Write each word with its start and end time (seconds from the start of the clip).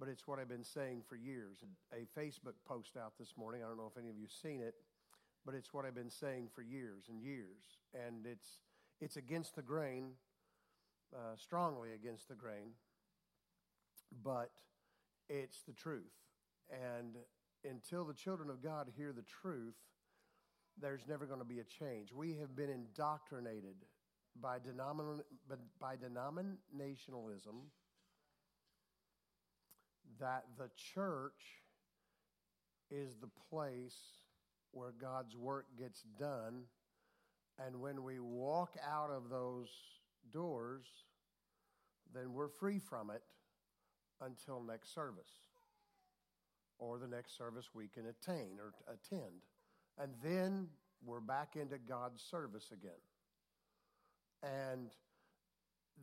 but 0.00 0.08
it's 0.08 0.26
what 0.26 0.38
I've 0.38 0.48
been 0.48 0.64
saying 0.64 1.02
for 1.06 1.14
years. 1.14 1.58
A 1.92 2.08
Facebook 2.18 2.54
post 2.66 2.96
out 2.96 3.12
this 3.18 3.34
morning, 3.36 3.60
I 3.62 3.68
don't 3.68 3.76
know 3.76 3.90
if 3.94 4.00
any 4.00 4.08
of 4.08 4.16
you 4.16 4.26
seen 4.42 4.62
it, 4.62 4.74
but 5.44 5.54
it's 5.54 5.74
what 5.74 5.84
I've 5.84 5.94
been 5.94 6.10
saying 6.10 6.48
for 6.54 6.62
years 6.62 7.04
and 7.10 7.20
years. 7.20 7.78
And 7.94 8.26
it's, 8.26 8.60
it's 9.02 9.18
against 9.18 9.56
the 9.56 9.62
grain, 9.62 10.12
uh, 11.14 11.36
strongly 11.36 11.90
against 11.92 12.28
the 12.28 12.34
grain, 12.34 12.70
but 14.24 14.50
it's 15.28 15.60
the 15.68 15.74
truth. 15.74 16.16
And 16.70 17.16
until 17.68 18.04
the 18.04 18.14
children 18.14 18.48
of 18.48 18.62
God 18.62 18.88
hear 18.96 19.12
the 19.12 19.24
truth, 19.42 19.76
there's 20.80 21.06
never 21.06 21.26
going 21.26 21.40
to 21.40 21.44
be 21.44 21.58
a 21.58 21.64
change. 21.64 22.10
We 22.10 22.36
have 22.40 22.56
been 22.56 22.70
indoctrinated 22.70 23.76
by, 24.40 24.60
denomin- 24.60 25.24
by 25.78 25.96
denominationalism 25.96 27.66
that 30.18 30.44
the 30.58 30.70
church 30.94 31.42
is 32.90 33.16
the 33.16 33.30
place 33.50 33.98
where 34.72 34.92
God's 35.00 35.36
work 35.36 35.66
gets 35.78 36.02
done. 36.18 36.64
And 37.64 37.80
when 37.80 38.02
we 38.02 38.18
walk 38.18 38.76
out 38.88 39.10
of 39.10 39.28
those 39.28 39.68
doors, 40.32 40.86
then 42.14 42.32
we're 42.32 42.48
free 42.48 42.78
from 42.78 43.10
it 43.10 43.22
until 44.20 44.62
next 44.62 44.94
service 44.94 45.30
or 46.78 46.98
the 46.98 47.06
next 47.06 47.36
service 47.36 47.68
we 47.74 47.86
can 47.88 48.04
attain 48.06 48.58
or 48.58 48.72
attend. 48.88 49.42
And 49.98 50.12
then 50.24 50.68
we're 51.04 51.20
back 51.20 51.56
into 51.56 51.78
God's 51.78 52.22
service 52.22 52.70
again. 52.72 52.90
And 54.42 54.90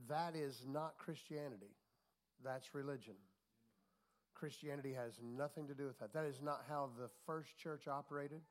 that 0.08 0.36
is 0.36 0.64
not 0.68 0.98
Christianity, 1.00 1.76
that's 2.44 2.76
religion. 2.76 3.16
Christianity 4.40 4.94
has 4.94 5.14
nothing 5.24 5.68
to 5.68 5.74
do 5.74 5.88
with 5.88 5.98
that. 6.00 6.14
That 6.14 6.26
is 6.26 6.42
not 6.44 6.62
how 6.70 6.90
the 7.00 7.10
first 7.26 7.58
church 7.58 7.88
operated. 7.88 8.42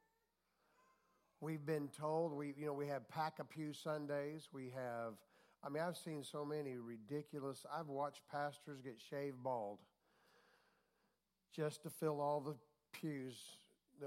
We've 1.41 1.65
been 1.65 1.89
told 1.89 2.33
we, 2.33 2.55
you 2.59 2.67
know, 2.67 2.73
we 2.73 2.89
have 2.89 3.09
pack 3.09 3.35
a 3.39 3.45
pew 3.45 3.73
Sundays. 3.73 4.49
We 4.53 4.73
have, 4.75 5.15
I 5.63 5.69
mean, 5.69 5.83
I've 5.83 5.97
seen 5.97 6.25
so 6.25 6.45
many 6.45 6.77
ridiculous. 6.77 7.65
I've 7.73 7.89
watched 7.89 8.23
pastors 8.33 8.81
get 8.83 8.97
shaved 9.11 9.43
bald 9.43 9.79
just 11.55 11.83
to 11.85 11.91
fill 11.91 12.21
all 12.21 12.41
the 12.41 12.57
pews, 12.93 13.37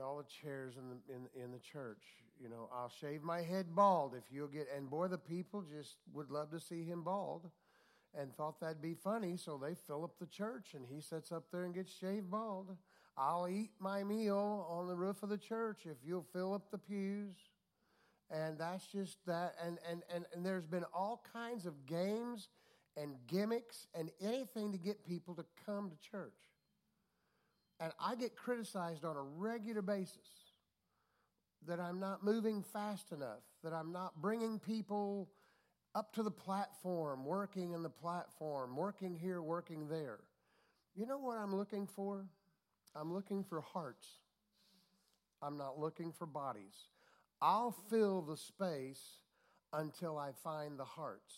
all 0.03 0.17
the 0.17 0.25
chairs 0.41 0.73
in 0.75 0.89
the 0.89 1.13
in, 1.13 1.44
in 1.44 1.52
the 1.52 1.59
church. 1.59 2.03
You 2.41 2.50
know, 2.50 2.69
I'll 2.73 2.91
shave 3.02 3.22
my 3.22 3.41
head 3.41 3.67
bald 3.75 4.16
if 4.16 4.23
you'll 4.31 4.47
get. 4.47 4.67
And 4.75 4.89
boy, 4.89 5.07
the 5.07 5.17
people 5.17 5.63
just 5.77 5.95
would 6.13 6.30
love 6.30 6.52
to 6.52 6.59
see 6.59 6.83
him 6.83 7.03
bald 7.03 7.50
and 8.17 8.35
thought 8.35 8.59
that'd 8.59 8.81
be 8.81 8.95
funny, 8.95 9.38
so 9.38 9.57
they 9.57 9.75
fill 9.75 10.03
up 10.03 10.17
the 10.19 10.25
church, 10.25 10.73
and 10.73 10.85
he 10.85 11.02
sits 11.02 11.31
up 11.31 11.45
there 11.52 11.63
and 11.63 11.73
gets 11.73 11.93
shaved 11.93 12.29
bald. 12.29 12.75
I'll 13.17 13.47
eat 13.49 13.71
my 13.79 14.03
meal 14.03 14.66
on 14.69 14.88
the 14.88 14.95
roof 14.95 15.23
of 15.23 15.29
the 15.29 15.38
church 15.38 15.81
if 15.85 15.97
you'll 16.05 16.25
fill 16.33 16.53
up 16.53 16.71
the 16.71 16.77
pews. 16.77 17.35
And 18.31 18.57
that's 18.57 18.85
just 18.88 19.17
that. 19.25 19.55
And, 19.66 19.77
and, 19.89 20.03
and, 20.13 20.25
and 20.33 20.45
there's 20.45 20.66
been 20.66 20.85
all 20.93 21.23
kinds 21.33 21.66
of 21.66 21.85
games 21.85 22.47
and 22.95 23.16
gimmicks 23.27 23.88
and 23.93 24.09
anything 24.21 24.71
to 24.71 24.77
get 24.77 25.05
people 25.05 25.35
to 25.35 25.45
come 25.66 25.89
to 25.89 26.09
church. 26.09 26.33
And 27.79 27.91
I 27.99 28.16
get 28.16 28.35
criticized 28.35 29.03
on 29.03 29.16
a 29.16 29.21
regular 29.21 29.81
basis 29.81 30.17
that 31.67 31.79
I'm 31.79 31.99
not 31.99 32.23
moving 32.23 32.63
fast 32.63 33.11
enough, 33.11 33.44
that 33.63 33.73
I'm 33.73 33.91
not 33.91 34.21
bringing 34.21 34.59
people 34.59 35.29
up 35.95 36.13
to 36.13 36.23
the 36.23 36.31
platform, 36.31 37.25
working 37.25 37.73
in 37.73 37.83
the 37.83 37.89
platform, 37.89 38.75
working 38.75 39.15
here, 39.15 39.41
working 39.41 39.87
there. 39.87 40.19
You 40.95 41.05
know 41.05 41.17
what 41.17 41.37
I'm 41.37 41.55
looking 41.55 41.87
for? 41.87 42.25
I'm 42.95 43.13
looking 43.13 43.43
for 43.43 43.61
hearts. 43.61 44.07
I'm 45.41 45.57
not 45.57 45.79
looking 45.79 46.11
for 46.11 46.25
bodies. 46.25 46.75
I'll 47.41 47.75
fill 47.89 48.21
the 48.21 48.37
space 48.37 49.01
until 49.72 50.17
I 50.17 50.31
find 50.44 50.78
the 50.78 50.85
hearts. 50.85 51.33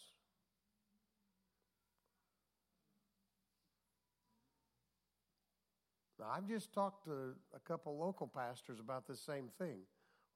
Now, 6.20 6.28
I've 6.36 6.48
just 6.48 6.72
talked 6.74 7.06
to 7.06 7.36
a 7.56 7.60
couple 7.60 7.98
local 7.98 8.28
pastors 8.28 8.80
about 8.80 9.08
the 9.08 9.16
same 9.16 9.50
thing. 9.58 9.80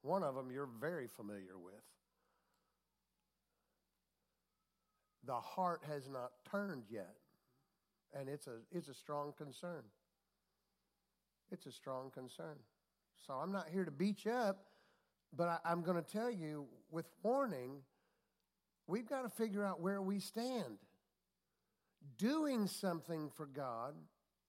One 0.02 0.22
of 0.22 0.34
them 0.34 0.50
you're 0.50 0.68
very 0.80 1.06
familiar 1.06 1.58
with. 1.62 1.74
The 5.26 5.34
heart 5.34 5.82
has 5.88 6.08
not 6.08 6.32
turned 6.50 6.84
yet. 6.88 7.16
And 8.18 8.28
it's 8.28 8.46
a, 8.46 8.58
it's 8.72 8.88
a 8.88 8.94
strong 8.94 9.32
concern. 9.36 9.82
It's 11.50 11.66
a 11.66 11.72
strong 11.72 12.10
concern. 12.10 12.56
So 13.26 13.34
I'm 13.34 13.52
not 13.52 13.68
here 13.70 13.84
to 13.84 13.90
beat 13.90 14.24
you 14.24 14.32
up, 14.32 14.64
but 15.36 15.48
I, 15.48 15.58
I'm 15.64 15.82
going 15.82 16.02
to 16.02 16.10
tell 16.10 16.30
you 16.30 16.66
with 16.90 17.06
warning, 17.22 17.82
we've 18.86 19.08
got 19.08 19.22
to 19.22 19.28
figure 19.28 19.64
out 19.64 19.80
where 19.80 20.00
we 20.00 20.20
stand. 20.20 20.78
Doing 22.18 22.68
something 22.68 23.30
for 23.36 23.46
God 23.46 23.94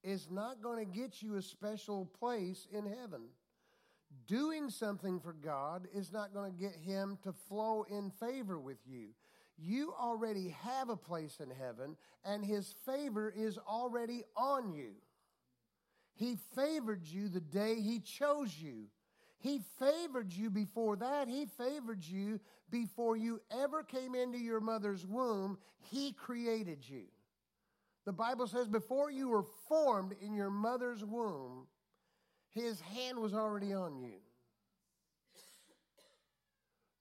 is 0.04 0.28
not 0.30 0.62
going 0.62 0.86
to 0.86 0.92
get 0.92 1.22
you 1.22 1.36
a 1.36 1.42
special 1.42 2.06
place 2.06 2.68
in 2.72 2.86
heaven. 2.86 3.24
Doing 4.28 4.70
something 4.70 5.20
for 5.20 5.34
God 5.34 5.88
is 5.94 6.12
not 6.14 6.34
going 6.34 6.52
to 6.54 6.58
get 6.58 6.76
Him 6.76 7.18
to 7.24 7.34
flow 7.34 7.86
in 7.90 8.12
favor 8.12 8.60
with 8.60 8.78
you 8.86 9.10
you 9.58 9.94
already 10.00 10.50
have 10.62 10.90
a 10.90 10.96
place 10.96 11.40
in 11.40 11.50
heaven, 11.50 11.96
and 12.24 12.46
his 12.46 12.74
favor 12.86 13.34
is 13.36 13.58
already 13.58 14.24
on 14.36 14.72
you. 14.72 14.92
He 16.14 16.38
favored 16.56 17.06
you 17.06 17.30
the 17.30 17.42
day 17.42 17.76
he 17.82 18.00
chose 18.00 18.56
you. 18.60 18.86
He 19.40 19.62
favored 19.80 20.34
you 20.34 20.50
before 20.50 20.96
that. 20.98 21.28
He 21.28 21.46
favored 21.46 22.04
you 22.04 22.40
before 22.72 23.16
you 23.16 23.40
ever 23.52 23.84
came 23.84 24.16
into 24.16 24.40
your 24.40 24.60
mother's 24.60 25.06
womb. 25.06 25.58
He 25.80 26.14
created 26.14 26.88
you. 26.88 27.04
The 28.06 28.14
Bible 28.14 28.48
says, 28.48 28.68
before 28.68 29.12
you 29.12 29.30
were 29.30 29.46
formed 29.68 30.16
in 30.22 30.34
your 30.34 30.50
mother's 30.50 31.04
womb, 31.04 31.68
his 32.50 32.80
hand 32.82 33.20
was 33.20 33.34
already 33.34 33.74
on 33.74 34.00
you. 34.00 34.16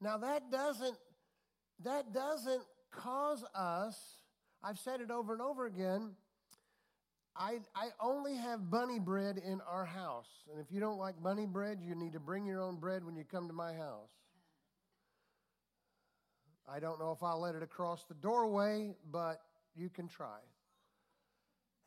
Now, 0.00 0.18
that 0.18 0.50
doesn't 0.50 0.96
that 1.84 2.12
doesn't 2.12 2.62
cause 2.90 3.44
us, 3.54 3.96
I've 4.62 4.78
said 4.78 5.00
it 5.00 5.10
over 5.10 5.32
and 5.32 5.42
over 5.42 5.66
again, 5.66 6.12
I, 7.38 7.58
I 7.74 7.88
only 8.00 8.34
have 8.36 8.70
bunny 8.70 8.98
bread 8.98 9.36
in 9.38 9.60
our 9.68 9.84
house. 9.84 10.28
And 10.50 10.60
if 10.60 10.72
you 10.72 10.80
don't 10.80 10.98
like 10.98 11.22
bunny 11.22 11.46
bread, 11.46 11.78
you 11.82 11.94
need 11.94 12.14
to 12.14 12.20
bring 12.20 12.46
your 12.46 12.62
own 12.62 12.76
bread 12.76 13.04
when 13.04 13.14
you 13.14 13.24
come 13.24 13.46
to 13.48 13.52
my 13.52 13.74
house. 13.74 14.10
I 16.68 16.80
don't 16.80 16.98
know 16.98 17.12
if 17.12 17.22
I'll 17.22 17.40
let 17.40 17.54
it 17.54 17.62
across 17.62 18.04
the 18.04 18.14
doorway, 18.14 18.94
but 19.12 19.40
you 19.76 19.88
can 19.88 20.08
try. 20.08 20.38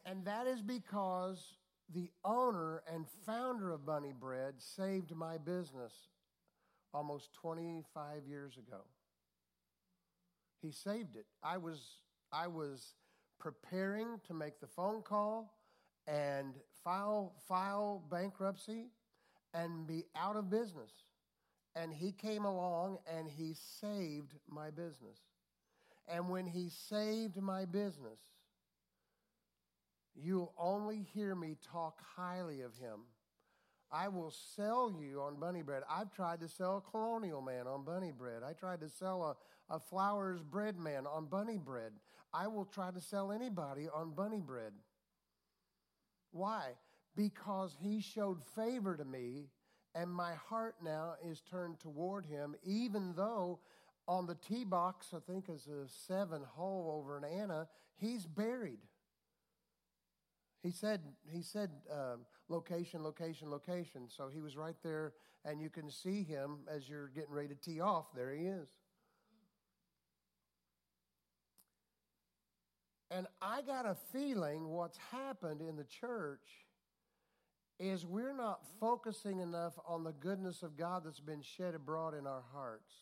And 0.06 0.24
that 0.26 0.48
is 0.48 0.62
because 0.62 1.58
the 1.94 2.10
owner 2.24 2.84
and 2.92 3.06
founder 3.26 3.72
of 3.72 3.86
Bunny 3.86 4.14
Bread 4.18 4.54
saved 4.58 5.14
my 5.16 5.38
business 5.38 5.94
almost 6.94 7.34
25 7.34 8.26
years 8.28 8.58
ago. 8.58 8.82
He 10.62 10.72
saved 10.72 11.16
it. 11.16 11.26
I 11.44 11.58
was, 11.58 11.80
I 12.32 12.48
was 12.48 12.96
preparing 13.40 14.20
to 14.28 14.34
make 14.34 14.60
the 14.60 14.68
phone 14.68 15.02
call 15.02 15.54
and 16.08 16.56
file, 16.84 17.34
file 17.48 18.04
bankruptcy 18.10 18.88
and 19.54 19.88
be 19.88 20.06
out 20.16 20.36
of 20.36 20.50
business. 20.50 20.92
And 21.76 21.94
he 21.94 22.12
came 22.12 22.46
along 22.46 22.98
and 23.12 23.30
he 23.30 23.54
saved 23.54 24.34
my 24.50 24.70
business. 24.70 25.20
And 26.08 26.30
when 26.30 26.48
he 26.48 26.70
saved 26.70 27.38
my 27.38 27.66
business, 27.66 28.20
you'll 30.16 30.54
only 30.58 31.08
hear 31.14 31.36
me 31.36 31.56
talk 31.72 32.02
highly 32.16 32.62
of 32.62 32.76
him 32.76 33.02
I 33.92 34.08
will 34.08 34.32
sell 34.56 34.92
you 34.92 35.22
on 35.22 35.40
bunny 35.40 35.62
bread. 35.62 35.84
I've 35.90 36.12
tried 36.12 36.42
to 36.42 36.48
sell 36.48 36.78
a 36.78 36.92
colonial 36.92 37.42
man 37.42 37.68
on 37.68 37.84
bunny 37.84 38.12
bread. 38.12 38.44
I 38.48 38.54
tried 38.54 38.82
to 38.82 38.90
sell 38.90 39.24
a, 39.24 39.74
a 39.74 39.80
flowers 39.80 40.44
bread 40.44 40.78
man 40.78 41.08
on 41.08 41.26
bunny 41.26 41.58
bread. 41.58 41.94
I 42.34 42.48
will 42.48 42.66
try 42.66 42.92
to 42.92 43.02
sell 43.02 43.32
anybody 43.32 43.88
on 43.94 44.12
bunny 44.12 44.42
bread. 44.42 44.74
Why? 46.32 46.74
Because 47.16 47.76
he 47.82 48.02
showed 48.02 48.46
favor 48.56 48.96
to 48.96 49.06
me, 49.06 49.48
and 49.96 50.12
my 50.12 50.36
heart 50.36 50.76
now 50.84 51.16
is 51.26 51.42
turned 51.42 51.80
toward 51.80 52.26
him, 52.28 52.56
even 52.64 53.14
though 53.16 53.60
on 54.08 54.28
the 54.28 54.36
tee 54.36 54.64
box, 54.64 55.14
I 55.16 55.20
think 55.32 55.50
is 55.50 55.68
a 55.68 55.88
seven 55.88 56.44
hole 56.44 57.00
over 57.00 57.18
in 57.18 57.24
Anna, 57.24 57.68
he's 57.96 58.26
buried. 58.26 58.80
He 60.62 60.72
said, 60.72 61.02
he 61.32 61.42
said 61.42 61.70
uh, 61.92 62.16
location, 62.50 63.04
location, 63.04 63.50
location. 63.50 64.10
So 64.10 64.28
he 64.28 64.42
was 64.42 64.58
right 64.58 64.76
there, 64.84 65.14
and 65.46 65.62
you 65.62 65.70
can 65.70 65.90
see 65.90 66.24
him 66.24 66.60
as 66.70 66.90
you're 66.90 67.08
getting 67.10 67.32
ready 67.32 67.48
to 67.50 67.56
tee 67.56 67.80
off. 67.80 68.08
There 68.14 68.34
he 68.34 68.46
is. 68.46 68.68
And 73.12 73.26
I 73.42 73.62
got 73.62 73.86
a 73.86 73.96
feeling 74.12 74.68
what's 74.68 75.00
happened 75.12 75.62
in 75.62 75.76
the 75.78 75.86
church 75.86 76.68
is 77.80 78.06
we're 78.06 78.36
not 78.36 78.62
focusing 78.80 79.40
enough 79.40 79.74
on 79.88 80.04
the 80.04 80.12
goodness 80.12 80.62
of 80.62 80.78
God 80.78 81.04
that's 81.06 81.22
been 81.22 81.42
shed 81.42 81.74
abroad 81.74 82.14
in 82.14 82.28
our 82.28 82.44
hearts 82.54 82.94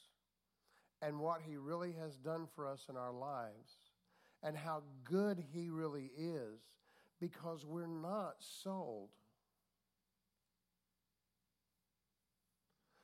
and 1.01 1.19
what 1.19 1.41
He 1.45 1.57
really 1.57 1.93
has 1.99 2.15
done 2.15 2.47
for 2.55 2.67
us 2.67 2.85
in 2.89 2.95
our 2.95 3.11
lives 3.11 3.75
and 4.43 4.55
how 4.55 4.83
good 5.03 5.43
He 5.51 5.69
really 5.69 6.11
is 6.15 6.61
because 7.19 7.65
we're 7.65 7.87
not 7.87 8.35
sold. 8.39 9.09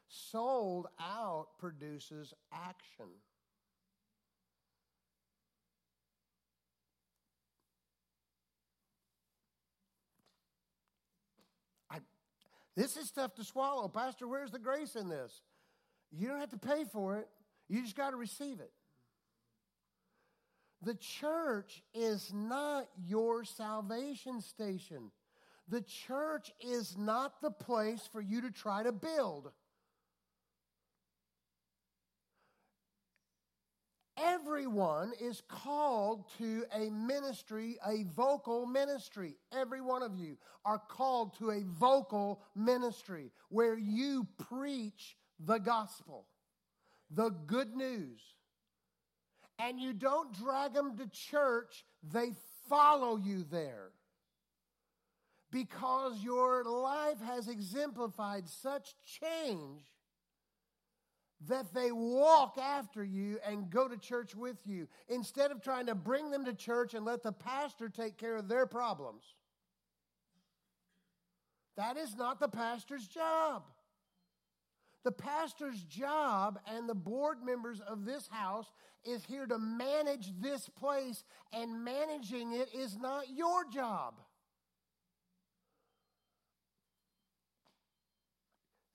Sold 0.08 0.88
out 1.00 1.48
produces 1.60 2.34
action. 2.52 3.06
I, 11.90 11.98
this 12.76 12.98
is 12.98 13.12
tough 13.12 13.36
to 13.36 13.44
swallow. 13.44 13.88
Pastor, 13.88 14.28
where's 14.28 14.52
the 14.52 14.60
grace 14.60 14.96
in 14.96 15.10
this? 15.10 15.42
You 16.12 16.28
don't 16.28 16.40
have 16.40 16.52
to 16.52 16.58
pay 16.58 16.84
for 16.92 17.18
it, 17.18 17.28
you 17.68 17.82
just 17.82 17.96
got 17.96 18.12
to 18.12 18.18
receive 18.18 18.60
it. 18.60 18.72
The 20.84 20.96
church 20.96 21.82
is 21.94 22.34
not 22.34 22.90
your 23.08 23.46
salvation 23.46 24.42
station. 24.42 25.12
The 25.70 25.82
church 25.82 26.52
is 26.60 26.98
not 26.98 27.42
the 27.42 27.52
place 27.52 28.08
for 28.12 28.20
you 28.20 28.42
to 28.42 28.52
try 28.52 28.84
to 28.84 28.92
build. 28.92 29.52
Everyone 34.18 35.14
is 35.22 35.42
called 35.48 36.30
to 36.38 36.66
a 36.74 36.90
ministry, 36.90 37.78
a 37.86 38.04
vocal 38.16 38.66
ministry. 38.66 39.36
Every 39.54 39.80
one 39.80 40.04
of 40.04 40.18
you 40.18 40.38
are 40.66 40.80
called 40.80 41.38
to 41.38 41.52
a 41.52 41.64
vocal 41.64 42.42
ministry 42.56 43.32
where 43.50 43.78
you 43.78 44.28
preach 44.50 45.16
the 45.40 45.60
gospel, 45.60 46.26
the 47.10 47.30
good 47.30 47.74
news 47.74 48.22
and 49.64 49.80
you 49.80 49.94
don't 49.94 50.38
drag 50.38 50.74
them 50.74 50.98
to 50.98 51.08
church, 51.08 51.86
they 52.12 52.32
follow 52.70 53.16
you 53.16 53.46
there. 53.50 53.92
Because 55.52 56.22
your 56.24 56.64
life 56.64 57.22
has 57.26 57.48
exemplified 57.48 58.50
such 58.50 58.96
change 59.06 59.82
that 61.48 61.74
they 61.74 61.92
walk 61.92 62.58
after 62.58 63.04
you 63.04 63.38
and 63.46 63.70
go 63.70 63.88
to 63.88 63.98
church 63.98 64.36
with 64.36 64.58
you 64.66 64.88
instead 65.08 65.52
of 65.52 65.62
trying 65.62 65.86
to 65.86 65.96
bring 65.96 66.32
them 66.32 66.46
to 66.46 66.54
church 66.54 66.94
and 66.94 67.06
let 67.06 67.22
the 67.22 67.32
pastor 67.32 67.90
take 67.90 68.18
care 68.18 68.36
of 68.38 68.48
their 68.48 68.66
problems. 68.66 69.24
That 71.78 71.98
is 71.98 72.16
not 72.16 72.40
the 72.40 72.48
pastor's 72.48 73.08
job. 73.08 73.64
The 75.04 75.12
pastor's 75.12 75.82
job 75.84 76.60
and 76.66 76.88
the 76.88 76.96
board 76.96 77.44
members 77.44 77.82
of 77.82 78.06
this 78.06 78.28
house 78.28 78.72
is 79.06 79.24
here 79.26 79.46
to 79.46 79.58
manage 79.58 80.32
this 80.40 80.70
place, 80.70 81.24
and 81.52 81.84
managing 81.84 82.54
it 82.54 82.70
is 82.74 82.98
not 82.98 83.26
your 83.30 83.66
job. 83.72 84.16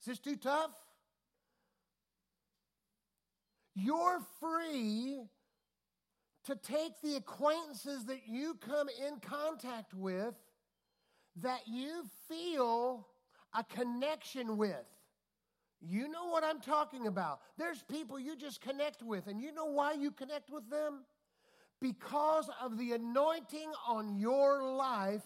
Is 0.01 0.05
this 0.05 0.19
too 0.19 0.37
tough? 0.37 0.71
You're 3.75 4.19
free 4.39 5.21
to 6.45 6.55
take 6.55 6.99
the 7.03 7.15
acquaintances 7.15 8.05
that 8.05 8.27
you 8.27 8.55
come 8.55 8.87
in 8.89 9.19
contact 9.19 9.93
with 9.93 10.33
that 11.41 11.61
you 11.67 12.03
feel 12.27 13.07
a 13.53 13.63
connection 13.63 14.57
with. 14.57 14.85
You 15.81 16.09
know 16.09 16.27
what 16.27 16.43
I'm 16.43 16.59
talking 16.59 17.07
about. 17.07 17.39
There's 17.57 17.81
people 17.83 18.19
you 18.19 18.35
just 18.35 18.61
connect 18.61 19.01
with, 19.01 19.27
and 19.27 19.41
you 19.41 19.53
know 19.53 19.65
why 19.65 19.93
you 19.93 20.11
connect 20.11 20.49
with 20.49 20.69
them? 20.69 21.05
Because 21.81 22.49
of 22.61 22.77
the 22.77 22.91
anointing 22.91 23.71
on 23.87 24.17
your 24.17 24.61
life 24.63 25.23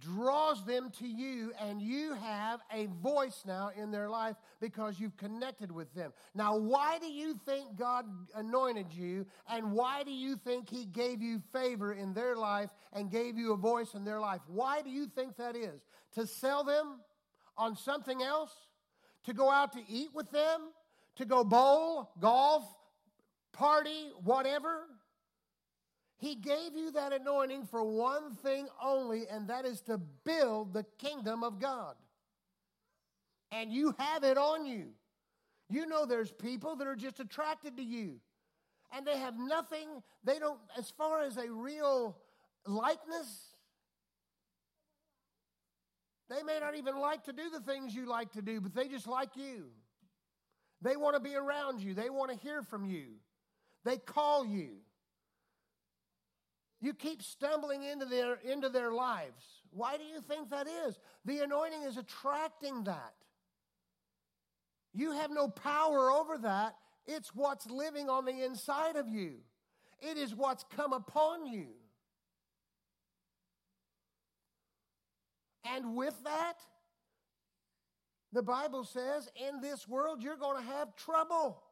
draws 0.00 0.64
them 0.64 0.90
to 0.98 1.06
you, 1.06 1.52
and 1.60 1.80
you 1.80 2.14
have 2.14 2.60
a 2.72 2.86
voice 3.02 3.42
now 3.46 3.70
in 3.76 3.90
their 3.90 4.08
life 4.08 4.36
because 4.60 5.00
you've 5.00 5.16
connected 5.16 5.72
with 5.72 5.92
them. 5.94 6.12
Now, 6.34 6.56
why 6.56 6.98
do 6.98 7.06
you 7.06 7.34
think 7.46 7.76
God 7.76 8.04
anointed 8.34 8.92
you, 8.92 9.26
and 9.48 9.72
why 9.72 10.04
do 10.04 10.12
you 10.12 10.36
think 10.36 10.68
He 10.68 10.84
gave 10.84 11.22
you 11.22 11.42
favor 11.52 11.92
in 11.92 12.12
their 12.12 12.36
life 12.36 12.70
and 12.92 13.10
gave 13.10 13.36
you 13.38 13.52
a 13.52 13.56
voice 13.56 13.94
in 13.94 14.04
their 14.04 14.20
life? 14.20 14.42
Why 14.46 14.82
do 14.82 14.90
you 14.90 15.06
think 15.06 15.36
that 15.38 15.56
is? 15.56 15.80
To 16.14 16.26
sell 16.26 16.62
them 16.62 17.00
on 17.56 17.74
something 17.74 18.22
else? 18.22 18.52
To 19.26 19.34
go 19.34 19.50
out 19.50 19.72
to 19.72 19.80
eat 19.88 20.10
with 20.14 20.30
them, 20.30 20.60
to 21.16 21.24
go 21.24 21.44
bowl, 21.44 22.10
golf, 22.20 22.64
party, 23.52 24.10
whatever. 24.22 24.84
He 26.18 26.34
gave 26.34 26.74
you 26.74 26.92
that 26.92 27.12
anointing 27.12 27.66
for 27.66 27.82
one 27.82 28.34
thing 28.36 28.68
only, 28.82 29.24
and 29.30 29.48
that 29.48 29.66
is 29.66 29.80
to 29.82 29.98
build 29.98 30.72
the 30.72 30.84
kingdom 30.98 31.44
of 31.44 31.60
God. 31.60 31.94
And 33.52 33.72
you 33.72 33.94
have 33.98 34.24
it 34.24 34.38
on 34.38 34.64
you. 34.64 34.88
You 35.68 35.86
know 35.86 36.06
there's 36.06 36.32
people 36.32 36.76
that 36.76 36.86
are 36.86 36.96
just 36.96 37.20
attracted 37.20 37.76
to 37.76 37.82
you. 37.82 38.20
And 38.92 39.06
they 39.06 39.18
have 39.18 39.34
nothing, 39.36 39.88
they 40.24 40.38
don't, 40.38 40.60
as 40.78 40.90
far 40.90 41.22
as 41.22 41.36
a 41.36 41.50
real 41.50 42.16
likeness, 42.66 43.55
they 46.28 46.42
may 46.42 46.58
not 46.60 46.76
even 46.76 46.98
like 46.98 47.24
to 47.24 47.32
do 47.32 47.50
the 47.50 47.60
things 47.60 47.94
you 47.94 48.06
like 48.06 48.32
to 48.32 48.42
do, 48.42 48.60
but 48.60 48.74
they 48.74 48.88
just 48.88 49.06
like 49.06 49.36
you. 49.36 49.66
They 50.82 50.96
want 50.96 51.14
to 51.14 51.20
be 51.20 51.34
around 51.34 51.80
you, 51.80 51.94
they 51.94 52.10
want 52.10 52.30
to 52.30 52.38
hear 52.38 52.62
from 52.62 52.84
you. 52.84 53.06
They 53.84 53.98
call 53.98 54.44
you. 54.44 54.70
You 56.80 56.92
keep 56.92 57.22
stumbling 57.22 57.84
into 57.84 58.04
their, 58.04 58.34
into 58.44 58.68
their 58.68 58.92
lives. 58.92 59.44
Why 59.70 59.96
do 59.96 60.04
you 60.04 60.20
think 60.20 60.50
that 60.50 60.66
is? 60.66 60.98
The 61.24 61.40
anointing 61.40 61.82
is 61.82 61.96
attracting 61.96 62.84
that. 62.84 63.14
You 64.92 65.12
have 65.12 65.30
no 65.30 65.48
power 65.48 66.10
over 66.10 66.38
that. 66.38 66.76
It's 67.06 67.34
what's 67.34 67.70
living 67.70 68.08
on 68.08 68.24
the 68.24 68.44
inside 68.44 68.96
of 68.96 69.08
you, 69.08 69.36
it 70.00 70.16
is 70.16 70.34
what's 70.34 70.64
come 70.74 70.92
upon 70.92 71.46
you. 71.46 71.68
And 75.74 75.96
with 75.96 76.14
that, 76.24 76.54
the 78.32 78.42
Bible 78.42 78.84
says, 78.84 79.28
in 79.36 79.60
this 79.60 79.88
world, 79.88 80.22
you're 80.22 80.36
going 80.36 80.62
to 80.62 80.70
have 80.72 80.94
trouble. 80.96 81.62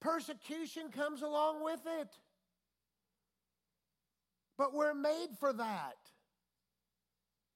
Persecution 0.00 0.90
comes 0.90 1.22
along 1.22 1.62
with 1.62 1.80
it. 2.00 2.08
But 4.56 4.74
we're 4.74 4.94
made 4.94 5.28
for 5.38 5.52
that. 5.52 5.96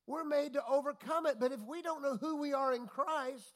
We're 0.06 0.24
made 0.24 0.52
to 0.54 0.62
overcome 0.68 1.26
it. 1.26 1.36
But 1.40 1.52
if 1.52 1.60
we 1.60 1.80
don't 1.80 2.02
know 2.02 2.16
who 2.16 2.36
we 2.36 2.52
are 2.52 2.74
in 2.74 2.86
Christ, 2.86 3.54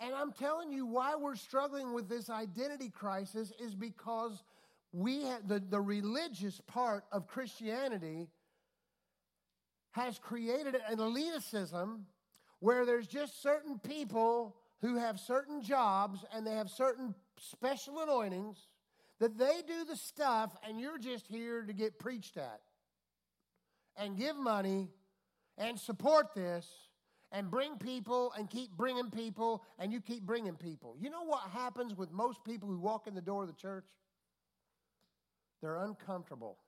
and 0.00 0.14
I'm 0.14 0.32
telling 0.32 0.72
you 0.72 0.86
why 0.86 1.16
we're 1.16 1.36
struggling 1.36 1.92
with 1.92 2.08
this 2.08 2.30
identity 2.30 2.88
crisis 2.88 3.52
is 3.60 3.74
because 3.74 4.42
we 4.92 5.24
have 5.24 5.46
the, 5.48 5.60
the 5.60 5.80
religious 5.80 6.60
part 6.66 7.04
of 7.12 7.26
Christianity 7.26 8.28
has 9.98 10.18
created 10.18 10.76
an 10.88 10.98
elitism 10.98 12.02
where 12.60 12.86
there's 12.86 13.06
just 13.06 13.42
certain 13.42 13.78
people 13.78 14.56
who 14.80 14.96
have 14.96 15.18
certain 15.18 15.62
jobs 15.62 16.24
and 16.32 16.46
they 16.46 16.54
have 16.54 16.70
certain 16.70 17.14
special 17.38 18.00
anointings 18.00 18.68
that 19.18 19.36
they 19.36 19.62
do 19.66 19.84
the 19.84 19.96
stuff 19.96 20.56
and 20.66 20.80
you're 20.80 20.98
just 20.98 21.26
here 21.26 21.62
to 21.62 21.72
get 21.72 21.98
preached 21.98 22.36
at 22.36 22.60
and 23.96 24.16
give 24.16 24.36
money 24.36 24.88
and 25.56 25.78
support 25.78 26.34
this 26.34 26.66
and 27.32 27.50
bring 27.50 27.76
people 27.76 28.32
and 28.38 28.48
keep 28.48 28.70
bringing 28.76 29.10
people 29.10 29.64
and 29.78 29.92
you 29.92 30.00
keep 30.00 30.22
bringing 30.22 30.54
people. 30.54 30.96
You 30.98 31.10
know 31.10 31.24
what 31.24 31.50
happens 31.50 31.96
with 31.96 32.12
most 32.12 32.44
people 32.44 32.68
who 32.68 32.78
walk 32.78 33.08
in 33.08 33.14
the 33.14 33.20
door 33.20 33.42
of 33.42 33.48
the 33.48 33.54
church? 33.54 33.88
They're 35.60 35.82
uncomfortable 35.82 36.58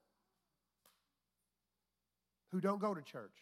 who 2.52 2.61
don't 2.61 2.80
go 2.80 2.95
to 2.95 3.02
church, 3.02 3.37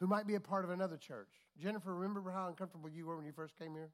who 0.00 0.06
might 0.06 0.26
be 0.26 0.34
a 0.34 0.40
part 0.40 0.64
of 0.64 0.70
another 0.70 0.96
church. 0.96 1.28
Jennifer, 1.60 1.94
remember 1.94 2.30
how 2.30 2.48
uncomfortable 2.48 2.88
you 2.88 3.06
were 3.06 3.16
when 3.16 3.26
you 3.26 3.32
first 3.32 3.56
came 3.58 3.74
here? 3.74 3.90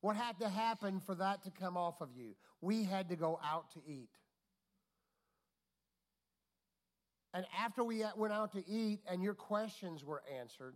What 0.00 0.16
had 0.16 0.38
to 0.40 0.48
happen 0.48 1.00
for 1.00 1.14
that 1.16 1.42
to 1.44 1.50
come 1.50 1.76
off 1.76 2.00
of 2.00 2.08
you? 2.16 2.34
We 2.60 2.84
had 2.84 3.08
to 3.08 3.16
go 3.16 3.38
out 3.44 3.72
to 3.72 3.80
eat. 3.86 4.10
And 7.34 7.46
after 7.58 7.84
we 7.84 8.04
went 8.16 8.32
out 8.32 8.52
to 8.52 8.64
eat 8.68 9.00
and 9.10 9.22
your 9.22 9.34
questions 9.34 10.04
were 10.04 10.22
answered, 10.40 10.74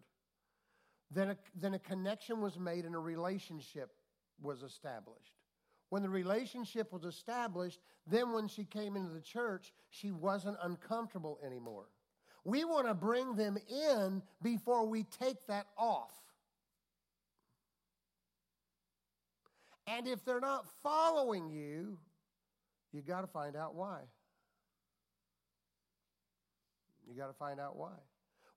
then 1.11 1.31
a, 1.31 1.37
then 1.61 1.75
a 1.75 1.79
connection 1.79 2.41
was 2.41 2.59
made 2.59 2.85
and 2.85 2.95
a 2.95 2.99
relationship 2.99 3.91
was 4.41 4.63
established 4.63 5.35
When 5.91 6.03
the 6.03 6.09
relationship 6.09 6.93
was 6.93 7.05
established, 7.05 7.81
then 8.07 8.33
when 8.33 8.49
she 8.49 8.65
came 8.65 8.97
into 8.97 9.13
the 9.13 9.21
church, 9.21 9.73
she 9.91 10.11
wasn't 10.11 10.57
uncomfortable 10.63 11.39
anymore. 11.45 11.85
We 12.45 12.65
want 12.65 12.89
to 12.89 12.95
bring 12.95 13.37
them 13.37 13.57
in 13.69 14.23
before 14.43 14.87
we 14.87 15.05
take 15.05 15.47
that 15.47 15.67
off. 15.77 16.11
And 19.87 20.09
if 20.09 20.25
they're 20.25 20.41
not 20.41 20.67
following 20.83 21.51
you, 21.51 21.99
you 22.93 23.03
got 23.03 23.21
to 23.21 23.27
find 23.27 23.57
out 23.57 23.75
why. 23.75 24.01
You 27.09 27.15
got 27.15 27.29
to 27.29 27.33
find 27.33 27.61
out 27.61 27.77
why. 27.77 27.95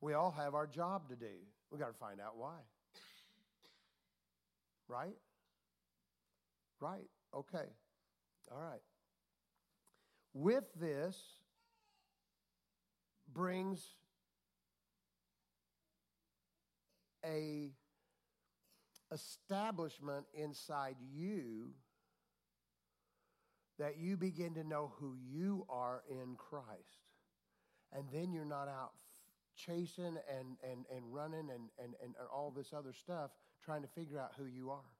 We 0.01 0.13
all 0.13 0.31
have 0.31 0.55
our 0.55 0.67
job 0.67 1.09
to 1.09 1.15
do. 1.15 1.33
We 1.71 1.79
got 1.79 1.87
to 1.87 1.97
find 1.99 2.19
out 2.19 2.37
why. 2.37 2.57
Right? 4.87 5.15
Right. 6.79 7.09
Okay. 7.33 7.65
All 8.51 8.61
right. 8.61 8.81
With 10.33 10.65
this 10.79 11.17
brings 13.35 13.85
a 17.23 17.71
establishment 19.11 20.25
inside 20.33 20.95
you 21.13 21.69
that 23.77 23.97
you 23.97 24.15
begin 24.17 24.53
to 24.55 24.63
know 24.63 24.93
who 24.99 25.15
you 25.15 25.65
are 25.69 26.01
in 26.09 26.35
Christ. 26.37 27.03
And 27.93 28.05
then 28.11 28.31
you're 28.31 28.45
not 28.45 28.67
out 28.67 28.91
chasing 29.55 30.17
and, 30.29 30.57
and, 30.63 30.85
and 30.93 31.13
running 31.13 31.49
and, 31.53 31.69
and, 31.81 31.93
and 32.03 32.13
all 32.33 32.51
this 32.55 32.73
other 32.73 32.93
stuff 32.93 33.31
trying 33.63 33.81
to 33.81 33.87
figure 33.87 34.19
out 34.19 34.31
who 34.37 34.45
you 34.45 34.69
are, 34.69 34.91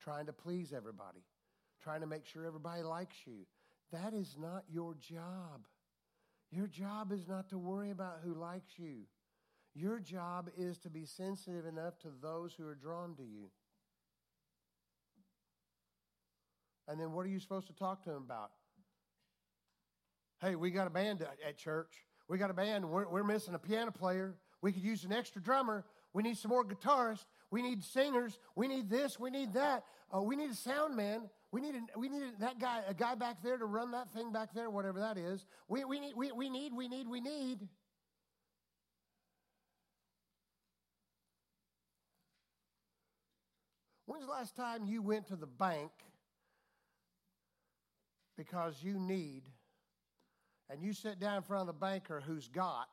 trying 0.00 0.26
to 0.26 0.32
please 0.32 0.72
everybody, 0.74 1.24
trying 1.82 2.00
to 2.00 2.06
make 2.06 2.24
sure 2.24 2.46
everybody 2.46 2.82
likes 2.82 3.16
you. 3.26 3.46
That 3.92 4.14
is 4.14 4.36
not 4.38 4.64
your 4.68 4.94
job. 4.94 5.66
Your 6.50 6.66
job 6.66 7.12
is 7.12 7.26
not 7.26 7.48
to 7.50 7.58
worry 7.58 7.90
about 7.90 8.18
who 8.24 8.34
likes 8.34 8.78
you. 8.78 9.02
Your 9.74 9.98
job 9.98 10.48
is 10.56 10.78
to 10.78 10.90
be 10.90 11.04
sensitive 11.04 11.66
enough 11.66 11.98
to 12.00 12.08
those 12.22 12.54
who 12.54 12.66
are 12.66 12.74
drawn 12.74 13.14
to 13.16 13.22
you. 13.22 13.50
And 16.88 17.00
then 17.00 17.12
what 17.12 17.26
are 17.26 17.28
you 17.28 17.40
supposed 17.40 17.66
to 17.66 17.74
talk 17.74 18.02
to 18.04 18.10
them 18.10 18.22
about? 18.24 18.52
Hey, 20.40 20.54
we 20.54 20.70
got 20.70 20.86
a 20.86 20.90
band 20.90 21.26
at 21.46 21.58
church. 21.58 21.92
We 22.28 22.38
got 22.38 22.50
a 22.50 22.54
band. 22.54 22.88
We're, 22.88 23.08
we're 23.08 23.24
missing 23.24 23.54
a 23.54 23.58
piano 23.58 23.90
player. 23.90 24.36
We 24.62 24.72
could 24.72 24.82
use 24.82 25.04
an 25.04 25.12
extra 25.12 25.42
drummer. 25.42 25.84
We 26.12 26.22
need 26.22 26.38
some 26.38 26.50
more 26.50 26.64
guitarists. 26.64 27.26
We 27.50 27.62
need 27.62 27.84
singers. 27.84 28.38
We 28.54 28.68
need 28.68 28.88
this. 28.88 29.18
We 29.18 29.30
need 29.30 29.52
that. 29.54 29.84
Uh, 30.14 30.22
we 30.22 30.36
need 30.36 30.50
a 30.50 30.54
sound 30.54 30.96
man. 30.96 31.28
We 31.56 31.62
need, 31.62 31.74
we 31.96 32.10
need 32.10 32.22
a, 32.22 32.40
that 32.40 32.58
guy, 32.58 32.82
a 32.86 32.92
guy 32.92 33.14
back 33.14 33.42
there 33.42 33.56
to 33.56 33.64
run 33.64 33.92
that 33.92 34.10
thing 34.10 34.30
back 34.30 34.52
there, 34.52 34.68
whatever 34.68 35.00
that 35.00 35.16
is. 35.16 35.46
We, 35.68 35.86
we, 35.86 36.00
need, 36.00 36.12
we, 36.14 36.30
we 36.30 36.50
need, 36.50 36.74
we 36.74 36.86
need, 36.86 37.08
we 37.08 37.18
need. 37.18 37.66
When's 44.04 44.26
the 44.26 44.30
last 44.30 44.54
time 44.54 44.84
you 44.84 45.00
went 45.00 45.28
to 45.28 45.36
the 45.36 45.46
bank 45.46 45.92
because 48.36 48.82
you 48.82 48.98
need, 49.00 49.44
and 50.68 50.82
you 50.82 50.92
sit 50.92 51.18
down 51.18 51.38
in 51.38 51.42
front 51.42 51.62
of 51.62 51.68
the 51.68 51.80
banker 51.80 52.22
who's 52.26 52.48
got, 52.48 52.90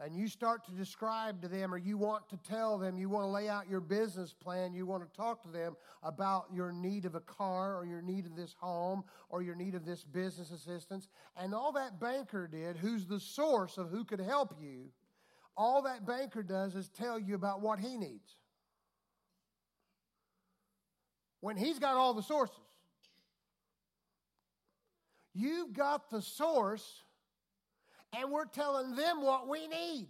and 0.00 0.14
you 0.14 0.28
start 0.28 0.64
to 0.66 0.70
describe 0.72 1.42
to 1.42 1.48
them, 1.48 1.74
or 1.74 1.76
you 1.76 1.98
want 1.98 2.28
to 2.28 2.36
tell 2.48 2.78
them, 2.78 2.96
you 2.96 3.08
want 3.08 3.24
to 3.24 3.30
lay 3.30 3.48
out 3.48 3.68
your 3.68 3.80
business 3.80 4.32
plan, 4.32 4.72
you 4.72 4.86
want 4.86 5.02
to 5.02 5.16
talk 5.16 5.42
to 5.42 5.48
them 5.48 5.76
about 6.02 6.46
your 6.52 6.70
need 6.70 7.04
of 7.04 7.16
a 7.16 7.20
car, 7.20 7.76
or 7.76 7.84
your 7.84 8.00
need 8.00 8.24
of 8.24 8.36
this 8.36 8.54
home, 8.60 9.02
or 9.28 9.42
your 9.42 9.56
need 9.56 9.74
of 9.74 9.84
this 9.84 10.04
business 10.04 10.52
assistance. 10.52 11.08
And 11.36 11.52
all 11.52 11.72
that 11.72 11.98
banker 12.00 12.46
did, 12.46 12.76
who's 12.76 13.06
the 13.06 13.18
source 13.18 13.76
of 13.76 13.90
who 13.90 14.04
could 14.04 14.20
help 14.20 14.54
you, 14.60 14.90
all 15.56 15.82
that 15.82 16.06
banker 16.06 16.44
does 16.44 16.76
is 16.76 16.88
tell 16.88 17.18
you 17.18 17.34
about 17.34 17.60
what 17.60 17.80
he 17.80 17.96
needs. 17.96 18.36
When 21.40 21.56
he's 21.56 21.80
got 21.80 21.96
all 21.96 22.14
the 22.14 22.22
sources, 22.22 22.56
you've 25.34 25.72
got 25.72 26.10
the 26.10 26.22
source 26.22 27.02
and 28.16 28.30
we're 28.30 28.46
telling 28.46 28.94
them 28.94 29.22
what 29.22 29.48
we 29.48 29.66
need. 29.66 30.08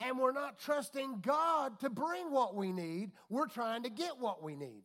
And 0.00 0.18
we're 0.18 0.32
not 0.32 0.58
trusting 0.60 1.20
God 1.20 1.80
to 1.80 1.90
bring 1.90 2.30
what 2.30 2.54
we 2.54 2.72
need, 2.72 3.10
we're 3.28 3.48
trying 3.48 3.82
to 3.82 3.90
get 3.90 4.18
what 4.18 4.42
we 4.42 4.54
need. 4.54 4.84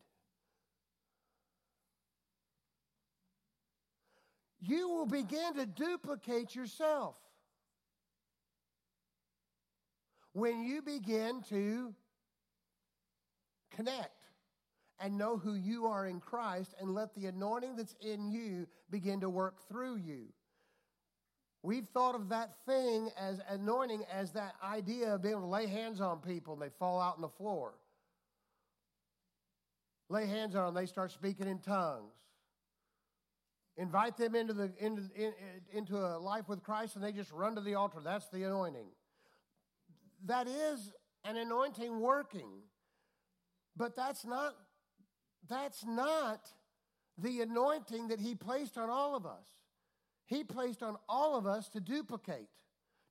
You 4.60 4.88
will 4.88 5.06
begin 5.06 5.54
to 5.54 5.66
duplicate 5.66 6.54
yourself 6.54 7.16
when 10.32 10.64
you 10.64 10.80
begin 10.80 11.42
to 11.50 11.94
connect 13.76 14.10
and 14.98 15.18
know 15.18 15.36
who 15.36 15.54
you 15.54 15.86
are 15.86 16.06
in 16.06 16.18
Christ 16.18 16.74
and 16.80 16.94
let 16.94 17.14
the 17.14 17.26
anointing 17.26 17.76
that's 17.76 17.94
in 18.00 18.30
you 18.30 18.66
begin 18.90 19.20
to 19.20 19.28
work 19.28 19.68
through 19.68 19.96
you. 19.96 20.28
We've 21.64 21.88
thought 21.94 22.14
of 22.14 22.28
that 22.28 22.50
thing 22.66 23.08
as 23.18 23.40
anointing 23.48 24.04
as 24.12 24.32
that 24.32 24.54
idea 24.62 25.14
of 25.14 25.22
being 25.22 25.32
able 25.32 25.44
to 25.44 25.48
lay 25.48 25.66
hands 25.66 25.98
on 25.98 26.18
people 26.18 26.52
and 26.52 26.60
they 26.60 26.68
fall 26.78 27.00
out 27.00 27.14
on 27.16 27.22
the 27.22 27.28
floor. 27.30 27.72
Lay 30.10 30.26
hands 30.26 30.54
on 30.54 30.66
them, 30.66 30.74
they 30.74 30.84
start 30.84 31.10
speaking 31.10 31.48
in 31.48 31.60
tongues. 31.60 32.12
Invite 33.78 34.18
them 34.18 34.34
into, 34.34 34.52
the, 34.52 34.72
into, 34.78 35.04
in, 35.16 35.32
into 35.72 35.96
a 35.96 36.18
life 36.18 36.50
with 36.50 36.62
Christ 36.62 36.96
and 36.96 37.04
they 37.04 37.12
just 37.12 37.32
run 37.32 37.54
to 37.54 37.62
the 37.62 37.76
altar. 37.76 37.98
That's 38.04 38.28
the 38.28 38.44
anointing. 38.44 38.88
That 40.26 40.46
is 40.46 40.92
an 41.24 41.38
anointing 41.38 41.98
working. 41.98 42.50
But 43.74 43.96
that's 43.96 44.26
not, 44.26 44.54
that's 45.48 45.82
not 45.86 46.46
the 47.16 47.40
anointing 47.40 48.08
that 48.08 48.20
He 48.20 48.34
placed 48.34 48.76
on 48.76 48.90
all 48.90 49.16
of 49.16 49.24
us. 49.24 49.46
He 50.26 50.44
placed 50.44 50.82
on 50.82 50.96
all 51.08 51.36
of 51.36 51.46
us 51.46 51.68
to 51.70 51.80
duplicate, 51.80 52.48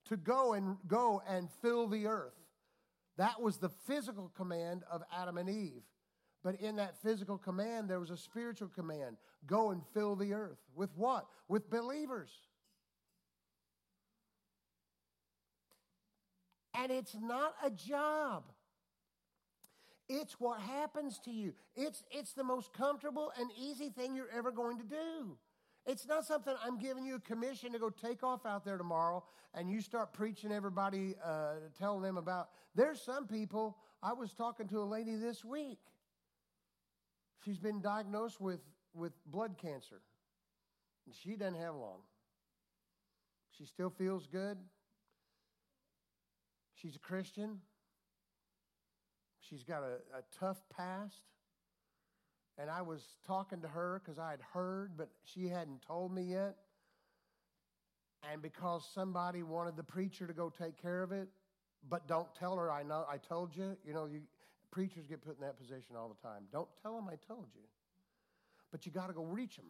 to 0.08 0.16
go 0.16 0.54
and 0.54 0.76
go 0.86 1.22
and 1.28 1.48
fill 1.62 1.86
the 1.88 2.06
earth. 2.06 2.34
That 3.16 3.40
was 3.40 3.58
the 3.58 3.68
physical 3.68 4.30
command 4.36 4.82
of 4.90 5.02
Adam 5.16 5.38
and 5.38 5.48
Eve. 5.48 5.82
But 6.42 6.60
in 6.60 6.76
that 6.76 7.00
physical 7.02 7.38
command, 7.38 7.88
there 7.88 8.00
was 8.00 8.10
a 8.10 8.16
spiritual 8.16 8.68
command 8.68 9.16
go 9.46 9.70
and 9.70 9.82
fill 9.94 10.16
the 10.16 10.34
earth. 10.34 10.58
With 10.74 10.90
what? 10.96 11.26
With 11.48 11.70
believers. 11.70 12.30
And 16.74 16.90
it's 16.90 17.16
not 17.18 17.54
a 17.64 17.70
job. 17.70 18.44
It's 20.08 20.38
what 20.38 20.60
happens 20.60 21.18
to 21.20 21.30
you. 21.30 21.54
It's, 21.74 22.02
it's 22.10 22.32
the 22.32 22.44
most 22.44 22.74
comfortable 22.74 23.32
and 23.38 23.50
easy 23.58 23.88
thing 23.88 24.14
you're 24.14 24.28
ever 24.36 24.50
going 24.50 24.78
to 24.78 24.84
do. 24.84 25.38
It's 25.86 26.06
not 26.06 26.24
something 26.24 26.54
I'm 26.64 26.78
giving 26.78 27.04
you 27.04 27.16
a 27.16 27.20
commission 27.20 27.72
to 27.72 27.78
go 27.78 27.90
take 27.90 28.22
off 28.22 28.46
out 28.46 28.64
there 28.64 28.78
tomorrow 28.78 29.22
and 29.52 29.70
you 29.70 29.82
start 29.82 30.12
preaching 30.12 30.50
everybody, 30.50 31.14
uh, 31.22 31.54
telling 31.78 32.02
them 32.02 32.16
about. 32.16 32.48
There's 32.74 33.00
some 33.00 33.26
people, 33.26 33.76
I 34.02 34.14
was 34.14 34.32
talking 34.32 34.66
to 34.68 34.80
a 34.80 34.84
lady 34.84 35.16
this 35.16 35.44
week. 35.44 35.78
She's 37.44 37.58
been 37.58 37.82
diagnosed 37.82 38.40
with, 38.40 38.60
with 38.94 39.12
blood 39.26 39.56
cancer. 39.60 40.00
And 41.06 41.14
she 41.14 41.36
doesn't 41.36 41.60
have 41.60 41.74
long. 41.74 42.00
She 43.58 43.66
still 43.66 43.90
feels 43.90 44.26
good. 44.26 44.56
She's 46.74 46.96
a 46.96 47.00
Christian. 47.00 47.60
She's 49.40 49.62
got 49.62 49.82
a, 49.82 49.96
a 50.16 50.22
tough 50.38 50.62
past 50.74 51.20
and 52.58 52.70
I 52.70 52.82
was 52.82 53.02
talking 53.26 53.60
to 53.62 53.68
her 53.68 54.00
because 54.04 54.18
I 54.18 54.30
had 54.30 54.40
heard, 54.52 54.92
but 54.96 55.08
she 55.24 55.48
hadn't 55.48 55.82
told 55.82 56.14
me 56.14 56.22
yet. 56.22 56.56
And 58.30 58.40
because 58.40 58.88
somebody 58.94 59.42
wanted 59.42 59.76
the 59.76 59.82
preacher 59.82 60.26
to 60.26 60.32
go 60.32 60.50
take 60.50 60.80
care 60.80 61.02
of 61.02 61.12
it, 61.12 61.28
but 61.88 62.06
don't 62.08 62.32
tell 62.34 62.56
her 62.56 62.70
I 62.70 62.82
know 62.82 63.04
I 63.10 63.18
told 63.18 63.54
you. 63.56 63.76
You 63.84 63.92
know, 63.92 64.06
you, 64.06 64.22
preachers 64.70 65.06
get 65.06 65.22
put 65.22 65.36
in 65.36 65.42
that 65.42 65.58
position 65.58 65.96
all 65.96 66.08
the 66.08 66.26
time. 66.26 66.44
Don't 66.52 66.68
tell 66.82 66.94
them 66.94 67.08
I 67.08 67.16
told 67.28 67.46
you. 67.54 67.62
But 68.70 68.86
you 68.86 68.92
got 68.92 69.08
to 69.08 69.12
go 69.12 69.24
reach 69.24 69.56
them. 69.56 69.66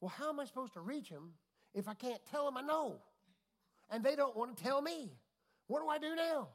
Well, 0.00 0.12
how 0.16 0.28
am 0.28 0.40
I 0.40 0.44
supposed 0.44 0.74
to 0.74 0.80
reach 0.80 1.08
them 1.08 1.32
if 1.74 1.88
I 1.88 1.94
can't 1.94 2.20
tell 2.30 2.44
them 2.44 2.56
I 2.56 2.62
know? 2.62 2.96
And 3.90 4.04
they 4.04 4.16
don't 4.16 4.36
want 4.36 4.56
to 4.56 4.62
tell 4.62 4.82
me. 4.82 5.10
What 5.68 5.80
do 5.80 5.88
I 5.88 5.98
do 5.98 6.14
now? 6.14 6.48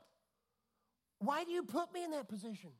Why 1.19 1.43
do 1.43 1.51
you 1.51 1.63
put 1.63 1.93
me 1.93 2.03
in 2.03 2.11
that 2.11 2.27
position? 2.27 2.71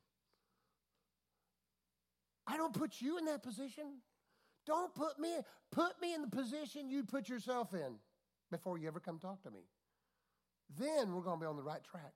I 2.47 2.57
don't 2.57 2.73
put 2.73 3.01
you 3.01 3.17
in 3.17 3.25
that 3.25 3.43
position. 3.43 3.99
Don't 4.65 4.93
put 4.93 5.19
me 5.19 5.29
put 5.71 5.99
me 6.01 6.13
in 6.13 6.21
the 6.21 6.27
position 6.27 6.89
you'd 6.89 7.07
put 7.07 7.29
yourself 7.29 7.73
in 7.73 7.95
before 8.51 8.77
you 8.77 8.87
ever 8.87 8.99
come 8.99 9.17
talk 9.17 9.41
to 9.43 9.51
me. 9.51 9.61
Then 10.77 11.13
we're 11.13 11.21
going 11.21 11.39
to 11.39 11.41
be 11.41 11.47
on 11.47 11.55
the 11.55 11.63
right 11.63 11.83
track. 11.83 12.13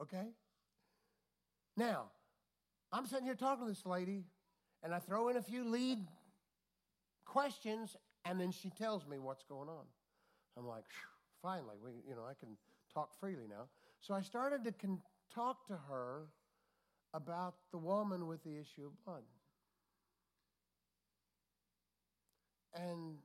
Okay? 0.00 0.28
Now, 1.76 2.10
I'm 2.92 3.06
sitting 3.06 3.24
here 3.24 3.34
talking 3.34 3.66
to 3.66 3.70
this 3.70 3.86
lady, 3.86 4.24
and 4.82 4.94
I 4.94 4.98
throw 4.98 5.28
in 5.28 5.36
a 5.36 5.42
few 5.42 5.64
lead 5.64 5.98
questions, 7.24 7.96
and 8.24 8.40
then 8.40 8.50
she 8.50 8.70
tells 8.70 9.06
me 9.06 9.18
what's 9.18 9.44
going 9.44 9.68
on. 9.68 9.84
I'm 10.56 10.66
like, 10.66 10.84
finally, 11.42 11.76
we, 11.82 11.92
you 12.08 12.14
know, 12.14 12.24
I 12.28 12.34
can 12.34 12.56
talk 12.92 13.14
freely 13.18 13.46
now. 13.48 13.68
So 14.00 14.14
I 14.14 14.22
started 14.22 14.64
to 14.64 14.72
con- 14.72 15.02
talk 15.34 15.66
to 15.68 15.78
her 15.88 16.28
about 17.12 17.54
the 17.72 17.78
woman 17.78 18.26
with 18.26 18.42
the 18.44 18.56
issue 18.56 18.86
of 18.86 18.92
blood. 19.04 19.22
And 22.74 23.18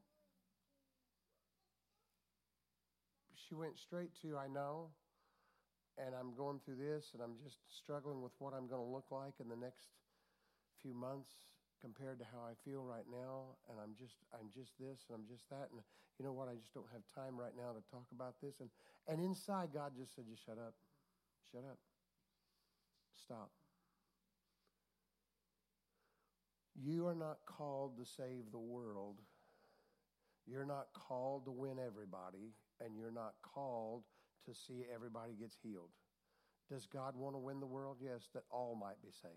she 3.36 3.54
went 3.54 3.78
straight 3.78 4.10
to, 4.22 4.38
I 4.38 4.48
know, 4.48 4.90
and 5.98 6.16
I'm 6.16 6.36
going 6.36 6.60
through 6.66 6.78
this, 6.78 7.12
and 7.14 7.22
I'm 7.22 7.38
just 7.44 7.58
struggling 7.70 8.22
with 8.22 8.34
what 8.40 8.54
I'm 8.54 8.68
going 8.68 8.82
to 8.82 8.92
look 8.92 9.12
like 9.12 9.40
in 9.40 9.48
the 9.48 9.56
next 9.56 9.86
few 10.82 10.94
months 10.94 11.30
compared 11.82 12.18
to 12.20 12.26
how 12.26 12.42
I 12.42 12.54
feel 12.66 12.84
right 12.84 13.06
now, 13.12 13.56
and 13.70 13.78
I'm 13.80 13.94
just 13.94 14.18
I'm 14.34 14.50
just 14.50 14.74
this 14.80 15.06
and 15.08 15.14
I'm 15.14 15.28
just 15.30 15.48
that, 15.50 15.70
and 15.70 15.82
you 16.18 16.26
know 16.26 16.34
what? 16.34 16.50
I 16.50 16.56
just 16.56 16.74
don't 16.74 16.90
have 16.92 17.06
time 17.14 17.38
right 17.38 17.54
now 17.56 17.78
to 17.78 17.84
talk 17.92 18.10
about 18.12 18.42
this, 18.42 18.60
and 18.60 18.70
and 19.08 19.22
inside 19.22 19.70
God 19.74 19.94
just 19.96 20.16
said, 20.16 20.26
just 20.26 20.44
shut 20.44 20.58
up, 20.58 20.74
shut 21.52 21.62
up, 21.62 21.78
stop. 23.14 23.52
You 26.76 27.08
are 27.08 27.16
not 27.16 27.38
called 27.46 27.98
to 27.98 28.06
save 28.06 28.52
the 28.52 28.60
world. 28.60 29.22
You're 30.46 30.66
not 30.66 30.88
called 30.94 31.46
to 31.46 31.52
win 31.52 31.78
everybody, 31.80 32.54
and 32.80 32.96
you're 32.96 33.12
not 33.12 33.34
called 33.42 34.04
to 34.46 34.54
see 34.54 34.86
everybody 34.94 35.34
gets 35.40 35.56
healed. 35.64 35.90
Does 36.70 36.86
God 36.86 37.16
want 37.16 37.36
to 37.36 37.40
win 37.40 37.60
the 37.60 37.66
world? 37.66 37.98
Yes, 38.02 38.30
that 38.34 38.44
all 38.52 38.76
might 38.76 39.02
be 39.02 39.12
saved. 39.12 39.34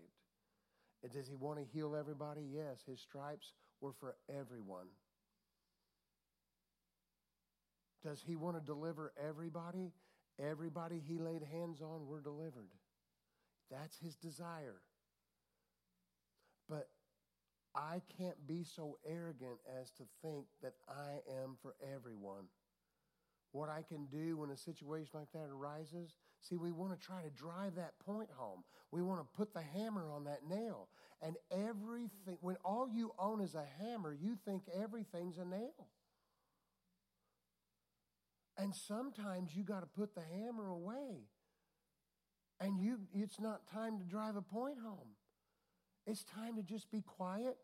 And 1.03 1.11
does 1.11 1.27
He 1.27 1.35
want 1.35 1.59
to 1.59 1.65
heal 1.65 1.95
everybody? 1.95 2.41
Yes, 2.51 2.83
His 2.85 2.99
stripes 2.99 3.53
were 3.81 3.93
for 3.99 4.15
everyone. 4.29 4.87
Does 8.03 8.21
He 8.25 8.35
want 8.35 8.57
to 8.57 8.65
deliver 8.65 9.13
everybody? 9.17 9.91
Everybody 10.39 11.01
He 11.05 11.17
laid 11.17 11.43
hands 11.43 11.81
on 11.81 12.07
were 12.07 12.21
delivered. 12.21 12.71
That's 13.71 13.97
His 13.97 14.15
desire. 14.15 14.81
I 17.79 18.01
can't 18.17 18.45
be 18.45 18.65
so 18.65 18.97
arrogant 19.07 19.59
as 19.79 19.89
to 19.91 20.03
think 20.21 20.45
that 20.61 20.73
I 20.89 21.21
am 21.41 21.55
for 21.61 21.75
everyone. 21.95 22.45
What 23.53 23.69
I 23.69 23.83
can 23.87 24.05
do 24.07 24.37
when 24.37 24.49
a 24.49 24.57
situation 24.57 25.11
like 25.13 25.31
that 25.33 25.49
arises, 25.49 26.17
see, 26.41 26.57
we 26.57 26.71
want 26.71 26.99
to 26.99 27.05
try 27.05 27.21
to 27.21 27.29
drive 27.29 27.75
that 27.75 27.97
point 28.05 28.29
home. 28.35 28.63
We 28.91 29.01
want 29.01 29.21
to 29.21 29.37
put 29.37 29.53
the 29.53 29.61
hammer 29.61 30.11
on 30.11 30.25
that 30.25 30.41
nail. 30.47 30.89
And 31.21 31.37
everything, 31.51 32.37
when 32.41 32.57
all 32.65 32.89
you 32.89 33.13
own 33.17 33.41
is 33.41 33.55
a 33.55 33.65
hammer, 33.81 34.13
you 34.13 34.37
think 34.45 34.63
everything's 34.73 35.37
a 35.37 35.45
nail. 35.45 35.87
And 38.57 38.75
sometimes 38.75 39.55
you 39.55 39.63
got 39.63 39.79
to 39.79 39.87
put 39.87 40.15
the 40.15 40.21
hammer 40.21 40.67
away. 40.67 41.23
And 42.59 42.77
you 42.77 42.99
it's 43.13 43.39
not 43.39 43.61
time 43.71 43.99
to 43.99 44.03
drive 44.03 44.35
a 44.35 44.41
point 44.41 44.79
home. 44.83 45.15
It's 46.05 46.23
time 46.23 46.55
to 46.57 46.63
just 46.63 46.91
be 46.91 47.01
quiet, 47.01 47.57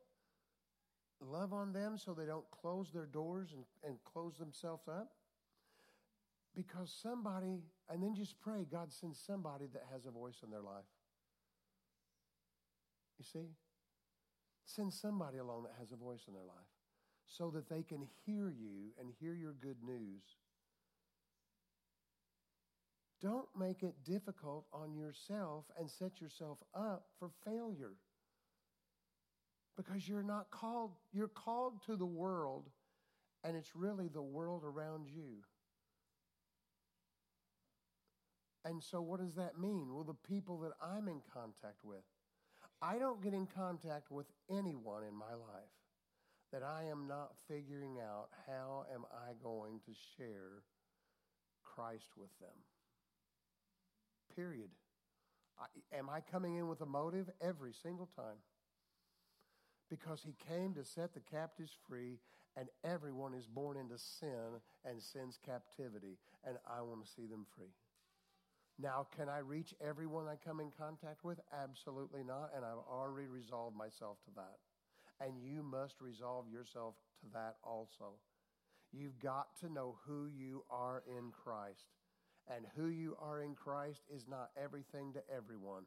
love 1.21 1.53
on 1.53 1.73
them 1.73 1.97
so 1.97 2.13
they 2.13 2.25
don't 2.25 2.49
close 2.51 2.91
their 2.91 3.05
doors 3.05 3.53
and, 3.53 3.63
and 3.83 3.97
close 4.03 4.37
themselves 4.37 4.87
up. 4.87 5.11
Because 6.55 6.93
somebody, 7.01 7.63
and 7.89 8.01
then 8.01 8.15
just 8.15 8.39
pray 8.39 8.65
God 8.69 8.91
sends 8.91 9.19
somebody 9.19 9.65
that 9.73 9.83
has 9.91 10.05
a 10.05 10.11
voice 10.11 10.37
in 10.43 10.49
their 10.49 10.61
life. 10.61 10.85
You 13.17 13.25
see? 13.25 13.49
Send 14.65 14.93
somebody 14.93 15.37
along 15.37 15.63
that 15.63 15.73
has 15.79 15.91
a 15.91 15.95
voice 15.95 16.23
in 16.27 16.33
their 16.33 16.43
life 16.43 16.55
so 17.25 17.49
that 17.51 17.69
they 17.69 17.83
can 17.83 18.07
hear 18.25 18.49
you 18.49 18.93
and 18.99 19.09
hear 19.19 19.33
your 19.33 19.53
good 19.53 19.77
news. 19.83 20.23
Don't 23.21 23.47
make 23.57 23.83
it 23.83 23.95
difficult 24.05 24.65
on 24.73 24.95
yourself 24.95 25.65
and 25.79 25.89
set 25.89 26.21
yourself 26.21 26.59
up 26.73 27.05
for 27.17 27.31
failure 27.43 27.93
because 29.75 30.07
you're 30.07 30.23
not 30.23 30.51
called, 30.51 30.91
you're 31.13 31.27
called 31.27 31.83
to 31.85 31.95
the 31.95 32.05
world, 32.05 32.69
and 33.43 33.55
it's 33.55 33.75
really 33.75 34.07
the 34.07 34.21
world 34.21 34.63
around 34.63 35.07
you. 35.07 35.43
And 38.63 38.81
so, 38.81 39.01
what 39.01 39.19
does 39.19 39.35
that 39.35 39.59
mean? 39.59 39.93
Well, 39.93 40.03
the 40.03 40.27
people 40.27 40.59
that 40.61 40.71
I'm 40.81 41.07
in 41.07 41.21
contact 41.33 41.83
with, 41.83 42.03
I 42.81 42.97
don't 42.97 43.21
get 43.21 43.33
in 43.33 43.47
contact 43.47 44.09
with 44.09 44.25
anyone 44.49 45.03
in 45.03 45.13
my 45.13 45.33
life 45.33 45.69
that 46.51 46.63
I 46.63 46.85
am 46.89 47.07
not 47.07 47.33
figuring 47.47 47.97
out 47.99 48.29
how 48.47 48.85
am 48.93 49.05
I 49.11 49.33
going 49.43 49.81
to 49.85 49.91
share 50.17 50.63
Christ 51.63 52.09
with 52.17 52.29
them. 52.39 52.55
Period. 54.35 54.69
I, 55.59 55.97
am 55.97 56.09
I 56.09 56.21
coming 56.21 56.55
in 56.55 56.67
with 56.67 56.81
a 56.81 56.85
motive 56.85 57.29
every 57.41 57.73
single 57.73 58.09
time? 58.15 58.37
Because 59.89 60.21
he 60.23 60.35
came 60.49 60.73
to 60.73 60.83
set 60.83 61.13
the 61.13 61.19
captives 61.19 61.71
free, 61.87 62.19
and 62.57 62.69
everyone 62.83 63.33
is 63.33 63.47
born 63.47 63.77
into 63.77 63.97
sin 63.97 64.61
and 64.85 65.01
sin's 65.01 65.37
captivity, 65.45 66.17
and 66.45 66.57
I 66.65 66.81
want 66.81 67.03
to 67.03 67.11
see 67.11 67.25
them 67.27 67.45
free. 67.55 67.73
Now, 68.77 69.07
can 69.15 69.29
I 69.29 69.39
reach 69.39 69.73
everyone 69.81 70.27
I 70.27 70.35
come 70.35 70.59
in 70.59 70.71
contact 70.77 71.23
with? 71.23 71.39
Absolutely 71.53 72.23
not, 72.23 72.51
and 72.55 72.65
I've 72.65 72.83
already 72.91 73.27
resolved 73.27 73.75
myself 73.75 74.17
to 74.25 74.31
that. 74.35 74.57
And 75.25 75.39
you 75.41 75.63
must 75.63 76.01
resolve 76.01 76.45
yourself 76.49 76.95
to 77.21 77.27
that 77.33 77.55
also. 77.63 78.19
You've 78.91 79.19
got 79.19 79.47
to 79.61 79.71
know 79.71 79.97
who 80.05 80.27
you 80.27 80.63
are 80.69 81.03
in 81.07 81.31
Christ. 81.31 81.87
And 82.47 82.65
who 82.75 82.87
you 82.87 83.17
are 83.19 83.41
in 83.41 83.55
Christ 83.55 84.01
is 84.13 84.27
not 84.27 84.51
everything 84.61 85.13
to 85.13 85.21
everyone 85.35 85.83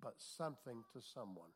but 0.00 0.14
something 0.18 0.82
to 0.92 1.00
someone. 1.00 1.50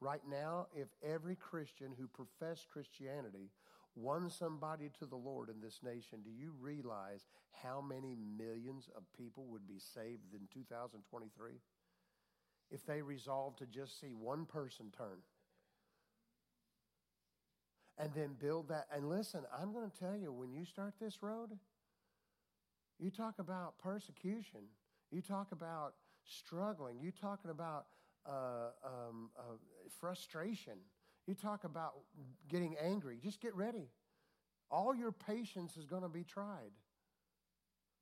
Right 0.00 0.22
now, 0.28 0.66
if 0.74 0.88
every 1.02 1.36
Christian 1.36 1.94
who 1.98 2.06
professed 2.06 2.68
Christianity 2.68 3.50
won 3.96 4.28
somebody 4.28 4.90
to 4.98 5.06
the 5.06 5.16
Lord 5.16 5.48
in 5.48 5.60
this 5.62 5.80
nation, 5.82 6.18
do 6.22 6.30
you 6.30 6.52
realize 6.60 7.26
how 7.62 7.80
many 7.80 8.14
millions 8.36 8.90
of 8.94 9.04
people 9.16 9.46
would 9.46 9.66
be 9.66 9.78
saved 9.78 10.34
in 10.34 10.40
2023? 10.52 11.52
If 12.70 12.84
they 12.84 13.00
resolved 13.00 13.58
to 13.60 13.66
just 13.66 13.98
see 14.00 14.12
one 14.12 14.44
person 14.46 14.92
turn 14.96 15.22
and 17.96 18.10
then 18.14 18.36
build 18.38 18.68
that. 18.68 18.86
And 18.94 19.08
listen, 19.08 19.40
I'm 19.58 19.72
going 19.72 19.90
to 19.90 19.98
tell 19.98 20.16
you, 20.16 20.32
when 20.32 20.52
you 20.52 20.64
start 20.64 20.94
this 21.00 21.22
road, 21.22 21.50
you 22.98 23.10
talk 23.10 23.38
about 23.38 23.78
persecution. 23.78 24.60
You 25.10 25.20
talk 25.20 25.52
about 25.52 25.94
struggling. 26.24 26.98
You 27.00 27.10
talking 27.10 27.50
about 27.50 27.86
uh, 28.26 28.70
um, 28.84 29.30
uh, 29.38 29.42
frustration. 30.00 30.74
You 31.26 31.34
talk 31.34 31.64
about 31.64 31.92
getting 32.48 32.76
angry. 32.82 33.18
Just 33.22 33.40
get 33.40 33.54
ready. 33.54 33.88
All 34.70 34.94
your 34.94 35.12
patience 35.12 35.76
is 35.76 35.86
going 35.86 36.02
to 36.02 36.08
be 36.08 36.24
tried. 36.24 36.72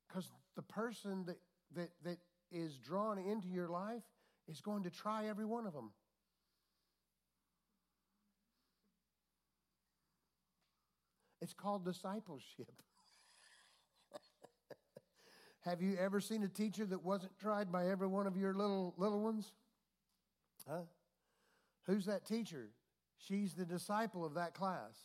Because 0.07 0.29
the 0.55 0.61
person 0.61 1.25
that, 1.25 1.37
that, 1.75 1.89
that 2.03 2.17
is 2.51 2.77
drawn 2.77 3.17
into 3.17 3.47
your 3.47 3.67
life 3.67 4.03
is 4.47 4.61
going 4.61 4.83
to 4.83 4.89
try 4.89 5.27
every 5.27 5.45
one 5.45 5.65
of 5.65 5.73
them. 5.73 5.91
It's 11.41 11.53
called 11.53 11.83
discipleship. 11.83 12.71
Have 15.65 15.81
you 15.81 15.95
ever 15.97 16.19
seen 16.19 16.43
a 16.43 16.47
teacher 16.47 16.85
that 16.85 17.03
wasn't 17.03 17.37
tried 17.39 17.71
by 17.71 17.87
every 17.87 18.07
one 18.07 18.27
of 18.27 18.35
your 18.35 18.53
little 18.53 18.93
little 18.97 19.21
ones? 19.21 19.53
Huh? 20.67 20.81
Who's 21.85 22.05
that 22.05 22.25
teacher? 22.25 22.69
She's 23.17 23.53
the 23.53 23.65
disciple 23.65 24.25
of 24.25 24.33
that 24.33 24.53
class, 24.53 24.97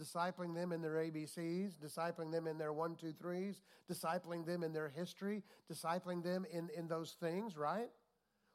discipling 0.00 0.54
them 0.54 0.70
in 0.70 0.80
their 0.80 0.94
ABCs, 0.94 1.72
discipling 1.76 2.30
them 2.30 2.46
in 2.46 2.58
their 2.58 2.72
one, 2.72 2.94
two, 2.94 3.12
threes, 3.12 3.62
discipling 3.90 4.46
them 4.46 4.62
in 4.62 4.72
their 4.72 4.88
history, 4.88 5.42
discipling 5.72 6.22
them 6.22 6.46
in, 6.52 6.68
in 6.76 6.86
those 6.86 7.16
things, 7.20 7.56
right? 7.56 7.88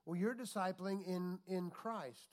Well, 0.05 0.15
you're 0.15 0.35
discipling 0.35 1.05
in, 1.05 1.39
in 1.47 1.69
Christ. 1.69 2.29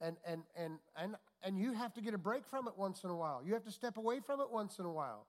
And, 0.00 0.16
and, 0.26 0.42
and, 0.56 0.78
and, 0.96 1.16
and 1.42 1.58
you 1.58 1.72
have 1.72 1.92
to 1.94 2.00
get 2.00 2.14
a 2.14 2.18
break 2.18 2.46
from 2.46 2.68
it 2.68 2.74
once 2.76 3.04
in 3.04 3.10
a 3.10 3.16
while. 3.16 3.42
You 3.44 3.52
have 3.54 3.64
to 3.64 3.72
step 3.72 3.96
away 3.96 4.20
from 4.20 4.40
it 4.40 4.50
once 4.50 4.78
in 4.78 4.84
a 4.86 4.92
while. 4.92 5.26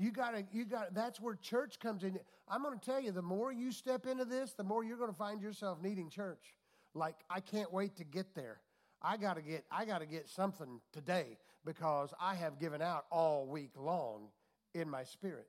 You 0.00 0.10
got 0.12 0.30
to, 0.30 0.42
you 0.50 0.64
got 0.64 0.94
that's 0.94 1.20
where 1.20 1.34
church 1.34 1.78
comes 1.78 2.04
in. 2.04 2.18
I'm 2.48 2.62
going 2.62 2.78
to 2.78 2.82
tell 2.82 3.02
you, 3.02 3.12
the 3.12 3.20
more 3.20 3.52
you 3.52 3.70
step 3.70 4.06
into 4.06 4.24
this, 4.24 4.54
the 4.54 4.64
more 4.64 4.82
you're 4.82 4.96
going 4.96 5.10
to 5.10 5.16
find 5.16 5.42
yourself 5.42 5.82
needing 5.82 6.08
church. 6.08 6.54
Like, 6.94 7.16
I 7.28 7.40
can't 7.40 7.70
wait 7.70 7.96
to 7.96 8.04
get 8.04 8.34
there. 8.34 8.60
I 9.02 9.18
got 9.18 9.36
to 9.36 9.42
get, 9.42 9.66
I 9.70 9.84
got 9.84 9.98
to 9.98 10.06
get 10.06 10.26
something 10.26 10.80
today 10.90 11.36
because 11.66 12.14
I 12.18 12.34
have 12.34 12.58
given 12.58 12.80
out 12.80 13.04
all 13.12 13.46
week 13.46 13.72
long 13.76 14.28
in 14.74 14.88
my 14.88 15.04
spirit. 15.04 15.48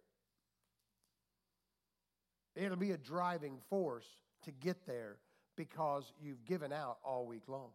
It'll 2.53 2.75
be 2.75 2.91
a 2.91 2.97
driving 2.97 3.57
force 3.69 4.07
to 4.43 4.51
get 4.51 4.85
there 4.85 5.15
because 5.55 6.11
you've 6.21 6.43
given 6.43 6.73
out 6.73 6.97
all 7.05 7.25
week 7.25 7.43
long. 7.47 7.69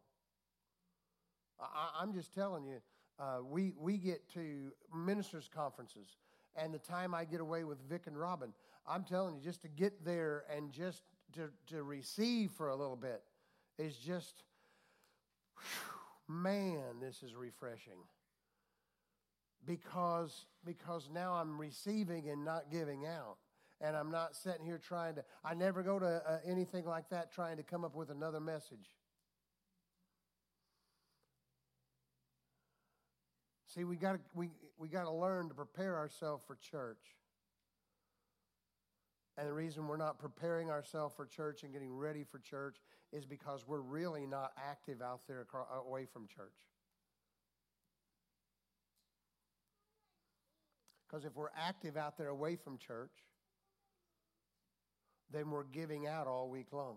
I, 1.59 2.03
am 2.03 2.13
just 2.13 2.35
telling 2.35 2.67
you, 2.67 2.83
uh, 3.19 3.39
we, 3.43 3.73
we 3.79 3.97
get 3.97 4.29
to 4.35 4.73
ministers' 4.95 5.49
conferences, 5.53 6.19
and 6.57 6.73
the 6.73 6.79
time 6.79 7.15
I 7.15 7.25
get 7.25 7.41
away 7.41 7.65
with 7.65 7.79
Vic 7.89 8.03
and 8.07 8.19
Robin, 8.19 8.53
I'm 8.87 9.05
telling 9.05 9.37
you, 9.37 9.41
just 9.43 9.63
to 9.63 9.69
get 9.69 10.05
there 10.05 10.45
and 10.55 10.73
just 10.73 11.03
to, 11.35 11.51
to 11.69 11.83
receive 11.83 12.51
for 12.53 12.69
a 12.69 12.77
little 12.77 12.97
bit 12.97 13.23
is 13.79 13.97
just, 13.97 14.45
whew, 15.57 16.35
man, 16.35 17.01
this 17.01 17.23
is 17.23 17.35
refreshing. 17.35 17.99
Because, 19.67 20.47
because 20.65 21.11
now 21.13 21.35
I'm 21.35 21.61
receiving 21.61 22.29
and 22.29 22.45
not 22.45 22.71
giving 22.71 23.05
out 23.07 23.37
and 23.81 23.97
I'm 23.97 24.11
not 24.11 24.35
sitting 24.35 24.65
here 24.65 24.79
trying 24.79 25.17
to, 25.17 25.25
I 25.45 25.55
never 25.55 25.83
go 25.83 25.99
to 25.99 26.23
uh, 26.27 26.39
anything 26.47 26.87
like 26.87 27.11
that 27.11 27.33
trying 27.33 27.57
to 27.59 27.63
come 27.63 27.85
up 27.85 27.95
with 27.95 28.11
another 28.11 28.41
message. 28.41 28.95
See, 33.77 33.85
we 33.85 33.97
got 33.97 34.19
we 34.35 34.49
we 34.79 34.89
got 34.89 35.05
to 35.05 35.11
learn 35.11 35.49
to 35.49 35.55
prepare 35.55 35.97
ourselves 35.97 36.43
for 36.47 36.57
church. 36.57 37.17
And 39.37 39.47
the 39.47 39.53
reason 39.53 39.87
we're 39.87 39.99
not 39.99 40.19
preparing 40.19 40.71
ourselves 40.71 41.15
for 41.15 41.27
church 41.27 41.63
and 41.63 41.75
getting 41.75 41.95
ready 41.95 42.25
for 42.25 42.39
church 42.39 42.77
is 43.13 43.27
because 43.27 43.67
we're 43.67 43.83
really 43.83 44.25
not 44.25 44.53
active 44.57 45.03
out 45.03 45.21
there 45.29 45.47
away 45.87 46.07
from 46.11 46.27
church. 46.27 46.55
Because 51.07 51.27
if 51.27 51.37
we're 51.37 51.51
active 51.55 51.99
out 51.99 52.17
there 52.17 52.29
away 52.29 52.57
from 52.57 52.79
church, 52.79 53.13
then 55.31 55.51
we're 55.51 55.65
giving 55.65 56.07
out 56.07 56.27
all 56.27 56.49
week 56.49 56.73
long. 56.73 56.97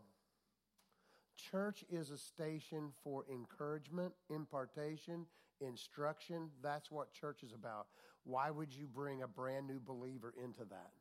Church 1.52 1.84
is 1.90 2.10
a 2.10 2.18
station 2.18 2.94
for 3.04 3.26
encouragement, 3.30 4.14
impartation, 4.30 5.26
instruction. 5.62 6.50
That's 6.62 6.92
what 6.92 7.14
church 7.14 7.44
is 7.44 7.54
about. 7.54 7.88
Why 8.24 8.52
would 8.52 8.74
you 8.74 8.88
bring 8.88 9.22
a 9.22 9.28
brand 9.28 9.68
new 9.68 9.80
believer 9.80 10.34
into 10.44 10.66
that? 10.70 10.92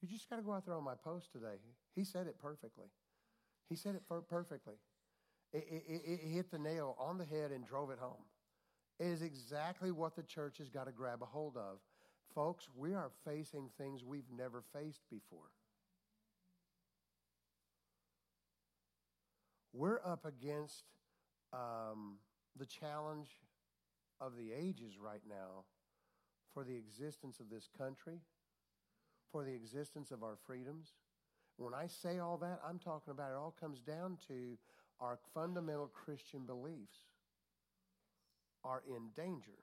You 0.00 0.08
just 0.08 0.28
got 0.28 0.36
to 0.36 0.42
go 0.42 0.52
out 0.52 0.66
there 0.66 0.74
on 0.74 0.84
my 0.84 0.96
post 1.02 1.32
today. 1.32 1.56
He 1.94 2.04
said 2.04 2.26
it 2.26 2.38
perfectly. 2.38 2.88
He 3.68 3.76
said 3.76 3.94
it 3.94 4.02
perfectly. 4.28 4.74
It, 5.52 5.66
it, 5.70 6.02
it, 6.04 6.20
hit 6.28 6.50
the 6.50 6.58
nail 6.58 6.96
on 6.98 7.16
the 7.16 7.24
head 7.24 7.52
and 7.52 7.66
drove 7.66 7.90
it 7.90 7.98
home. 7.98 8.24
It 8.98 9.06
is 9.06 9.22
exactly 9.22 9.90
what 9.90 10.14
the 10.14 10.22
church 10.22 10.58
has 10.58 10.68
got 10.68 10.86
to 10.86 10.92
grab 10.92 11.22
a 11.22 11.26
hold 11.26 11.56
of. 11.56 11.78
Folks, 12.34 12.68
we 12.76 12.92
are 12.94 13.10
facing 13.24 13.70
things 13.78 14.04
we've 14.04 14.30
never 14.36 14.62
faced 14.72 15.02
before. 15.10 15.50
We're 19.72 20.00
up 20.04 20.26
against 20.26 20.84
um, 21.52 22.16
the 22.58 22.66
challenge 22.66 23.28
of 24.20 24.36
the 24.36 24.52
ages 24.52 24.94
right 25.00 25.22
now 25.28 25.64
for 26.52 26.64
the 26.64 26.76
existence 26.76 27.40
of 27.40 27.50
this 27.50 27.68
country, 27.76 28.20
for 29.32 29.44
the 29.44 29.54
existence 29.54 30.10
of 30.10 30.22
our 30.22 30.36
freedoms. 30.46 30.94
When 31.56 31.74
I 31.74 31.86
say 31.86 32.18
all 32.18 32.36
that, 32.38 32.60
I'm 32.66 32.78
talking 32.78 33.10
about 33.10 33.30
it 33.30 33.36
all 33.36 33.54
comes 33.58 33.80
down 33.80 34.18
to 34.28 34.56
our 35.00 35.18
fundamental 35.34 35.88
Christian 35.88 36.46
beliefs 36.46 36.96
are 38.64 38.82
in 38.88 39.10
danger 39.16 39.58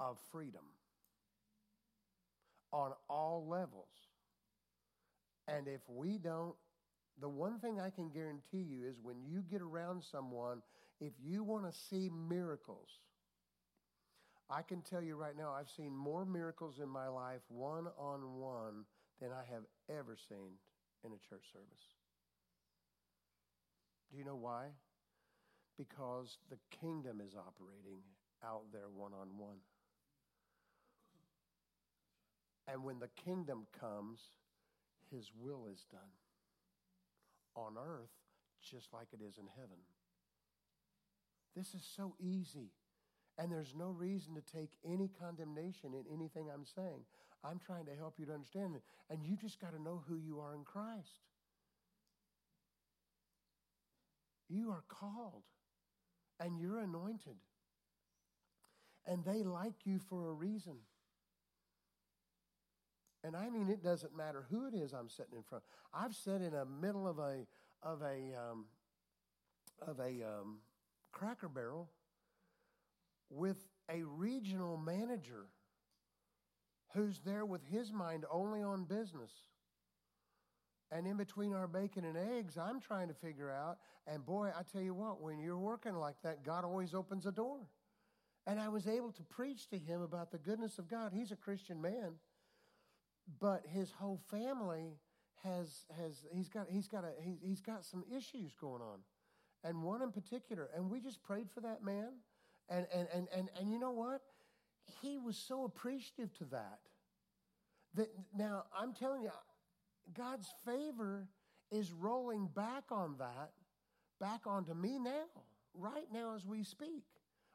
of 0.00 0.18
freedom 0.30 0.64
on 2.72 2.92
all 3.08 3.46
levels. 3.48 3.88
And 5.46 5.68
if 5.68 5.80
we 5.88 6.18
don't, 6.18 6.54
the 7.20 7.28
one 7.28 7.58
thing 7.60 7.80
I 7.80 7.90
can 7.90 8.10
guarantee 8.10 8.66
you 8.68 8.84
is 8.88 8.96
when 9.00 9.22
you 9.24 9.42
get 9.48 9.62
around 9.62 10.02
someone, 10.02 10.62
if 11.00 11.12
you 11.22 11.42
want 11.42 11.70
to 11.70 11.78
see 11.90 12.10
miracles, 12.28 12.88
I 14.50 14.62
can 14.62 14.82
tell 14.82 15.02
you 15.02 15.16
right 15.16 15.36
now, 15.36 15.52
I've 15.52 15.70
seen 15.70 15.96
more 15.96 16.24
miracles 16.24 16.78
in 16.82 16.88
my 16.88 17.08
life 17.08 17.40
one 17.48 17.86
on 17.98 18.38
one 18.38 18.84
than 19.20 19.30
I 19.30 19.44
have 19.52 19.64
ever 19.88 20.16
seen 20.28 20.52
in 21.04 21.12
a 21.12 21.28
church 21.28 21.44
service. 21.52 21.84
Do 24.10 24.18
you 24.18 24.24
know 24.24 24.36
why? 24.36 24.66
Because 25.76 26.38
the 26.50 26.58
kingdom 26.80 27.20
is 27.20 27.34
operating 27.34 28.00
out 28.44 28.62
there 28.72 28.88
one 28.94 29.12
on 29.12 29.38
one. 29.38 29.58
And 32.68 32.84
when 32.84 32.98
the 32.98 33.08
kingdom 33.24 33.66
comes, 33.78 34.20
his 35.10 35.30
will 35.38 35.66
is 35.72 35.84
done 35.90 36.00
on 37.56 37.74
earth 37.78 38.10
just 38.62 38.92
like 38.92 39.08
it 39.12 39.20
is 39.22 39.36
in 39.38 39.46
heaven. 39.56 39.78
This 41.56 41.74
is 41.74 41.86
so 41.96 42.14
easy. 42.20 42.70
And 43.38 43.50
there's 43.50 43.74
no 43.76 43.90
reason 43.90 44.34
to 44.34 44.40
take 44.40 44.70
any 44.84 45.10
condemnation 45.20 45.92
in 45.94 46.04
anything 46.12 46.48
I'm 46.52 46.64
saying. 46.64 47.04
I'm 47.42 47.58
trying 47.58 47.86
to 47.86 47.94
help 47.94 48.14
you 48.18 48.26
to 48.26 48.32
understand 48.32 48.76
it. 48.76 48.82
And 49.10 49.22
you 49.24 49.36
just 49.36 49.60
got 49.60 49.72
to 49.74 49.82
know 49.82 50.02
who 50.08 50.16
you 50.16 50.40
are 50.40 50.54
in 50.54 50.64
Christ. 50.64 51.20
You 54.48 54.70
are 54.70 54.84
called 54.88 55.42
and 56.38 56.58
you're 56.58 56.78
anointed. 56.78 57.36
And 59.06 59.24
they 59.24 59.42
like 59.42 59.84
you 59.84 59.98
for 59.98 60.30
a 60.30 60.32
reason. 60.32 60.76
And 63.22 63.34
I 63.36 63.48
mean, 63.48 63.68
it 63.68 63.82
doesn't 63.82 64.16
matter 64.16 64.44
who 64.50 64.66
it 64.66 64.74
is 64.74 64.92
I'm 64.92 65.08
sitting 65.08 65.36
in 65.36 65.42
front. 65.42 65.64
I've 65.92 66.14
sat 66.14 66.40
in 66.40 66.52
the 66.52 66.66
middle 66.66 67.08
of 67.08 67.18
a 67.18 67.46
of 67.82 68.02
a 68.02 68.34
um, 68.38 68.66
of 69.80 69.98
a 69.98 70.22
um, 70.22 70.58
Cracker 71.14 71.48
Barrel 71.48 71.88
with 73.30 73.66
a 73.90 74.02
regional 74.02 74.76
manager 74.76 75.46
who's 76.94 77.20
there 77.24 77.44
with 77.44 77.64
his 77.64 77.92
mind 77.92 78.24
only 78.30 78.62
on 78.62 78.84
business. 78.84 79.32
And 80.92 81.06
in 81.06 81.16
between 81.16 81.54
our 81.54 81.66
bacon 81.66 82.04
and 82.04 82.16
eggs, 82.16 82.58
I'm 82.58 82.80
trying 82.80 83.08
to 83.08 83.14
figure 83.14 83.50
out. 83.50 83.78
And 84.06 84.24
boy, 84.24 84.50
I 84.56 84.62
tell 84.70 84.82
you 84.82 84.94
what, 84.94 85.20
when 85.20 85.38
you're 85.38 85.58
working 85.58 85.94
like 85.94 86.16
that, 86.22 86.44
God 86.44 86.64
always 86.64 86.94
opens 86.94 87.26
a 87.26 87.32
door. 87.32 87.60
And 88.46 88.60
I 88.60 88.68
was 88.68 88.86
able 88.86 89.10
to 89.12 89.22
preach 89.22 89.68
to 89.70 89.78
him 89.78 90.02
about 90.02 90.30
the 90.30 90.38
goodness 90.38 90.78
of 90.78 90.88
God. 90.88 91.12
He's 91.12 91.32
a 91.32 91.36
Christian 91.36 91.80
man 91.80 92.14
but 93.40 93.64
his 93.66 93.90
whole 93.90 94.20
family 94.30 94.98
has 95.42 95.84
has 95.96 96.24
he's 96.32 96.48
got 96.48 96.66
he's 96.68 96.88
got 96.88 97.04
a 97.04 97.10
he, 97.22 97.38
he's 97.42 97.60
got 97.60 97.84
some 97.84 98.04
issues 98.14 98.54
going 98.60 98.82
on 98.82 99.00
and 99.64 99.82
one 99.82 100.02
in 100.02 100.12
particular 100.12 100.68
and 100.76 100.90
we 100.90 101.00
just 101.00 101.22
prayed 101.22 101.50
for 101.50 101.60
that 101.60 101.82
man. 101.82 102.10
And 102.68 102.86
and 102.94 103.08
and 103.12 103.28
and, 103.34 103.48
and 103.58 103.72
you 103.72 103.78
know 103.78 103.90
what? 103.90 104.20
He 105.02 105.18
was 105.18 105.36
so 105.36 105.64
appreciative 105.64 106.32
to 106.38 106.44
that 106.46 106.78
that 107.94 108.08
now 108.36 108.64
i'm 108.76 108.92
telling 108.92 109.22
you 109.22 109.30
god's 110.12 110.52
favor 110.64 111.28
is 111.70 111.92
rolling 111.92 112.48
back 112.48 112.82
on 112.90 113.14
that 113.18 113.52
back 114.20 114.40
onto 114.46 114.74
me 114.74 114.98
now 114.98 115.22
right 115.74 116.06
now 116.12 116.34
as 116.34 116.46
we 116.46 116.62
speak. 116.62 117.04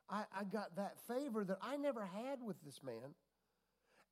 I, 0.09 0.23
I 0.37 0.43
got 0.43 0.75
that 0.75 0.95
favor 1.07 1.43
that 1.45 1.57
i 1.61 1.77
never 1.77 2.05
had 2.05 2.39
with 2.43 2.57
this 2.63 2.81
man. 2.83 3.15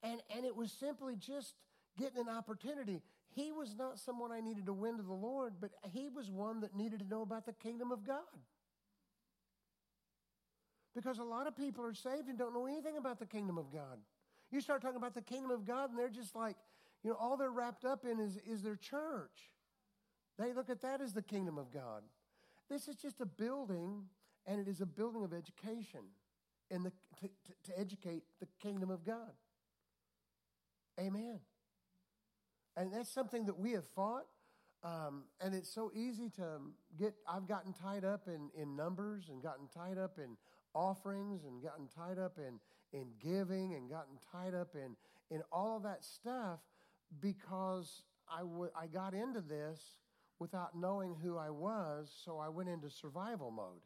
And, 0.03 0.21
and 0.35 0.45
it 0.45 0.55
was 0.55 0.71
simply 0.71 1.15
just 1.15 1.53
getting 1.97 2.21
an 2.21 2.29
opportunity. 2.29 3.01
He 3.37 3.51
was 3.51 3.75
not 3.77 3.99
someone 3.99 4.31
I 4.31 4.39
needed 4.39 4.65
to 4.65 4.73
win 4.73 4.97
to 4.97 5.03
the 5.03 5.13
Lord, 5.13 5.53
but 5.61 5.69
he 5.91 6.09
was 6.09 6.27
one 6.31 6.61
that 6.61 6.75
needed 6.75 7.01
to 7.01 7.07
know 7.07 7.21
about 7.21 7.45
the 7.45 7.53
kingdom 7.53 7.91
of 7.91 8.03
God. 8.03 8.23
Because 10.95 11.19
a 11.19 11.23
lot 11.23 11.45
of 11.45 11.55
people 11.55 11.85
are 11.85 11.93
saved 11.93 12.29
and 12.29 12.37
don't 12.39 12.55
know 12.55 12.65
anything 12.65 12.97
about 12.97 13.19
the 13.19 13.27
kingdom 13.27 13.59
of 13.59 13.71
God. 13.71 13.99
You 14.49 14.59
start 14.59 14.81
talking 14.81 14.97
about 14.97 15.13
the 15.13 15.21
kingdom 15.21 15.51
of 15.51 15.67
God, 15.67 15.91
and 15.91 15.99
they're 15.99 16.09
just 16.09 16.35
like, 16.35 16.55
you 17.03 17.11
know, 17.11 17.15
all 17.19 17.37
they're 17.37 17.51
wrapped 17.51 17.85
up 17.85 18.05
in 18.05 18.19
is, 18.19 18.37
is 18.37 18.63
their 18.63 18.75
church. 18.75 19.51
They 20.39 20.51
look 20.51 20.71
at 20.71 20.81
that 20.81 20.99
as 20.99 21.13
the 21.13 21.21
kingdom 21.21 21.59
of 21.59 21.71
God. 21.71 22.01
This 22.71 22.87
is 22.87 22.95
just 22.95 23.21
a 23.21 23.27
building, 23.27 24.05
and 24.47 24.59
it 24.59 24.67
is 24.67 24.81
a 24.81 24.87
building 24.87 25.23
of 25.23 25.31
education 25.31 26.01
in 26.71 26.81
the, 26.81 26.89
to, 27.19 27.27
to, 27.27 27.71
to 27.71 27.79
educate 27.79 28.23
the 28.39 28.47
kingdom 28.59 28.89
of 28.89 29.05
God. 29.05 29.33
Amen. 30.99 31.39
And 32.77 32.93
that's 32.93 33.09
something 33.09 33.45
that 33.47 33.57
we 33.57 33.71
have 33.71 33.87
fought. 33.95 34.27
Um, 34.83 35.23
and 35.41 35.55
it's 35.55 35.73
so 35.73 35.91
easy 35.95 36.29
to 36.37 36.59
get, 36.97 37.15
I've 37.27 37.47
gotten 37.47 37.73
tied 37.73 38.05
up 38.05 38.27
in, 38.27 38.51
in 38.55 38.75
numbers 38.75 39.29
and 39.29 39.41
gotten 39.41 39.67
tied 39.67 39.97
up 39.97 40.19
in 40.19 40.37
offerings 40.75 41.43
and 41.45 41.61
gotten 41.61 41.87
tied 41.87 42.19
up 42.19 42.37
in, 42.37 42.59
in 42.97 43.07
giving 43.19 43.73
and 43.73 43.89
gotten 43.89 44.19
tied 44.31 44.53
up 44.53 44.75
in, 44.75 44.95
in 45.35 45.41
all 45.51 45.75
of 45.75 45.83
that 45.83 46.05
stuff 46.05 46.59
because 47.19 48.03
I, 48.31 48.41
w- 48.41 48.69
I 48.79 48.85
got 48.85 49.15
into 49.15 49.41
this 49.41 49.81
without 50.37 50.75
knowing 50.75 51.15
who 51.23 51.35
I 51.35 51.49
was, 51.49 52.15
so 52.23 52.37
I 52.37 52.49
went 52.49 52.69
into 52.69 52.91
survival 52.91 53.49
mode. 53.49 53.81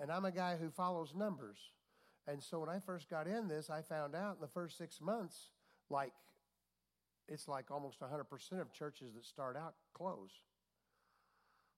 And 0.00 0.12
I'm 0.12 0.24
a 0.24 0.30
guy 0.30 0.56
who 0.56 0.70
follows 0.70 1.12
numbers. 1.16 1.58
And 2.28 2.40
so 2.40 2.60
when 2.60 2.68
I 2.68 2.78
first 2.78 3.10
got 3.10 3.26
in 3.26 3.48
this, 3.48 3.68
I 3.68 3.82
found 3.82 4.14
out 4.14 4.36
in 4.36 4.40
the 4.40 4.46
first 4.46 4.78
six 4.78 5.00
months 5.00 5.48
like 5.90 6.12
it's 7.28 7.46
like 7.46 7.70
almost 7.70 8.00
100% 8.00 8.60
of 8.60 8.72
churches 8.72 9.12
that 9.14 9.24
start 9.24 9.56
out 9.56 9.74
close. 9.92 10.30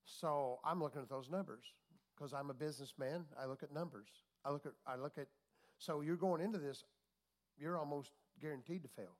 So 0.04 0.60
I'm 0.64 0.80
looking 0.80 1.02
at 1.02 1.08
those 1.08 1.28
numbers 1.28 1.64
because 2.16 2.32
I'm 2.32 2.50
a 2.50 2.54
businessman. 2.54 3.24
I 3.40 3.46
look 3.46 3.62
at 3.62 3.72
numbers. 3.72 4.08
I 4.44 4.50
look 4.50 4.64
at, 4.64 4.72
I 4.86 4.96
look 4.96 5.18
at, 5.18 5.26
so 5.78 6.00
you're 6.02 6.16
going 6.16 6.40
into 6.40 6.58
this, 6.58 6.84
you're 7.58 7.76
almost 7.76 8.12
guaranteed 8.40 8.82
to 8.84 8.88
fail. 8.88 9.16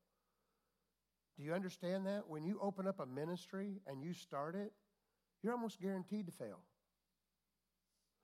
Do 1.37 1.43
you 1.43 1.53
understand 1.53 2.07
that? 2.07 2.29
When 2.29 2.45
you 2.45 2.59
open 2.63 2.87
up 2.87 3.01
a 3.01 3.07
ministry 3.07 3.81
and 3.87 4.03
you 4.03 4.13
start 4.13 4.55
it, 4.55 4.73
you're 5.43 5.53
almost 5.53 5.81
guaranteed 5.81 6.27
to 6.27 6.33
fail. 6.33 6.61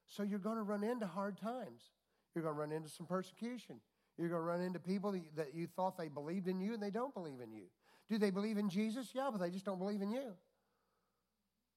So 0.06 0.22
you're 0.22 0.38
going 0.38 0.56
to 0.56 0.62
run 0.62 0.84
into 0.84 1.06
hard 1.06 1.36
times. 1.38 1.82
You're 2.34 2.44
going 2.44 2.54
to 2.54 2.60
run 2.60 2.72
into 2.72 2.88
some 2.88 3.06
persecution. 3.06 3.80
You're 4.18 4.28
going 4.28 4.40
to 4.40 4.46
run 4.46 4.60
into 4.60 4.78
people 4.78 5.14
that 5.36 5.54
you 5.54 5.66
thought 5.66 5.98
they 5.98 6.08
believed 6.08 6.48
in 6.48 6.60
you 6.60 6.74
and 6.74 6.82
they 6.82 6.90
don't 6.90 7.12
believe 7.12 7.40
in 7.40 7.52
you. 7.52 7.64
Do 8.08 8.18
they 8.18 8.30
believe 8.30 8.56
in 8.56 8.70
Jesus? 8.70 9.08
Yeah, 9.12 9.28
but 9.30 9.40
they 9.40 9.50
just 9.50 9.64
don't 9.64 9.78
believe 9.78 10.00
in 10.00 10.10
you. 10.10 10.32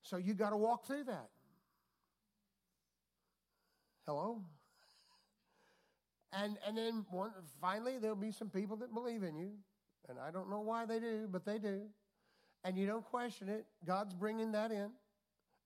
So 0.03 0.17
you 0.17 0.33
got 0.33 0.51
to 0.51 0.57
walk 0.57 0.85
through 0.85 1.05
that. 1.05 1.29
Hello? 4.05 4.41
And, 6.31 6.57
and 6.65 6.77
then 6.77 7.05
one, 7.09 7.31
finally, 7.59 7.97
there'll 7.97 8.15
be 8.15 8.31
some 8.31 8.49
people 8.49 8.77
that 8.77 8.93
believe 8.93 9.23
in 9.23 9.35
you. 9.35 9.51
And 10.07 10.17
I 10.19 10.31
don't 10.31 10.49
know 10.49 10.61
why 10.61 10.85
they 10.85 10.99
do, 10.99 11.27
but 11.29 11.45
they 11.45 11.59
do. 11.59 11.81
And 12.63 12.77
you 12.77 12.87
don't 12.87 13.05
question 13.05 13.49
it. 13.49 13.65
God's 13.85 14.13
bringing 14.13 14.51
that 14.53 14.71
in. 14.71 14.91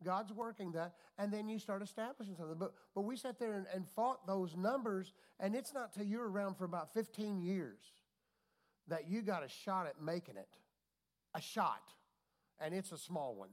God's 0.04 0.32
working 0.32 0.72
that, 0.74 0.94
and 1.18 1.32
then 1.32 1.48
you 1.48 1.60
start 1.60 1.82
establishing 1.82 2.36
something. 2.36 2.58
But, 2.58 2.74
but 2.94 3.02
we 3.02 3.16
sat 3.16 3.40
there 3.40 3.54
and, 3.54 3.66
and 3.74 3.88
fought 3.96 4.28
those 4.28 4.56
numbers, 4.56 5.14
and 5.40 5.56
it's 5.56 5.74
not 5.74 5.94
till 5.94 6.06
you're 6.06 6.30
around 6.30 6.58
for 6.58 6.66
about 6.66 6.94
15 6.94 7.42
years 7.42 7.80
that 8.88 9.10
you 9.10 9.22
got 9.22 9.44
a 9.44 9.50
shot 9.50 9.88
at 9.88 10.02
making 10.02 10.38
it. 10.38 10.50
A 11.36 11.42
shot. 11.42 11.84
And 12.60 12.74
it's 12.74 12.92
a 12.92 12.98
small 12.98 13.36
one. 13.36 13.50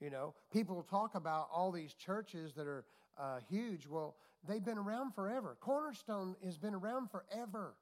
You 0.00 0.10
know, 0.10 0.34
people 0.52 0.82
talk 0.82 1.14
about 1.14 1.48
all 1.52 1.72
these 1.72 1.94
churches 1.94 2.54
that 2.54 2.66
are 2.66 2.84
uh, 3.18 3.38
huge. 3.48 3.86
Well, 3.86 4.16
they've 4.46 4.64
been 4.64 4.78
around 4.78 5.14
forever. 5.14 5.56
Cornerstone 5.60 6.36
has 6.44 6.56
been 6.56 6.74
around 6.74 7.10
forever. 7.10 7.74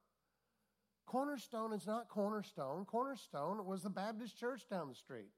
Cornerstone 1.06 1.72
is 1.72 1.86
not 1.86 2.08
Cornerstone. 2.08 2.84
Cornerstone 2.84 3.64
was 3.64 3.82
the 3.82 3.90
Baptist 3.90 4.38
church 4.38 4.62
down 4.68 4.88
the 4.88 4.94
street 4.94 5.30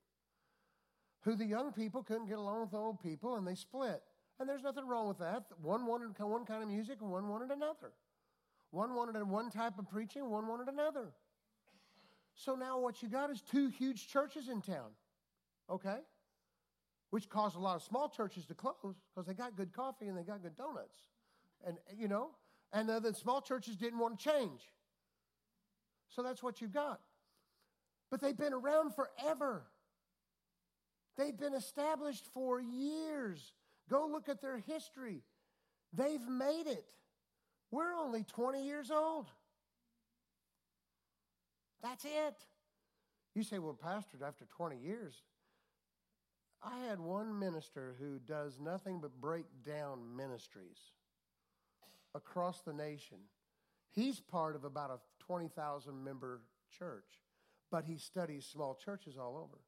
who 1.22 1.34
the 1.34 1.44
young 1.44 1.72
people 1.72 2.02
couldn't 2.02 2.26
get 2.26 2.38
along 2.38 2.62
with 2.62 2.70
the 2.70 2.78
old 2.78 3.00
people 3.00 3.36
and 3.36 3.46
they 3.46 3.54
split. 3.54 4.02
And 4.40 4.48
there's 4.48 4.62
nothing 4.62 4.86
wrong 4.86 5.08
with 5.08 5.18
that. 5.18 5.44
One 5.60 5.86
wanted 5.86 6.16
one 6.18 6.44
kind 6.44 6.62
of 6.62 6.68
music 6.68 6.98
and 7.00 7.10
one 7.10 7.28
wanted 7.28 7.50
another. 7.50 7.92
One 8.70 8.94
wanted 8.94 9.22
one 9.24 9.50
type 9.50 9.78
of 9.78 9.88
preaching, 9.88 10.30
one 10.30 10.46
wanted 10.46 10.68
another. 10.68 11.12
So 12.34 12.54
now 12.54 12.78
what 12.78 13.02
you 13.02 13.08
got 13.08 13.30
is 13.30 13.40
two 13.40 13.68
huge 13.68 14.06
churches 14.08 14.48
in 14.48 14.60
town, 14.60 14.90
okay? 15.68 15.98
Which 17.10 17.28
caused 17.28 17.56
a 17.56 17.58
lot 17.58 17.76
of 17.76 17.82
small 17.82 18.08
churches 18.08 18.46
to 18.46 18.54
close 18.54 18.74
because 18.82 19.26
they 19.26 19.34
got 19.34 19.56
good 19.56 19.72
coffee 19.72 20.06
and 20.06 20.16
they 20.16 20.22
got 20.22 20.42
good 20.42 20.56
donuts. 20.56 20.98
And, 21.66 21.78
you 21.96 22.06
know, 22.06 22.30
and 22.72 22.88
the 22.88 23.12
small 23.14 23.40
churches 23.40 23.74
didn't 23.74 23.98
want 23.98 24.20
to 24.20 24.30
change. 24.30 24.60
So 26.08 26.22
that's 26.22 26.42
what 26.42 26.60
you've 26.60 26.72
got. 26.72 27.00
But 28.10 28.20
they've 28.20 28.36
been 28.36 28.54
around 28.54 28.94
forever. 28.94 29.64
They've 31.18 31.36
been 31.36 31.54
established 31.54 32.24
for 32.32 32.60
years. 32.60 33.52
Go 33.90 34.08
look 34.10 34.28
at 34.28 34.40
their 34.40 34.58
history. 34.58 35.22
They've 35.92 36.26
made 36.26 36.68
it. 36.68 36.94
We're 37.72 37.92
only 37.92 38.22
20 38.22 38.64
years 38.64 38.90
old. 38.90 39.26
That's 41.82 42.04
it. 42.04 42.36
You 43.34 43.42
say, 43.42 43.58
well, 43.58 43.74
Pastor, 43.74 44.16
after 44.24 44.46
20 44.46 44.78
years, 44.78 45.14
I 46.62 46.78
had 46.88 47.00
one 47.00 47.38
minister 47.38 47.96
who 48.00 48.18
does 48.18 48.58
nothing 48.60 49.00
but 49.00 49.20
break 49.20 49.46
down 49.66 50.16
ministries 50.16 50.78
across 52.14 52.60
the 52.62 52.72
nation. 52.72 53.18
He's 53.90 54.20
part 54.20 54.54
of 54.54 54.64
about 54.64 54.90
a 54.90 55.24
20,000 55.24 56.04
member 56.04 56.42
church, 56.76 57.22
but 57.70 57.84
he 57.84 57.96
studies 57.96 58.44
small 58.44 58.74
churches 58.74 59.16
all 59.18 59.36
over. 59.36 59.58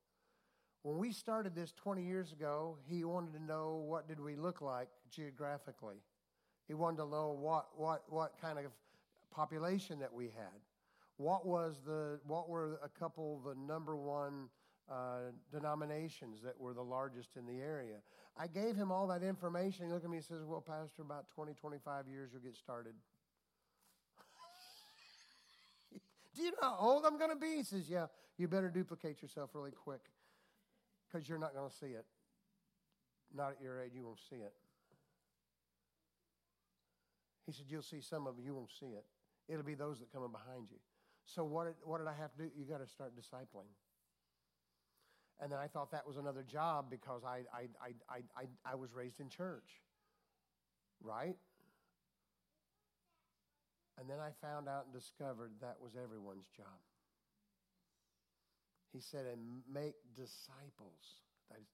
When 0.82 0.96
we 0.96 1.12
started 1.12 1.54
this 1.54 1.72
20 1.72 2.02
years 2.02 2.32
ago, 2.32 2.78
he 2.88 3.04
wanted 3.04 3.34
to 3.34 3.42
know 3.42 3.84
what 3.86 4.08
did 4.08 4.18
we 4.18 4.34
look 4.34 4.62
like 4.62 4.88
geographically. 5.10 5.96
He 6.66 6.74
wanted 6.74 6.98
to 6.98 7.08
know 7.08 7.36
what, 7.38 7.66
what, 7.76 8.04
what 8.08 8.40
kind 8.40 8.58
of 8.58 8.72
population 9.30 9.98
that 9.98 10.12
we 10.12 10.26
had. 10.26 10.60
What 11.18 11.44
was 11.46 11.82
the 11.84 12.18
what 12.26 12.48
were 12.48 12.80
a 12.82 12.88
couple 12.88 13.36
of 13.36 13.44
the 13.54 13.60
number 13.60 13.94
one 13.94 14.48
uh, 14.90 15.32
denominations 15.52 16.40
that 16.42 16.58
were 16.58 16.72
the 16.72 16.82
largest 16.82 17.36
in 17.36 17.44
the 17.44 17.60
area? 17.60 17.96
I 18.38 18.46
gave 18.46 18.74
him 18.74 18.90
all 18.90 19.06
that 19.08 19.22
information. 19.22 19.84
He 19.84 19.92
looked 19.92 20.06
at 20.06 20.10
me 20.10 20.16
and 20.16 20.24
says, 20.24 20.44
"Well, 20.46 20.62
Pastor, 20.62 21.02
about 21.02 21.28
20, 21.34 21.52
25 21.52 22.08
years 22.08 22.30
you'll 22.32 22.40
get 22.40 22.56
started." 22.56 22.94
Do 26.34 26.42
you 26.42 26.52
know 26.52 26.70
how 26.70 26.76
old 26.80 27.04
I'm 27.04 27.18
going 27.18 27.32
to 27.32 27.36
be? 27.36 27.56
He 27.56 27.64
says, 27.64 27.84
"Yeah, 27.86 28.06
you 28.38 28.48
better 28.48 28.70
duplicate 28.70 29.20
yourself 29.20 29.50
really 29.52 29.72
quick." 29.72 30.00
Because 31.10 31.28
you're 31.28 31.38
not 31.38 31.54
going 31.54 31.68
to 31.68 31.76
see 31.76 31.86
it. 31.86 32.06
Not 33.34 33.52
at 33.52 33.62
your 33.62 33.80
age, 33.80 33.92
you 33.94 34.04
won't 34.04 34.18
see 34.28 34.36
it. 34.36 34.52
He 37.46 37.52
said, 37.52 37.66
You'll 37.68 37.82
see 37.82 38.00
some 38.00 38.26
of 38.26 38.36
them, 38.36 38.44
you 38.44 38.54
won't 38.54 38.70
see 38.78 38.86
it. 38.86 39.04
It'll 39.48 39.64
be 39.64 39.74
those 39.74 39.98
that 39.98 40.12
come 40.12 40.24
in 40.24 40.30
behind 40.30 40.68
you. 40.70 40.78
So, 41.24 41.44
what 41.44 41.66
did, 41.66 41.74
what 41.84 41.98
did 41.98 42.06
I 42.06 42.14
have 42.14 42.32
to 42.32 42.38
do? 42.38 42.50
You 42.56 42.64
got 42.64 42.80
to 42.80 42.86
start 42.86 43.12
discipling. 43.16 43.70
And 45.40 45.50
then 45.50 45.58
I 45.58 45.68
thought 45.68 45.90
that 45.92 46.06
was 46.06 46.16
another 46.16 46.42
job 46.42 46.90
because 46.90 47.22
I, 47.24 47.42
I, 47.52 47.66
I, 47.80 48.14
I, 48.14 48.22
I, 48.36 48.72
I 48.72 48.74
was 48.74 48.92
raised 48.92 49.20
in 49.20 49.30
church, 49.30 49.80
right? 51.02 51.36
And 53.98 54.08
then 54.08 54.18
I 54.18 54.30
found 54.46 54.68
out 54.68 54.84
and 54.84 54.94
discovered 54.94 55.52
that 55.60 55.76
was 55.80 55.92
everyone's 55.96 56.46
job. 56.54 56.66
He 58.92 59.00
said, 59.00 59.26
and 59.26 59.62
make 59.72 59.94
disciples. 60.16 61.22
That 61.50 61.58
is 61.60 61.68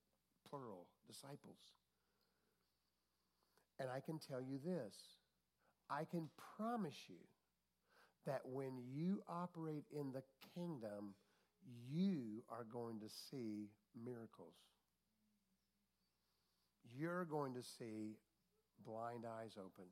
plural, 0.48 0.87
disciples. 1.07 1.59
And 3.79 3.88
I 3.90 4.00
can 4.00 4.18
tell 4.18 4.40
you 4.40 4.59
this 4.64 4.94
I 5.90 6.05
can 6.05 6.29
promise 6.57 6.96
you 7.09 7.16
that 8.26 8.40
when 8.44 8.72
you 8.92 9.22
operate 9.29 9.85
in 9.90 10.12
the 10.12 10.22
kingdom, 10.55 11.14
you 11.88 12.42
are 12.50 12.64
going 12.64 13.00
to 13.00 13.09
see 13.09 13.68
miracles. 14.05 14.55
You're 16.98 17.24
going 17.24 17.55
to 17.55 17.62
see 17.62 18.16
blind 18.85 19.24
eyes 19.24 19.57
opened. 19.59 19.90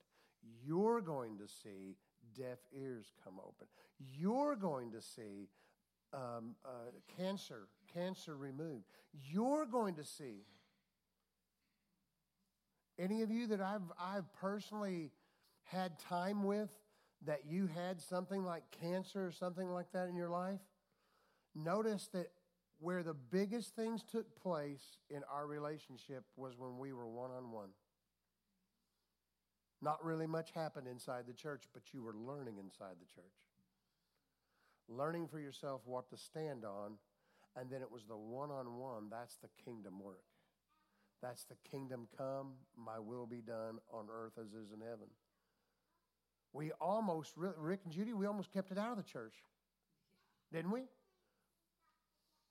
You're 0.64 1.00
going 1.00 1.38
to 1.38 1.48
see 1.48 1.96
deaf 2.37 2.58
ears 2.76 3.12
come 3.22 3.38
open. 3.38 3.66
You're 3.98 4.56
going 4.56 4.92
to 4.92 5.00
see 5.00 5.48
um, 6.14 6.55
uh, 6.64 6.68
cancer, 7.16 7.68
cancer 7.92 8.37
removed. 8.37 8.85
You're 9.12 9.66
going 9.66 9.94
to 9.96 10.05
see. 10.05 10.44
Any 12.98 13.22
of 13.22 13.31
you 13.31 13.48
that 13.48 13.61
I've, 13.61 13.83
I've 14.00 14.33
personally 14.35 15.11
had 15.64 15.98
time 15.98 16.44
with 16.44 16.70
that 17.27 17.40
you 17.48 17.68
had 17.74 18.00
something 18.00 18.44
like 18.44 18.62
cancer 18.81 19.27
or 19.27 19.33
something 19.33 19.68
like 19.68 19.90
that 19.92 20.09
in 20.09 20.14
your 20.14 20.29
life, 20.29 20.61
notice 21.55 22.09
that 22.12 22.31
where 22.79 23.03
the 23.03 23.14
biggest 23.14 23.74
things 23.74 24.03
took 24.03 24.40
place 24.40 24.98
in 25.11 25.22
our 25.33 25.46
relationship 25.46 26.24
was 26.37 26.59
when 26.59 26.79
we 26.79 26.92
were 26.92 27.09
one 27.09 27.31
on 27.31 27.50
one. 27.50 27.70
Not 29.81 30.05
really 30.05 30.27
much 30.27 30.53
happened 30.53 30.87
inside 30.87 31.24
the 31.27 31.33
church, 31.33 31.64
but 31.72 31.83
you 31.92 32.03
were 32.03 32.14
learning 32.14 32.59
inside 32.59 32.96
the 33.00 33.14
church 33.14 33.33
learning 34.88 35.29
for 35.29 35.38
yourself 35.38 35.83
what 35.85 36.11
to 36.11 36.16
stand 36.16 36.64
on, 36.64 36.94
and 37.57 37.70
then 37.70 37.83
it 37.83 37.90
was 37.90 38.05
the 38.05 38.16
one 38.16 38.51
on 38.51 38.79
one. 38.79 39.09
That's 39.11 39.37
the 39.37 39.49
kingdom 39.64 40.01
work. 40.03 40.25
That's 41.23 41.44
the 41.44 41.57
kingdom 41.70 42.09
come, 42.18 42.53
my 42.77 42.99
will 42.99 43.27
be 43.27 43.40
done 43.40 43.79
on 43.90 44.09
earth 44.12 44.35
as 44.38 44.49
is 44.49 44.73
in 44.73 44.81
heaven. 44.81 45.09
We 46.53 46.70
almost, 46.81 47.33
Rick 47.37 47.81
and 47.85 47.92
Judy, 47.92 48.12
we 48.12 48.27
almost 48.27 48.53
kept 48.53 48.70
it 48.70 48.79
out 48.79 48.90
of 48.90 48.97
the 48.97 49.03
church. 49.03 49.35
Didn't 50.53 50.70
we? 50.70 50.83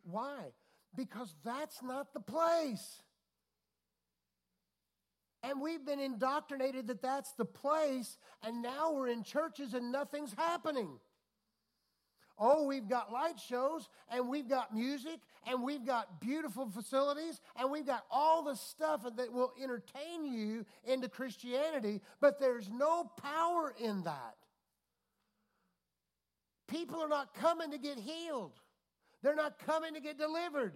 Why? 0.04 0.52
Because 0.96 1.34
that's 1.44 1.82
not 1.84 2.14
the 2.14 2.20
place. 2.20 3.02
And 5.44 5.62
we've 5.62 5.86
been 5.86 6.00
indoctrinated 6.00 6.88
that 6.88 7.02
that's 7.02 7.34
the 7.34 7.46
place, 7.46 8.18
and 8.42 8.62
now 8.62 8.94
we're 8.94 9.10
in 9.10 9.24
churches 9.24 9.74
and 9.74 9.92
nothing's 9.92 10.34
happening. 10.34 11.00
Oh, 12.40 12.66
we've 12.66 12.88
got 12.90 13.12
light 13.12 13.40
shows 13.40 13.90
and 14.12 14.28
we've 14.28 14.50
got 14.50 14.74
music 14.76 15.20
and 15.48 15.62
we've 15.64 15.86
got 15.86 16.20
beautiful 16.20 16.68
facilities 16.70 17.40
and 17.56 17.72
we've 17.72 17.86
got 17.86 18.04
all 18.10 18.44
the 18.44 18.56
stuff 18.56 19.04
that 19.16 19.32
will 19.32 19.54
entertain 19.62 20.26
you 20.26 20.66
into 20.84 21.08
Christianity, 21.10 22.02
but 22.20 22.40
there's 22.40 22.70
no 22.70 23.04
power 23.22 23.74
in 23.80 24.04
that. 24.04 24.36
people 26.68 27.02
are 27.02 27.08
not 27.10 27.34
coming 27.36 27.72
to 27.72 27.78
get 27.78 27.98
healed. 28.00 28.54
They're 29.22 29.36
not 29.36 29.60
coming 29.60 29.94
to 29.94 30.02
get 30.02 30.18
delivered 30.18 30.74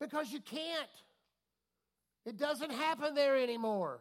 because 0.00 0.32
you 0.32 0.40
can't. 0.40 0.88
It 2.24 2.36
doesn't 2.36 2.72
happen 2.72 3.14
there 3.14 3.36
anymore. 3.36 4.00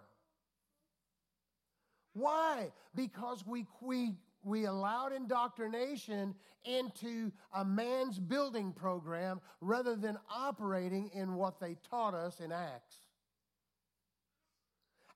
Why? 2.14 2.72
Because 2.96 3.46
we, 3.46 3.68
we, 3.82 4.16
we 4.46 4.66
allowed 4.66 5.12
indoctrination 5.12 6.36
into 6.64 7.32
a 7.54 7.66
man's 7.66 8.20
building 8.20 8.72
program 8.72 9.42
rather 9.60 9.96
than 9.96 10.18
operating 10.34 11.10
in 11.14 11.34
what 11.34 11.60
they 11.60 11.76
taught 11.90 12.14
us 12.14 12.40
in 12.40 12.52
Acts. 12.52 12.96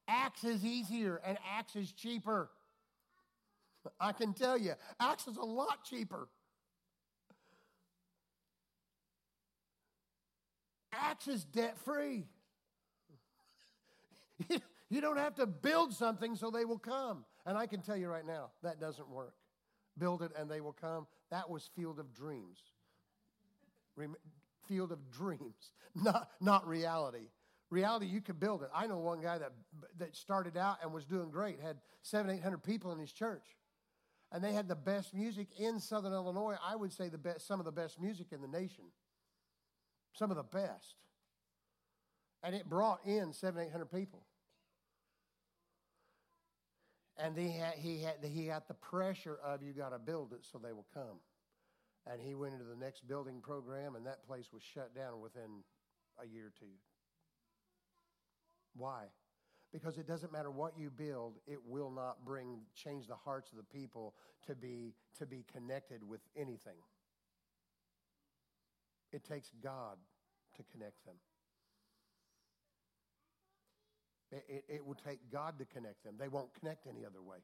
Acts 0.07 0.43
is 0.43 0.65
easier 0.65 1.21
and 1.23 1.37
Acts 1.55 1.75
is 1.75 1.91
cheaper. 1.91 2.49
I 3.99 4.11
can 4.11 4.33
tell 4.33 4.57
you, 4.57 4.73
Acts 4.99 5.27
is 5.27 5.37
a 5.37 5.45
lot 5.45 5.85
cheaper. 5.85 6.27
Acts 10.91 11.27
is 11.27 11.43
debt 11.45 11.77
free. 11.85 12.25
you 14.89 15.01
don't 15.01 15.17
have 15.17 15.35
to 15.35 15.45
build 15.45 15.93
something 15.93 16.35
so 16.35 16.49
they 16.49 16.65
will 16.65 16.79
come. 16.79 17.25
And 17.45 17.57
I 17.57 17.65
can 17.67 17.81
tell 17.81 17.97
you 17.97 18.07
right 18.07 18.25
now, 18.25 18.51
that 18.63 18.79
doesn't 18.79 19.09
work. 19.09 19.33
Build 19.97 20.21
it 20.21 20.31
and 20.37 20.49
they 20.49 20.61
will 20.61 20.73
come. 20.73 21.07
That 21.31 21.49
was 21.49 21.69
Field 21.75 21.99
of 21.99 22.13
Dreams. 22.13 22.59
Field 24.67 24.91
of 24.91 25.11
Dreams, 25.11 25.73
not, 25.95 26.29
not 26.39 26.67
reality. 26.67 27.27
Reality, 27.69 28.07
you 28.07 28.21
can 28.21 28.35
build 28.35 28.63
it. 28.63 28.69
I 28.73 28.87
know 28.87 28.97
one 28.97 29.21
guy 29.21 29.37
that, 29.37 29.51
that 29.97 30.15
started 30.15 30.57
out 30.57 30.77
and 30.81 30.91
was 30.91 31.05
doing 31.05 31.29
great, 31.29 31.59
had 31.59 31.77
seven, 32.01 32.31
eight 32.31 32.41
hundred 32.41 32.63
people 32.63 32.91
in 32.91 32.99
his 32.99 33.11
church. 33.11 33.45
And 34.31 34.43
they 34.43 34.53
had 34.53 34.67
the 34.67 34.75
best 34.75 35.13
music 35.13 35.47
in 35.59 35.79
Southern 35.79 36.13
Illinois. 36.13 36.55
I 36.63 36.75
would 36.75 36.93
say 36.93 37.09
the 37.09 37.17
best, 37.17 37.47
some 37.47 37.59
of 37.59 37.65
the 37.65 37.71
best 37.71 37.99
music 37.99 38.27
in 38.31 38.41
the 38.41 38.47
nation. 38.47 38.85
Some 40.13 40.31
of 40.31 40.37
the 40.37 40.43
best. 40.43 40.95
And 42.43 42.55
it 42.55 42.69
brought 42.69 43.05
in 43.05 43.33
seven, 43.33 43.63
eight 43.63 43.71
hundred 43.71 43.91
people. 43.91 44.21
And 47.21 47.37
he 47.37 47.51
had, 47.51 47.73
he 47.75 48.01
had, 48.01 48.15
he 48.23 48.49
the 48.67 48.73
pressure 48.75 49.37
of 49.43 49.61
you 49.61 49.73
got 49.73 49.89
to 49.89 49.99
build 49.99 50.31
it 50.31 50.45
so 50.49 50.57
they 50.57 50.71
will 50.71 50.87
come. 50.93 51.19
And 52.07 52.21
he 52.21 52.33
went 52.33 52.53
into 52.53 52.65
the 52.65 52.77
next 52.77 53.07
building 53.07 53.41
program, 53.41 53.95
and 53.95 54.05
that 54.05 54.25
place 54.25 54.47
was 54.53 54.63
shut 54.63 54.95
down 54.95 55.19
within 55.19 55.63
a 56.21 56.25
year 56.25 56.47
or 56.47 56.53
two. 56.57 56.71
Why? 58.75 59.03
Because 59.73 59.97
it 59.97 60.07
doesn't 60.07 60.31
matter 60.31 60.49
what 60.49 60.77
you 60.77 60.89
build, 60.89 61.35
it 61.45 61.59
will 61.67 61.91
not 61.91 62.25
bring 62.25 62.61
change 62.73 63.07
the 63.07 63.15
hearts 63.15 63.51
of 63.51 63.57
the 63.57 63.79
people 63.79 64.15
to 64.47 64.55
be 64.55 64.93
to 65.19 65.25
be 65.25 65.45
connected 65.51 66.07
with 66.07 66.21
anything. 66.35 66.77
It 69.11 69.23
takes 69.23 69.51
God 69.61 69.97
to 70.55 70.63
connect 70.71 71.05
them. 71.05 71.15
It, 74.31 74.45
it, 74.47 74.63
it, 74.67 74.85
will 74.85 74.95
take 74.95 75.19
God 75.31 75.57
to 75.57 75.65
connect 75.65 76.03
them. 76.03 76.15
They 76.19 76.27
won't 76.27 76.53
connect 76.59 76.85
any 76.85 77.03
other 77.05 77.21
way. 77.21 77.37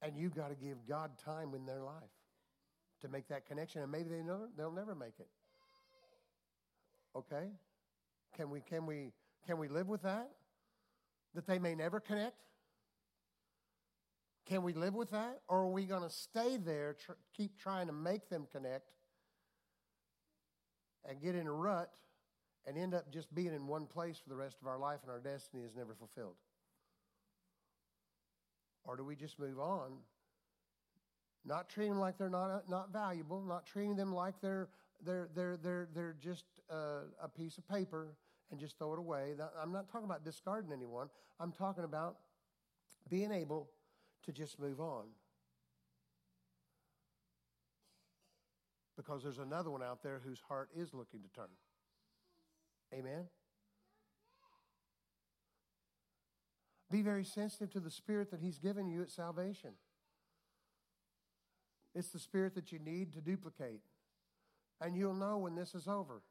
And 0.00 0.16
you've 0.16 0.34
got 0.34 0.50
to 0.50 0.54
give 0.54 0.86
God 0.88 1.10
time 1.24 1.54
in 1.54 1.66
their 1.66 1.82
life 1.82 2.02
to 3.00 3.08
make 3.08 3.28
that 3.28 3.46
connection. 3.46 3.82
And 3.82 3.90
maybe 3.90 4.08
they 4.08 4.22
never, 4.22 4.48
they'll 4.56 4.72
never 4.72 4.94
make 4.94 5.14
it. 5.18 5.28
Okay? 7.16 7.48
Can 8.36 8.50
we, 8.50 8.60
can, 8.60 8.86
we, 8.86 9.12
can 9.46 9.58
we 9.58 9.68
live 9.68 9.88
with 9.88 10.02
that? 10.02 10.30
That 11.34 11.46
they 11.46 11.58
may 11.58 11.74
never 11.74 11.98
connect? 11.98 12.36
Can 14.46 14.62
we 14.62 14.74
live 14.74 14.94
with 14.94 15.10
that? 15.10 15.40
Or 15.48 15.60
are 15.60 15.68
we 15.68 15.84
going 15.84 16.02
to 16.02 16.10
stay 16.10 16.56
there, 16.56 16.94
tr- 16.94 17.12
keep 17.36 17.58
trying 17.58 17.86
to 17.88 17.92
make 17.92 18.28
them 18.28 18.46
connect, 18.50 18.90
and 21.08 21.20
get 21.20 21.34
in 21.34 21.46
a 21.46 21.52
rut 21.52 21.90
and 22.66 22.78
end 22.78 22.94
up 22.94 23.10
just 23.12 23.34
being 23.34 23.52
in 23.54 23.66
one 23.66 23.86
place 23.86 24.18
for 24.18 24.28
the 24.28 24.36
rest 24.36 24.56
of 24.60 24.66
our 24.66 24.78
life 24.78 25.00
and 25.02 25.10
our 25.10 25.20
destiny 25.20 25.62
is 25.62 25.74
never 25.76 25.94
fulfilled? 25.94 26.36
Or 28.84 28.96
do 28.96 29.04
we 29.04 29.16
just 29.16 29.38
move 29.38 29.58
on, 29.58 29.92
not 31.44 31.68
treating 31.68 31.92
them 31.92 32.00
like 32.00 32.18
they're 32.18 32.30
not, 32.30 32.68
not 32.68 32.92
valuable, 32.92 33.42
not 33.42 33.66
treating 33.66 33.96
them 33.96 34.12
like 34.14 34.34
they're, 34.40 34.68
they're, 35.04 35.28
they're, 35.34 35.56
they're, 35.56 35.88
they're 35.94 36.16
just 36.20 36.44
uh, 36.70 37.02
a 37.22 37.28
piece 37.28 37.58
of 37.58 37.68
paper 37.68 38.16
and 38.50 38.60
just 38.60 38.78
throw 38.78 38.92
it 38.92 38.98
away? 38.98 39.34
I'm 39.60 39.72
not 39.72 39.88
talking 39.90 40.06
about 40.06 40.24
discarding 40.24 40.72
anyone. 40.72 41.08
I'm 41.40 41.52
talking 41.52 41.84
about 41.84 42.16
being 43.08 43.32
able 43.32 43.70
to 44.24 44.32
just 44.32 44.58
move 44.60 44.80
on. 44.80 45.04
Because 48.96 49.22
there's 49.22 49.38
another 49.38 49.70
one 49.70 49.82
out 49.82 50.02
there 50.02 50.20
whose 50.24 50.40
heart 50.48 50.68
is 50.76 50.92
looking 50.92 51.20
to 51.22 51.28
turn. 51.34 51.48
Amen? 52.92 53.26
Be 56.90 57.02
very 57.02 57.24
sensitive 57.24 57.70
to 57.72 57.80
the 57.80 57.90
spirit 57.90 58.30
that 58.30 58.40
He's 58.40 58.58
given 58.58 58.88
you 58.88 59.02
at 59.02 59.10
salvation. 59.10 59.70
It's 61.94 62.08
the 62.08 62.18
spirit 62.18 62.54
that 62.54 62.72
you 62.72 62.78
need 62.78 63.12
to 63.14 63.20
duplicate. 63.20 63.80
And 64.80 64.96
you'll 64.96 65.14
know 65.14 65.38
when 65.38 65.54
this 65.54 65.74
is 65.74 65.88
over. 65.88 66.22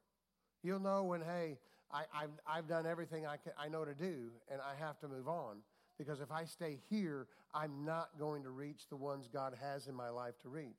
You'll 0.63 0.80
know 0.80 1.04
when, 1.04 1.21
hey, 1.21 1.58
I, 1.91 2.04
have 2.13 2.30
I've 2.47 2.67
done 2.67 2.86
everything 2.86 3.26
I, 3.26 3.38
can, 3.38 3.54
I 3.58 3.67
know 3.69 3.86
to 3.86 3.93
do, 3.93 4.30
and 4.52 4.62
I 4.62 4.76
have 4.84 5.00
to 5.00 5.08
move 5.08 5.28
on. 5.28 5.58
Because 5.97 6.19
if 6.19 6.32
I 6.32 6.45
stay 6.45 6.80
here, 6.89 7.28
I'm 7.54 7.86
not 7.86 8.10
going 8.19 8.43
to 8.43 8.50
reach 8.50 8.88
the 8.89 8.95
ones 8.95 9.28
God 9.32 9.54
has 9.62 9.88
in 9.88 9.95
my 9.95 10.10
life 10.10 10.38
to 10.43 10.50
reach. 10.50 10.78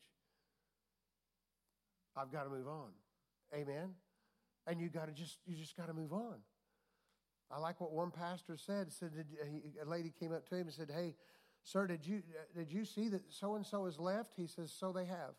I've 2.16 2.32
got 2.32 2.44
to 2.44 2.50
move 2.50 2.68
on. 2.68 2.90
Amen. 3.54 3.90
And 4.66 4.80
you 4.80 4.88
got 4.88 5.06
to 5.06 5.12
just 5.12 5.38
you 5.46 5.56
just 5.56 5.76
got 5.76 5.88
to 5.88 5.94
move 5.94 6.12
on. 6.12 6.36
I 7.50 7.58
like 7.58 7.80
what 7.80 7.92
one 7.92 8.10
pastor 8.10 8.56
said. 8.56 8.92
Said 8.92 9.12
uh, 9.16 9.44
he, 9.44 9.60
a 9.84 9.88
lady 9.88 10.12
came 10.18 10.32
up 10.32 10.48
to 10.48 10.54
him 10.54 10.62
and 10.62 10.72
said, 10.72 10.90
"Hey, 10.94 11.14
sir, 11.64 11.86
did 11.86 12.06
you 12.06 12.22
uh, 12.30 12.58
did 12.58 12.72
you 12.72 12.84
see 12.84 13.08
that 13.08 13.22
so 13.30 13.56
and 13.56 13.66
so 13.66 13.84
has 13.84 13.98
left?" 13.98 14.34
He 14.36 14.46
says, 14.46 14.72
"So 14.72 14.92
they 14.92 15.04
have." 15.04 15.34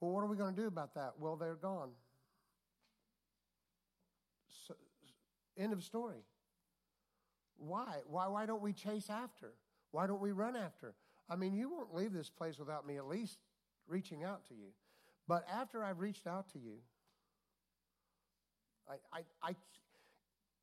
Well, 0.00 0.12
what 0.12 0.20
are 0.22 0.28
we 0.28 0.36
going 0.36 0.54
to 0.54 0.60
do 0.60 0.66
about 0.66 0.94
that? 0.94 1.14
Well, 1.18 1.36
they're 1.36 1.56
gone. 1.56 1.90
So, 4.66 4.74
end 5.58 5.72
of 5.72 5.82
story. 5.82 6.24
Why? 7.58 7.98
Why? 8.06 8.28
Why 8.28 8.46
don't 8.46 8.62
we 8.62 8.72
chase 8.72 9.10
after? 9.10 9.52
Why 9.90 10.06
don't 10.06 10.20
we 10.20 10.32
run 10.32 10.56
after? 10.56 10.94
I 11.28 11.36
mean, 11.36 11.54
you 11.54 11.68
won't 11.68 11.94
leave 11.94 12.12
this 12.12 12.30
place 12.30 12.58
without 12.58 12.86
me 12.86 12.96
at 12.96 13.06
least 13.06 13.38
reaching 13.86 14.24
out 14.24 14.46
to 14.48 14.54
you. 14.54 14.68
But 15.28 15.44
after 15.52 15.84
I've 15.84 16.00
reached 16.00 16.26
out 16.26 16.50
to 16.52 16.58
you, 16.58 16.78
I, 18.90 19.18
I, 19.42 19.54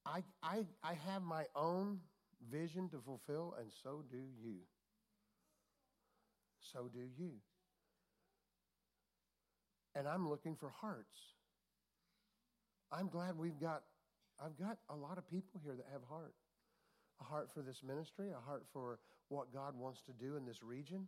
I, 0.06 0.24
I, 0.44 0.66
I 0.84 0.94
have 1.12 1.22
my 1.24 1.46
own 1.56 2.00
vision 2.52 2.90
to 2.90 3.00
fulfill, 3.00 3.56
and 3.60 3.72
so 3.84 4.04
do 4.12 4.18
you. 4.42 4.58
So 6.74 6.90
do 6.94 7.00
you. 7.18 7.32
And 9.96 10.08
I'm 10.08 10.30
looking 10.30 10.56
for 10.56 10.70
hearts. 10.70 11.18
I'm 12.92 13.08
glad 13.08 13.38
we've 13.38 13.60
got, 13.60 13.84
I've 14.44 14.58
got 14.58 14.78
a 14.90 14.96
lot 14.96 15.18
of 15.18 15.30
people 15.30 15.60
here 15.64 15.76
that 15.76 15.86
have 15.92 16.04
heart. 16.10 16.36
A 17.20 17.24
heart 17.24 17.50
for 17.54 17.62
this 17.62 17.82
ministry, 17.84 18.30
a 18.30 18.40
heart 18.46 18.66
for 18.72 19.00
what 19.30 19.52
God 19.52 19.76
wants 19.76 20.04
to 20.04 20.12
do 20.14 20.36
in 20.36 20.46
this 20.46 20.62
region, 20.62 21.08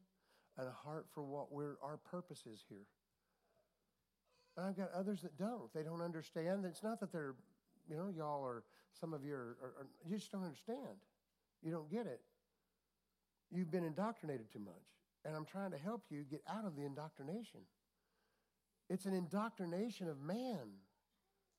and 0.57 0.67
a 0.67 0.71
heart 0.71 1.05
for 1.13 1.23
what 1.23 1.51
we're, 1.51 1.75
our 1.83 1.97
purpose 1.97 2.45
is 2.51 2.63
here. 2.67 2.87
And 4.59 4.67
I've 4.67 4.75
got 4.75 4.91
others 4.93 5.21
that 5.21 5.37
don't. 5.37 5.73
They 5.73 5.83
don't 5.83 6.01
understand. 6.01 6.65
It's 6.65 6.83
not 6.83 6.99
that 6.99 7.13
they're, 7.13 7.35
you 7.89 7.95
know, 7.95 8.09
y'all 8.09 8.43
are, 8.43 8.63
some 8.99 9.13
of 9.13 9.23
you 9.23 9.33
are, 9.33 9.55
are, 9.63 9.73
are 9.79 9.87
you 10.05 10.17
just 10.17 10.33
don't 10.33 10.43
understand. 10.43 10.99
You 11.63 11.71
don't 11.71 11.89
get 11.89 12.07
it. 12.07 12.19
You've 13.49 13.71
been 13.71 13.85
indoctrinated 13.85 14.51
too 14.51 14.59
much. 14.59 14.83
And 15.23 15.33
I'm 15.33 15.45
trying 15.45 15.71
to 15.71 15.77
help 15.77 16.03
you 16.09 16.25
get 16.29 16.41
out 16.45 16.65
of 16.65 16.75
the 16.75 16.83
indoctrination. 16.83 17.61
It's 18.89 19.05
an 19.05 19.13
indoctrination 19.13 20.09
of 20.09 20.19
man, 20.19 20.57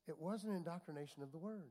it 0.06 0.20
was 0.20 0.44
an 0.44 0.54
indoctrination 0.54 1.22
of 1.22 1.32
the 1.32 1.38
word. 1.38 1.70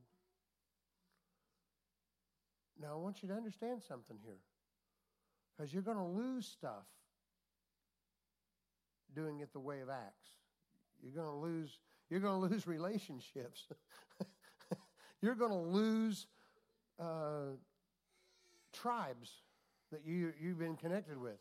Now, 2.81 2.93
I 2.93 2.95
want 2.95 3.21
you 3.21 3.29
to 3.29 3.35
understand 3.35 3.83
something 3.87 4.17
here 4.25 4.39
because 5.55 5.71
you're 5.71 5.83
going 5.83 5.97
to 5.97 6.03
lose 6.03 6.47
stuff 6.47 6.87
doing 9.13 9.41
it 9.41 9.53
the 9.53 9.59
way 9.59 9.81
of 9.81 9.89
Acts. 9.89 10.38
You're 11.01 11.13
going 11.13 11.27
to 11.27 11.39
lose. 11.39 11.77
You're 12.09 12.19
going 12.19 12.41
to 12.41 12.53
lose 12.53 12.67
relationships. 12.67 13.67
you're 15.21 15.35
going 15.35 15.51
to 15.51 15.57
lose 15.57 16.27
uh, 16.99 17.55
tribes 18.73 19.29
that 19.91 20.01
you 20.05 20.33
you've 20.39 20.59
been 20.59 20.75
connected 20.75 21.19
with. 21.19 21.39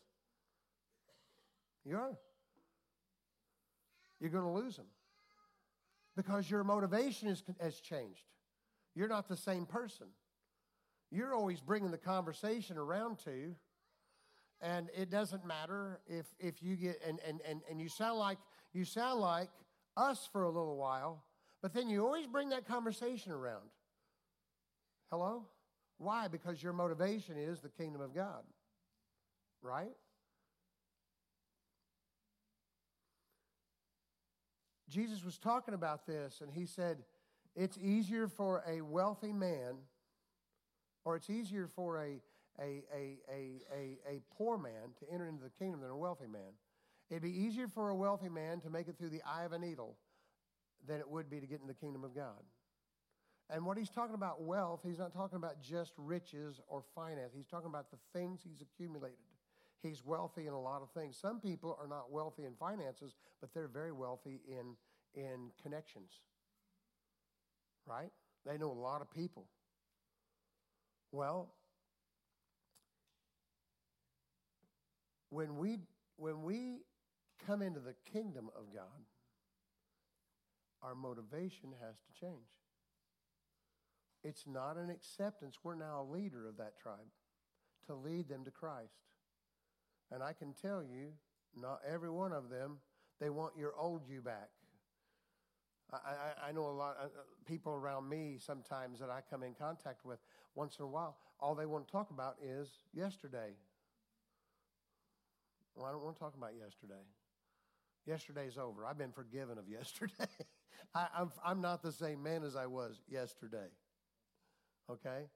You 1.85 1.97
are. 1.97 2.19
You're 4.21 4.31
going 4.31 4.45
to 4.45 4.51
lose 4.51 4.77
them 4.77 4.87
because 6.17 6.51
your 6.51 6.65
motivation 6.65 7.29
is, 7.29 7.43
has 7.61 7.81
changed. 7.81 8.25
You're 8.95 9.09
not 9.09 9.29
the 9.29 9.37
same 9.37 9.65
person. 9.65 10.09
You're 11.11 11.35
always 11.35 11.61
bringing 11.61 11.93
the 11.93 11.99
conversation 11.99 12.77
around 12.77 13.19
to 13.21 13.55
And 14.61 14.91
it 14.97 15.09
doesn't 15.09 15.47
matter 15.47 16.01
if, 16.09 16.27
if 16.41 16.63
you 16.63 16.75
get, 16.75 17.01
and, 17.07 17.21
and, 17.27 17.41
and, 17.49 17.61
and 17.71 17.81
you 17.81 17.89
sound 17.89 18.19
like, 18.19 18.39
you 18.73 18.85
sound 18.85 19.21
like 19.21 19.51
us 19.97 20.29
for 20.33 20.43
a 20.43 20.51
little 20.51 20.77
while, 20.77 21.23
but 21.63 21.73
then 21.73 21.89
you 21.89 22.05
always 22.05 22.27
bring 22.27 22.51
that 22.51 22.67
conversation 22.67 23.33
around. 23.33 23.65
Hello? 25.11 25.45
Why? 25.99 26.29
Because 26.29 26.63
your 26.63 26.73
motivation 26.73 27.37
is 27.37 27.61
the 27.61 27.69
kingdom 27.69 28.01
of 28.01 28.15
God. 28.15 28.43
Right? 29.63 29.97
Jesus 34.89 35.25
was 35.25 35.39
talking 35.39 35.75
about 35.75 36.07
this, 36.07 36.41
and 36.41 36.53
he 36.53 36.67
said, 36.67 36.99
It's 37.55 37.77
easier 37.79 38.29
for 38.29 38.63
a 38.67 38.81
wealthy 38.81 39.33
man, 39.33 39.75
or 41.05 41.17
it's 41.17 41.29
easier 41.29 41.67
for 41.67 41.99
a, 41.99 42.21
a, 42.61 42.83
a, 42.95 43.19
a, 43.31 43.63
a, 43.75 43.99
a 44.09 44.21
poor 44.37 44.57
man 44.57 44.95
to 45.01 45.13
enter 45.13 45.27
into 45.27 45.43
the 45.43 45.51
kingdom 45.51 45.81
than 45.81 45.91
a 45.91 45.97
wealthy 45.97 46.27
man. 46.27 46.53
It'd 47.11 47.23
be 47.23 47.31
easier 47.31 47.69
for 47.69 47.89
a 47.89 47.95
wealthy 47.95 48.29
man 48.29 48.61
to 48.61 48.71
make 48.71 48.89
it 48.89 48.99
through 48.99 49.11
the 49.11 49.23
eye 49.23 49.45
of 49.45 49.53
a 49.53 49.59
needle 49.59 49.97
than 50.87 51.01
it 51.01 51.09
would 51.09 51.31
be 51.31 51.41
to 51.41 51.47
get 51.47 51.61
in 51.61 51.67
the 51.67 51.75
kingdom 51.75 52.05
of 52.05 52.15
God. 52.15 52.43
And 53.51 53.65
what 53.65 53.79
he's 53.79 53.89
talking 53.89 54.15
about 54.15 54.43
wealth, 54.43 54.81
he's 54.85 54.99
not 54.99 55.13
talking 55.13 55.37
about 55.37 55.63
just 55.63 55.93
riches 55.97 56.61
or 56.69 56.83
finance. 56.95 57.33
He's 57.35 57.47
talking 57.47 57.69
about 57.69 57.91
the 57.91 57.97
things 58.13 58.41
he's 58.45 58.61
accumulated. 58.61 59.17
He's 59.83 60.05
wealthy 60.05 60.47
in 60.47 60.53
a 60.53 60.61
lot 60.61 60.83
of 60.83 60.91
things. 60.91 61.17
Some 61.17 61.41
people 61.41 61.79
are 61.81 61.89
not 61.89 62.11
wealthy 62.11 62.45
in 62.45 62.55
finances, 62.55 63.15
but 63.41 63.55
they're 63.55 63.69
very 63.69 63.93
wealthy 63.93 64.41
in, 64.47 64.75
in 65.15 65.51
connections. 65.63 66.11
Right? 67.87 68.11
They 68.45 68.59
know 68.59 68.71
a 68.71 68.73
lot 68.73 69.01
of 69.01 69.11
people. 69.11 69.47
Well, 71.11 71.55
when 75.31 75.57
we 75.57 75.79
when 76.17 76.43
we 76.43 76.81
come 77.47 77.63
into 77.63 77.81
the 77.81 77.95
kingdom 78.13 78.51
of 78.57 78.75
God, 78.75 79.05
our 80.83 80.95
motivation 80.95 81.75
has 81.85 81.97
to 81.97 82.21
change. 82.21 82.49
It's 84.25 84.45
not 84.47 84.77
an 84.77 84.91
acceptance. 84.91 85.57
We're 85.63 85.75
now 85.75 86.03
a 86.03 86.13
leader 86.13 86.47
of 86.49 86.57
that 86.59 86.79
tribe 86.79 87.09
to 87.87 87.95
lead 87.95 88.29
them 88.29 88.45
to 88.45 88.51
Christ. 88.51 88.99
And 90.11 90.23
I 90.23 90.33
can 90.33 90.55
tell 90.55 90.83
you, 90.83 91.13
not 91.57 91.81
every 91.87 92.11
one 92.11 92.33
of 92.33 92.51
them, 92.51 92.79
they 93.21 93.31
want 93.31 93.55
your 93.57 93.75
old 93.79 94.03
you 94.09 94.21
back. 94.21 94.51
I, 95.93 95.97
I, 95.97 96.49
I 96.49 96.53
know 96.53 96.67
a 96.67 96.73
lot 96.73 96.97
of 97.01 97.07
uh, 97.07 97.23
people 97.47 97.73
around 97.73 98.09
me 98.09 98.37
sometimes 98.39 99.01
that 99.01 99.11
I 99.11 99.21
come 99.29 99.43
in 99.43 99.55
contact 99.55 100.05
with 100.05 100.19
once 100.55 100.77
in 100.79 100.85
a 100.85 100.89
while, 100.89 101.17
all 101.41 101.55
they 101.55 101.67
want 101.67 101.87
to 101.87 101.93
talk 101.93 102.11
about 102.11 102.37
is 102.43 102.69
yesterday. 102.93 103.53
Well, 105.75 105.87
I 105.87 105.93
don't 105.93 106.03
want 106.03 106.17
to 106.17 106.21
talk 106.21 106.35
about 106.37 106.53
yesterday. 106.59 107.05
Yesterday's 108.07 108.57
over. 108.57 108.87
I've 108.87 108.99
been 108.99 109.13
forgiven 109.13 109.59
of 109.59 109.69
yesterday. 109.69 110.13
I, 110.95 111.09
I'm, 111.19 111.31
I'm 111.45 111.61
not 111.61 111.83
the 111.83 111.93
same 111.93 112.23
man 112.23 112.43
as 112.43 112.57
I 112.57 112.67
was 112.67 113.01
yesterday. 113.09 113.69
Okay? 114.91 115.27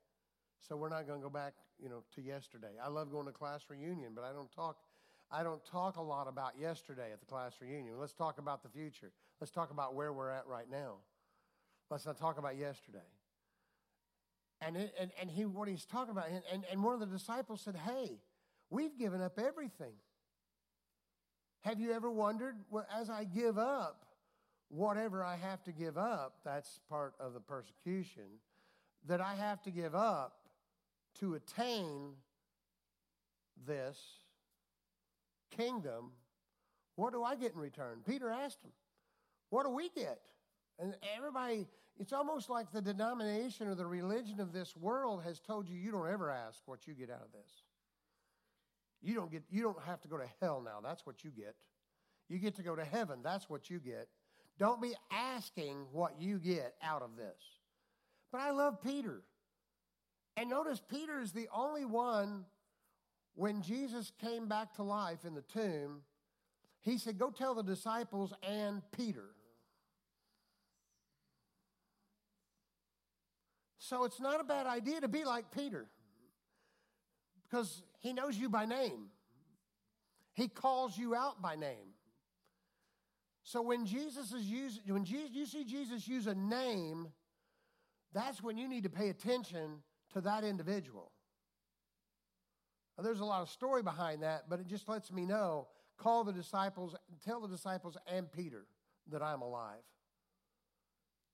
So 0.60 0.76
we're 0.76 0.88
not 0.88 1.06
going 1.06 1.20
to 1.20 1.24
go 1.24 1.30
back, 1.30 1.54
you 1.78 1.88
know, 1.88 2.04
to 2.14 2.22
yesterday. 2.22 2.78
I 2.82 2.88
love 2.88 3.10
going 3.10 3.26
to 3.26 3.32
class 3.32 3.62
reunion, 3.68 4.12
but 4.14 4.24
I 4.24 4.32
don't 4.32 4.50
talk 4.52 4.76
I 5.34 5.42
don't 5.42 5.64
talk 5.64 5.96
a 5.96 6.02
lot 6.02 6.28
about 6.28 6.58
yesterday 6.60 7.10
at 7.10 7.20
the 7.20 7.26
class 7.26 7.54
reunion. 7.60 7.98
Let's 7.98 8.12
talk 8.12 8.38
about 8.38 8.62
the 8.62 8.68
future. 8.68 9.12
Let's 9.40 9.50
talk 9.50 9.70
about 9.70 9.94
where 9.94 10.12
we're 10.12 10.30
at 10.30 10.46
right 10.46 10.70
now. 10.70 10.96
Let's 11.90 12.04
not 12.04 12.18
talk 12.18 12.38
about 12.38 12.58
yesterday. 12.58 12.98
And, 14.60 14.76
it, 14.76 14.94
and, 15.00 15.10
and 15.18 15.30
he, 15.30 15.46
what 15.46 15.68
he's 15.68 15.86
talking 15.86 16.12
about, 16.12 16.28
and, 16.28 16.42
and, 16.52 16.64
and 16.70 16.84
one 16.84 16.92
of 16.94 17.00
the 17.00 17.06
disciples 17.06 17.62
said, 17.62 17.76
Hey, 17.76 18.20
we've 18.68 18.96
given 18.98 19.22
up 19.22 19.38
everything. 19.38 19.94
Have 21.62 21.80
you 21.80 21.92
ever 21.92 22.10
wondered, 22.10 22.56
well, 22.70 22.86
as 22.94 23.08
I 23.08 23.24
give 23.24 23.56
up 23.56 24.04
whatever 24.68 25.22
I 25.22 25.36
have 25.36 25.62
to 25.64 25.72
give 25.72 25.96
up, 25.96 26.36
that's 26.44 26.80
part 26.88 27.14
of 27.20 27.34
the 27.34 27.40
persecution, 27.40 28.24
that 29.06 29.20
I 29.20 29.34
have 29.34 29.62
to 29.62 29.70
give 29.70 29.94
up 29.94 30.38
to 31.20 31.34
attain 31.34 32.14
this 33.66 33.98
kingdom, 35.56 36.12
what 36.96 37.12
do 37.12 37.22
I 37.22 37.36
get 37.36 37.52
in 37.52 37.58
return? 37.58 38.00
Peter 38.06 38.30
asked 38.30 38.62
him, 38.62 38.72
What 39.50 39.64
do 39.64 39.70
we 39.70 39.88
get? 39.90 40.20
And 40.78 40.96
everybody, 41.16 41.66
it's 41.98 42.12
almost 42.12 42.50
like 42.50 42.72
the 42.72 42.82
denomination 42.82 43.68
or 43.68 43.74
the 43.74 43.86
religion 43.86 44.40
of 44.40 44.52
this 44.52 44.76
world 44.76 45.22
has 45.22 45.38
told 45.38 45.68
you 45.68 45.76
you 45.76 45.92
don't 45.92 46.08
ever 46.08 46.30
ask 46.30 46.60
what 46.66 46.86
you 46.86 46.94
get 46.94 47.10
out 47.10 47.22
of 47.22 47.32
this. 47.32 47.62
You 49.02 49.14
don't 49.14 49.30
get 49.30 49.42
you 49.50 49.62
don't 49.62 49.82
have 49.82 50.00
to 50.02 50.08
go 50.08 50.16
to 50.16 50.26
hell 50.40 50.62
now. 50.64 50.80
That's 50.82 51.04
what 51.04 51.24
you 51.24 51.30
get. 51.30 51.56
You 52.28 52.38
get 52.38 52.54
to 52.56 52.62
go 52.62 52.76
to 52.76 52.84
heaven. 52.84 53.18
That's 53.22 53.50
what 53.50 53.68
you 53.68 53.78
get. 53.78 54.08
Don't 54.58 54.80
be 54.80 54.94
asking 55.10 55.86
what 55.92 56.20
you 56.20 56.38
get 56.38 56.74
out 56.82 57.02
of 57.02 57.16
this. 57.16 57.42
But 58.30 58.40
I 58.40 58.50
love 58.50 58.80
Peter. 58.82 59.22
And 60.36 60.48
notice 60.48 60.80
Peter 60.88 61.20
is 61.20 61.32
the 61.32 61.48
only 61.54 61.84
one 61.84 62.46
when 63.34 63.62
Jesus 63.62 64.12
came 64.20 64.46
back 64.46 64.74
to 64.74 64.82
life 64.82 65.24
in 65.24 65.34
the 65.34 65.42
tomb, 65.42 66.02
he 66.80 66.98
said, 66.98 67.18
Go 67.18 67.30
tell 67.30 67.54
the 67.54 67.62
disciples 67.62 68.32
and 68.42 68.82
Peter. 68.96 69.30
So 73.78 74.04
it's 74.04 74.20
not 74.20 74.40
a 74.40 74.44
bad 74.44 74.66
idea 74.66 75.00
to 75.00 75.08
be 75.08 75.24
like 75.24 75.50
Peter 75.50 75.86
because 77.44 77.82
he 78.02 78.12
knows 78.12 78.36
you 78.36 78.48
by 78.48 78.66
name, 78.66 79.06
he 80.34 80.48
calls 80.48 80.98
you 80.98 81.14
out 81.14 81.40
by 81.40 81.56
name. 81.56 81.94
So 83.44 83.62
when 83.62 83.86
Jesus 83.86 84.32
is 84.32 84.44
using, 84.44 84.82
when 84.86 85.04
Jesus, 85.04 85.30
you 85.32 85.46
see 85.46 85.64
Jesus 85.64 86.06
use 86.06 86.26
a 86.26 86.34
name, 86.34 87.08
that's 88.12 88.42
when 88.42 88.56
you 88.56 88.68
need 88.68 88.84
to 88.84 88.90
pay 88.90 89.08
attention 89.08 89.82
to 90.12 90.20
that 90.20 90.44
individual. 90.44 91.10
Now, 92.96 93.04
there's 93.04 93.20
a 93.20 93.24
lot 93.24 93.42
of 93.42 93.48
story 93.48 93.82
behind 93.82 94.22
that, 94.22 94.44
but 94.48 94.60
it 94.60 94.66
just 94.66 94.88
lets 94.88 95.10
me 95.10 95.24
know 95.24 95.68
call 95.96 96.24
the 96.24 96.32
disciples, 96.32 96.94
tell 97.24 97.40
the 97.40 97.48
disciples 97.48 97.96
and 98.06 98.30
Peter 98.30 98.66
that 99.10 99.22
I'm 99.22 99.42
alive. 99.42 99.82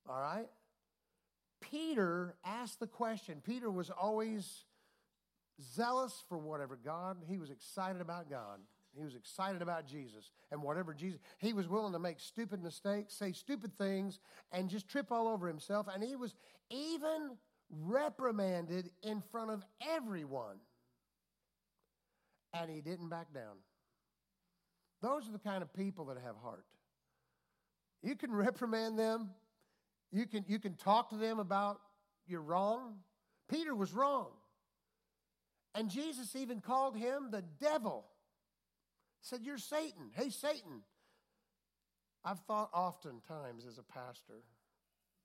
All 0.09 0.21
right? 0.21 0.49
Peter 1.61 2.37
asked 2.45 2.81
the 2.81 2.87
question. 2.87 3.43
Peter 3.45 3.71
was 3.71 3.91
always 3.91 4.64
zealous 5.61 6.25
for 6.29 6.39
whatever 6.39 6.79
God, 6.83 7.19
he 7.29 7.39
was 7.39 7.51
excited 7.51 8.01
about 8.01 8.31
God. 8.31 8.61
He 8.97 9.05
was 9.05 9.15
excited 9.15 9.63
about 9.63 9.87
Jesus 9.87 10.33
and 10.51 10.63
whatever 10.63 10.93
Jesus, 10.93 11.21
he 11.39 11.53
was 11.53 11.69
willing 11.69 11.93
to 11.93 11.99
make 11.99 12.19
stupid 12.19 12.63
mistakes, 12.63 13.15
say 13.15 13.33
stupid 13.33 13.77
things, 13.79 14.19
and 14.51 14.69
just 14.69 14.89
trip 14.89 15.13
all 15.13 15.29
over 15.29 15.47
himself. 15.47 15.87
And 15.93 16.03
he 16.03 16.17
was 16.17 16.35
even 16.71 17.37
reprimanded 17.71 18.91
in 19.03 19.23
front 19.31 19.51
of 19.51 19.63
everyone 19.89 20.57
and 22.55 22.71
he 22.71 22.81
didn't 22.81 23.09
back 23.09 23.33
down. 23.33 23.57
Those 25.03 25.29
are 25.29 25.33
the 25.33 25.39
kind 25.39 25.63
of 25.63 25.73
people 25.73 26.07
that 26.07 26.17
have 26.25 26.37
heart. 26.43 26.65
You 28.03 28.17
can 28.17 28.33
reprimand 28.35 28.99
them. 28.99 29.31
You 30.11 30.27
can, 30.27 30.45
you 30.49 30.59
can 30.59 30.75
talk 30.75 31.11
to 31.11 31.17
them 31.17 31.39
about 31.39 31.81
you're 32.27 32.43
wrong. 32.43 32.97
Peter 33.49 33.75
was 33.75 33.93
wrong. 33.93 34.29
And 35.79 35.89
Jesus 35.89 36.35
even 36.35 36.61
called 36.61 36.97
him 36.97 37.29
the 37.31 37.45
devil. 37.61 38.05
Said, 39.20 39.43
You're 39.45 39.59
Satan. 39.59 40.11
Hey, 40.12 40.29
Satan. 40.29 40.83
I've 42.24 42.41
thought 42.41 42.70
oftentimes 42.74 43.64
as 43.64 43.79
a 43.79 43.85
pastor, 43.85 44.43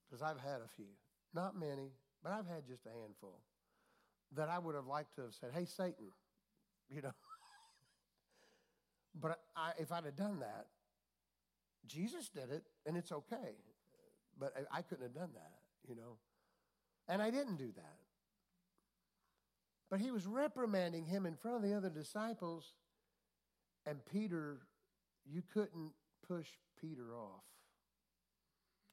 because 0.06 0.22
I've 0.22 0.40
had 0.40 0.62
a 0.64 0.68
few, 0.76 0.86
not 1.34 1.60
many, 1.60 1.90
but 2.22 2.34
I've 2.34 2.46
had 2.46 2.68
just 2.68 2.86
a 2.86 2.90
handful, 3.02 3.40
that 4.36 4.48
I 4.48 4.60
would 4.60 4.76
have 4.76 4.86
liked 4.86 5.16
to 5.16 5.24
have 5.24 5.34
said, 5.34 5.50
Hey, 5.56 5.66
Satan, 5.66 6.12
you 6.88 7.02
know. 7.02 7.14
but 9.20 9.40
I, 9.56 9.72
if 9.80 9.92
I'd 9.92 10.06
have 10.06 10.16
done 10.16 10.40
that, 10.42 10.68
Jesus 11.88 12.30
did 12.30 12.52
it, 12.52 12.68
and 12.86 12.96
it's 12.96 13.12
okay. 13.12 13.56
But 14.40 14.54
I, 14.72 14.78
I 14.78 14.82
couldn't 14.84 15.04
have 15.04 15.16
done 15.16 15.32
that, 15.34 15.90
you 15.90 15.96
know. 15.96 16.18
And 17.08 17.24
I 17.24 17.32
didn't 17.32 17.56
do 17.56 17.72
that. 17.76 17.98
But 19.94 20.02
he 20.02 20.10
was 20.10 20.26
reprimanding 20.26 21.06
him 21.06 21.28
in 21.28 21.36
front 21.36 21.56
of 21.58 21.62
the 21.62 21.78
other 21.78 21.92
disciples, 21.92 22.74
and 23.86 24.04
Peter, 24.12 24.58
you 25.24 25.44
couldn't 25.54 25.92
push 26.28 26.48
Peter 26.82 27.14
off. 27.16 27.44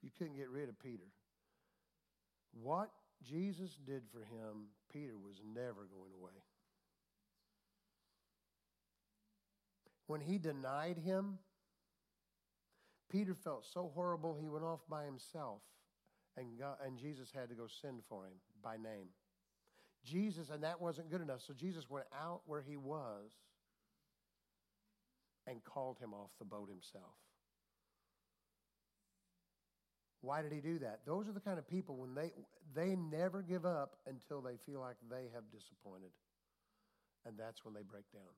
You 0.02 0.10
couldn't 0.18 0.36
get 0.36 0.50
rid 0.50 0.68
of 0.68 0.78
Peter. 0.78 1.06
What 2.52 2.90
Jesus 3.26 3.78
did 3.86 4.02
for 4.12 4.18
him, 4.18 4.66
Peter 4.92 5.14
was 5.16 5.40
never 5.42 5.86
going 5.86 6.12
away. 6.20 6.36
When 10.06 10.20
he 10.20 10.36
denied 10.36 10.98
him, 10.98 11.38
Peter 13.10 13.34
felt 13.34 13.64
so 13.64 13.90
horrible 13.94 14.36
he 14.38 14.50
went 14.50 14.66
off 14.66 14.80
by 14.86 15.06
himself, 15.06 15.62
and, 16.36 16.58
God, 16.58 16.76
and 16.84 16.98
Jesus 16.98 17.30
had 17.34 17.48
to 17.48 17.54
go 17.54 17.68
send 17.80 18.02
for 18.06 18.26
him 18.26 18.34
by 18.62 18.76
name. 18.76 19.08
Jesus, 20.04 20.50
and 20.50 20.62
that 20.62 20.80
wasn't 20.80 21.10
good 21.10 21.20
enough, 21.20 21.40
so 21.46 21.52
Jesus 21.52 21.88
went 21.88 22.06
out 22.18 22.40
where 22.46 22.62
he 22.62 22.76
was 22.76 23.30
and 25.46 25.62
called 25.64 25.98
him 25.98 26.14
off 26.14 26.30
the 26.38 26.44
boat 26.44 26.68
himself. 26.68 27.14
Why 30.22 30.42
did 30.42 30.52
he 30.52 30.60
do 30.60 30.78
that? 30.80 31.00
Those 31.06 31.28
are 31.28 31.32
the 31.32 31.40
kind 31.40 31.58
of 31.58 31.66
people 31.66 31.96
when 31.96 32.14
they 32.14 32.32
they 32.74 32.94
never 32.94 33.42
give 33.42 33.64
up 33.64 33.96
until 34.06 34.40
they 34.42 34.56
feel 34.66 34.80
like 34.80 34.96
they 35.10 35.28
have 35.34 35.44
disappointed. 35.50 36.10
And 37.26 37.36
that's 37.38 37.64
when 37.64 37.74
they 37.74 37.82
break 37.82 38.10
down. 38.12 38.32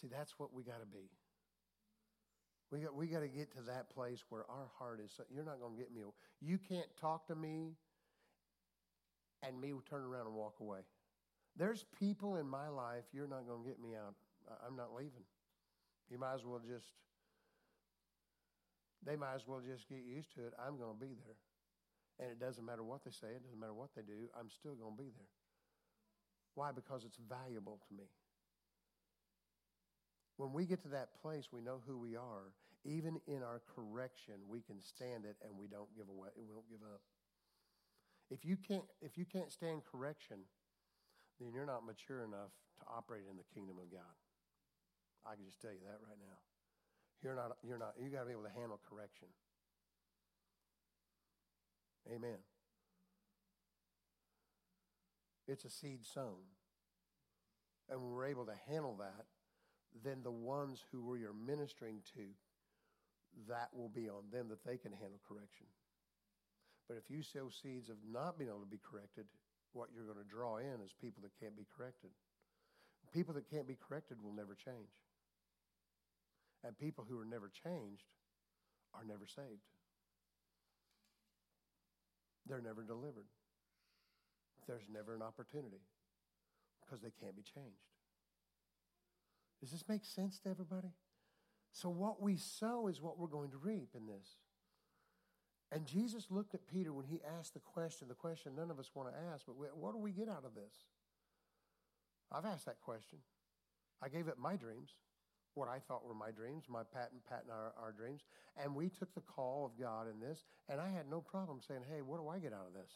See, 0.00 0.08
that's 0.08 0.34
what 0.38 0.52
we 0.52 0.62
got 0.62 0.80
to 0.80 0.86
be. 0.86 1.10
We 2.70 2.80
got, 2.80 2.94
we 2.94 3.06
got 3.06 3.20
to 3.20 3.28
get 3.28 3.52
to 3.56 3.62
that 3.62 3.90
place 3.90 4.24
where 4.30 4.44
our 4.50 4.68
heart 4.78 5.00
is. 5.04 5.12
You're 5.32 5.44
not 5.44 5.60
going 5.60 5.74
to 5.74 5.78
get 5.78 5.92
me. 5.92 6.02
You 6.40 6.58
can't 6.58 6.88
talk 7.00 7.26
to 7.28 7.34
me 7.34 7.76
and 9.42 9.60
me 9.60 9.72
will 9.72 9.82
turn 9.82 10.02
around 10.02 10.26
and 10.26 10.34
walk 10.34 10.60
away. 10.60 10.80
There's 11.56 11.84
people 11.98 12.36
in 12.36 12.48
my 12.48 12.68
life, 12.68 13.04
you're 13.12 13.28
not 13.28 13.46
going 13.46 13.62
to 13.62 13.68
get 13.68 13.80
me 13.80 13.94
out. 13.94 14.14
I'm 14.66 14.76
not 14.76 14.94
leaving. 14.94 15.24
You 16.10 16.18
might 16.18 16.34
as 16.34 16.44
well 16.44 16.60
just, 16.60 16.86
they 19.04 19.16
might 19.16 19.34
as 19.34 19.46
well 19.46 19.60
just 19.60 19.88
get 19.88 20.00
used 20.04 20.34
to 20.34 20.46
it. 20.46 20.52
I'm 20.58 20.76
going 20.78 20.94
to 20.94 21.00
be 21.00 21.14
there. 21.14 21.36
And 22.20 22.30
it 22.30 22.38
doesn't 22.38 22.64
matter 22.64 22.82
what 22.82 23.04
they 23.04 23.10
say, 23.10 23.28
it 23.34 23.42
doesn't 23.42 23.58
matter 23.58 23.74
what 23.74 23.90
they 23.96 24.02
do, 24.02 24.28
I'm 24.38 24.50
still 24.50 24.74
going 24.74 24.96
to 24.96 25.02
be 25.02 25.10
there. 25.10 25.32
Why? 26.54 26.70
Because 26.72 27.04
it's 27.04 27.18
valuable 27.28 27.80
to 27.88 27.94
me. 27.94 28.04
When 30.36 30.52
we 30.52 30.66
get 30.66 30.82
to 30.82 30.88
that 30.88 31.20
place, 31.22 31.48
we 31.52 31.60
know 31.60 31.80
who 31.86 31.98
we 31.98 32.16
are. 32.16 32.52
Even 32.84 33.20
in 33.26 33.42
our 33.42 33.62
correction, 33.74 34.34
we 34.48 34.60
can 34.60 34.82
stand 34.82 35.24
it 35.24 35.36
and 35.42 35.56
we 35.56 35.68
don't 35.68 35.88
give 35.96 36.08
away, 36.08 36.28
we 36.36 36.44
don't 36.44 36.68
give 36.68 36.82
up. 36.82 37.00
If 38.32 38.46
you 38.46 38.56
can't, 38.56 38.84
if 39.02 39.18
you 39.18 39.26
can't 39.26 39.52
stand 39.52 39.82
correction, 39.84 40.38
then 41.38 41.52
you're 41.52 41.66
not 41.66 41.84
mature 41.84 42.24
enough 42.24 42.56
to 42.80 42.84
operate 42.88 43.24
in 43.30 43.36
the 43.36 43.44
kingdom 43.52 43.76
of 43.76 43.92
God. 43.92 44.16
I 45.26 45.36
can 45.36 45.44
just 45.44 45.60
tell 45.60 45.70
you 45.70 45.84
that 45.84 46.00
right 46.00 46.16
now. 46.16 46.40
You're 47.22 47.36
not, 47.36 47.58
you're 47.62 47.78
not, 47.78 47.92
you 48.00 48.08
got 48.08 48.20
to 48.20 48.26
be 48.26 48.32
able 48.32 48.48
to 48.48 48.56
handle 48.56 48.80
correction. 48.88 49.28
Amen. 52.08 52.40
It's 55.46 55.66
a 55.66 55.70
seed 55.70 56.06
sown. 56.06 56.48
And 57.90 58.00
when 58.00 58.12
we're 58.12 58.26
able 58.26 58.46
to 58.46 58.56
handle 58.66 58.96
that, 58.98 59.26
then 60.02 60.22
the 60.24 60.32
ones 60.32 60.82
who 60.90 61.04
we 61.04 61.24
are 61.24 61.34
ministering 61.34 62.00
to, 62.14 62.22
that 63.48 63.68
will 63.76 63.90
be 63.90 64.08
on 64.08 64.24
them 64.32 64.48
that 64.48 64.64
they 64.64 64.78
can 64.78 64.92
handle 64.92 65.20
correction. 65.28 65.66
But 66.92 67.00
if 67.00 67.08
you 67.08 67.22
sow 67.22 67.48
seeds 67.48 67.88
of 67.88 67.96
not 68.04 68.36
being 68.36 68.50
able 68.50 68.60
to 68.60 68.66
be 68.66 68.76
corrected, 68.84 69.24
what 69.72 69.88
you're 69.94 70.04
going 70.04 70.20
to 70.22 70.28
draw 70.28 70.58
in 70.58 70.84
is 70.84 70.92
people 71.00 71.22
that 71.22 71.32
can't 71.40 71.56
be 71.56 71.64
corrected. 71.74 72.10
People 73.14 73.32
that 73.32 73.48
can't 73.48 73.66
be 73.66 73.78
corrected 73.80 74.20
will 74.22 74.34
never 74.34 74.54
change. 74.54 74.92
And 76.62 76.76
people 76.76 77.06
who 77.08 77.18
are 77.18 77.24
never 77.24 77.48
changed 77.48 78.04
are 78.92 79.06
never 79.08 79.24
saved. 79.24 79.64
They're 82.44 82.60
never 82.60 82.82
delivered. 82.82 83.32
There's 84.68 84.84
never 84.92 85.14
an 85.14 85.22
opportunity 85.22 85.80
because 86.84 87.00
they 87.00 87.12
can't 87.22 87.34
be 87.34 87.42
changed. 87.42 87.88
Does 89.62 89.70
this 89.72 89.88
make 89.88 90.04
sense 90.04 90.40
to 90.40 90.50
everybody? 90.50 90.92
So, 91.72 91.88
what 91.88 92.20
we 92.20 92.36
sow 92.36 92.88
is 92.88 93.00
what 93.00 93.18
we're 93.18 93.28
going 93.28 93.52
to 93.52 93.56
reap 93.56 93.96
in 93.96 94.06
this. 94.06 94.36
And 95.72 95.86
Jesus 95.86 96.26
looked 96.28 96.54
at 96.54 96.66
Peter 96.66 96.92
when 96.92 97.06
he 97.06 97.20
asked 97.38 97.54
the 97.54 97.60
question, 97.60 98.06
the 98.06 98.14
question 98.14 98.52
none 98.54 98.70
of 98.70 98.78
us 98.78 98.90
want 98.94 99.08
to 99.08 99.14
ask, 99.32 99.46
but 99.46 99.56
what 99.56 99.92
do 99.92 99.98
we 99.98 100.12
get 100.12 100.28
out 100.28 100.44
of 100.44 100.54
this? 100.54 100.74
I've 102.30 102.44
asked 102.44 102.66
that 102.66 102.80
question. 102.82 103.18
I 104.02 104.08
gave 104.10 104.28
it 104.28 104.34
my 104.38 104.56
dreams, 104.56 104.90
what 105.54 105.68
I 105.68 105.78
thought 105.78 106.04
were 106.04 106.14
my 106.14 106.30
dreams, 106.30 106.64
my 106.68 106.82
Pat 106.82 107.10
and 107.12 107.24
Pat 107.24 107.44
and 107.44 107.52
our, 107.52 107.72
our 107.80 107.92
dreams. 107.92 108.22
And 108.62 108.74
we 108.74 108.90
took 108.90 109.14
the 109.14 109.22
call 109.22 109.64
of 109.64 109.80
God 109.80 110.08
in 110.12 110.20
this, 110.20 110.44
and 110.68 110.78
I 110.78 110.90
had 110.90 111.08
no 111.08 111.22
problem 111.22 111.60
saying, 111.66 111.82
hey, 111.90 112.02
what 112.02 112.18
do 112.20 112.28
I 112.28 112.38
get 112.38 112.52
out 112.52 112.66
of 112.66 112.74
this? 112.74 112.92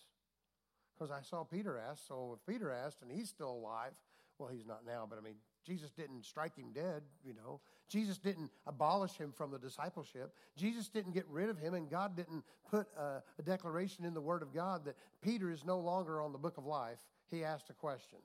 Because 0.94 1.10
I 1.10 1.22
saw 1.22 1.44
Peter 1.44 1.78
ask, 1.78 2.06
so 2.06 2.36
if 2.38 2.52
Peter 2.52 2.70
asked 2.70 3.00
and 3.00 3.10
he's 3.10 3.28
still 3.28 3.52
alive, 3.52 3.92
well, 4.38 4.50
he's 4.50 4.66
not 4.66 4.84
now, 4.86 5.06
but 5.08 5.18
I 5.18 5.22
mean, 5.22 5.36
Jesus 5.66 5.90
didn't 5.90 6.24
strike 6.24 6.56
him 6.56 6.72
dead, 6.72 7.02
you 7.24 7.34
know. 7.34 7.60
Jesus 7.88 8.18
didn't 8.18 8.50
abolish 8.66 9.12
him 9.12 9.32
from 9.32 9.50
the 9.50 9.58
discipleship. 9.58 10.32
Jesus 10.56 10.88
didn't 10.88 11.12
get 11.12 11.26
rid 11.28 11.48
of 11.48 11.58
him, 11.58 11.74
and 11.74 11.90
God 11.90 12.16
didn't 12.16 12.44
put 12.70 12.86
a, 12.96 13.22
a, 13.38 13.42
declaration 13.42 14.04
in 14.04 14.14
the 14.14 14.20
Word 14.20 14.42
of 14.42 14.54
God 14.54 14.84
that 14.84 14.96
Peter 15.22 15.50
is 15.50 15.64
no 15.64 15.78
longer 15.78 16.20
on 16.20 16.32
the 16.32 16.38
book 16.38 16.56
of 16.58 16.64
life. 16.64 16.98
He 17.30 17.44
asked 17.44 17.70
a 17.70 17.72
question, 17.72 18.18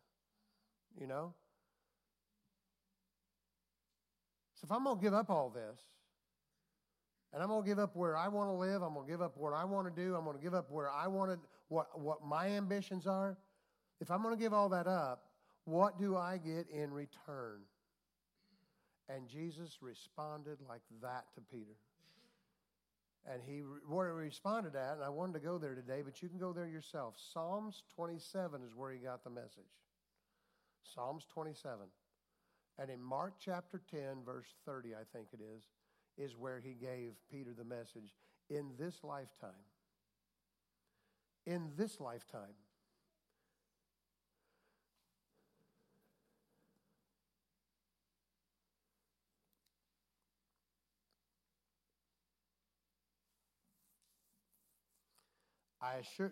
you 1.00 1.08
know. 1.08 1.34
So 4.56 4.66
if 4.66 4.72
I'm 4.72 4.84
going 4.84 4.98
to 4.98 5.02
give 5.02 5.14
up 5.14 5.30
all 5.30 5.50
this, 5.50 5.80
and 7.34 7.42
I'm 7.42 7.50
going 7.50 7.64
to 7.64 7.68
give 7.68 7.80
up 7.80 7.96
where 7.96 8.16
I 8.16 8.28
want 8.28 8.50
to 8.50 8.54
live, 8.54 8.84
I'm 8.84 8.94
going 8.94 9.06
to 9.06 9.12
give 9.12 9.22
up 9.22 9.38
what 9.38 9.54
I 9.54 9.64
want 9.64 9.94
to 9.94 10.02
do, 10.02 10.16
I'm 10.16 10.26
going 10.26 10.38
to 10.38 10.44
give 10.44 10.54
up 10.54 10.70
where 10.70 10.90
I 10.90 11.08
want 11.08 11.32
to, 11.32 11.40
what, 11.70 12.00
what 12.00 12.24
my 12.24 12.48
ambitions 12.50 13.08
are. 13.08 13.38
If 14.00 14.12
I'm 14.12 14.22
going 14.22 14.36
to 14.36 14.40
give 14.42 14.54
all 14.54 14.70
that 14.70 14.88
up, 14.88 15.31
what 15.72 15.98
do 15.98 16.18
I 16.18 16.38
get 16.38 16.68
in 16.70 16.92
return? 16.92 17.62
And 19.08 19.28
Jesus 19.28 19.78
responded 19.82 20.58
like 20.68 20.82
that 21.02 21.26
to 21.36 21.42
Peter. 21.42 21.78
And 23.26 23.42
he 23.46 23.60
where 23.88 24.08
he 24.08 24.26
responded 24.26 24.76
at, 24.76 24.96
and 24.96 25.04
I 25.04 25.10
wanted 25.10 25.34
to 25.34 25.40
go 25.40 25.58
there 25.58 25.76
today, 25.76 26.02
but 26.04 26.22
you 26.22 26.28
can 26.28 26.40
go 26.40 26.52
there 26.52 26.68
yourself. 26.68 27.16
Psalms 27.34 27.84
27 27.96 28.62
is 28.64 28.76
where 28.76 28.92
he 28.92 28.98
got 28.98 29.24
the 29.24 29.30
message. 29.30 29.72
Psalms 30.84 31.26
27. 31.34 31.80
And 32.80 32.90
in 32.90 33.02
Mark 33.02 33.36
chapter 33.40 33.82
10, 33.92 34.24
verse 34.26 34.48
30, 34.66 34.96
I 34.96 35.04
think 35.16 35.28
it 35.34 35.40
is, 35.56 35.64
is 36.18 36.36
where 36.36 36.60
he 36.60 36.74
gave 36.74 37.12
Peter 37.30 37.52
the 37.56 37.64
message. 37.64 38.16
In 38.50 38.72
this 38.78 38.96
lifetime, 39.04 39.52
in 41.46 41.70
this 41.78 42.00
lifetime, 42.00 42.56
I 55.82 55.96
assure, 55.96 56.32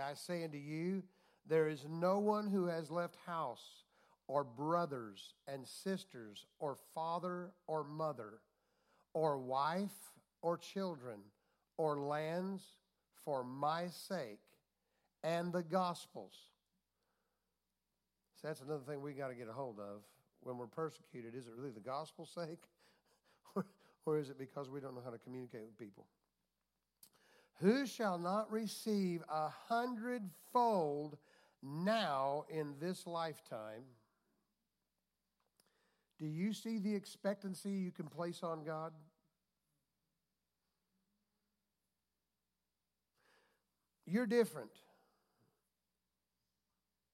I 0.00 0.14
say 0.14 0.44
unto 0.44 0.58
you, 0.58 1.02
there 1.48 1.68
is 1.68 1.86
no 1.88 2.18
one 2.18 2.48
who 2.48 2.66
has 2.66 2.90
left 2.90 3.16
house 3.26 3.84
or 4.26 4.42
brothers 4.42 5.34
and 5.46 5.66
sisters 5.66 6.46
or 6.58 6.76
father 6.94 7.50
or 7.66 7.84
mother 7.84 8.40
or 9.12 9.38
wife 9.38 10.12
or 10.42 10.56
children 10.56 11.18
or 11.76 11.98
lands 11.98 12.62
for 13.24 13.44
my 13.44 13.86
sake 13.88 14.40
and 15.22 15.52
the 15.52 15.62
gospels. 15.62 16.34
So 18.40 18.48
that's 18.48 18.60
another 18.60 18.82
thing 18.86 19.02
we 19.02 19.12
got 19.12 19.28
to 19.28 19.34
get 19.34 19.48
a 19.48 19.52
hold 19.52 19.78
of 19.78 20.02
when 20.40 20.58
we're 20.58 20.66
persecuted. 20.66 21.34
Is 21.34 21.46
it 21.46 21.52
really 21.56 21.70
the 21.70 21.80
gospel's 21.80 22.30
sake? 22.34 22.62
or 24.06 24.18
is 24.18 24.30
it 24.30 24.38
because 24.38 24.70
we 24.70 24.80
don't 24.80 24.94
know 24.94 25.02
how 25.04 25.10
to 25.10 25.18
communicate 25.18 25.62
with 25.62 25.76
people? 25.78 26.06
Who 27.60 27.86
shall 27.86 28.18
not 28.18 28.50
receive 28.52 29.22
a 29.30 29.48
hundredfold 29.68 31.16
now 31.62 32.44
in 32.50 32.74
this 32.80 33.06
lifetime? 33.06 33.84
Do 36.18 36.26
you 36.26 36.52
see 36.52 36.78
the 36.78 36.94
expectancy 36.94 37.70
you 37.70 37.90
can 37.90 38.06
place 38.06 38.42
on 38.42 38.64
God? 38.64 38.92
You're 44.06 44.26
different. 44.26 44.70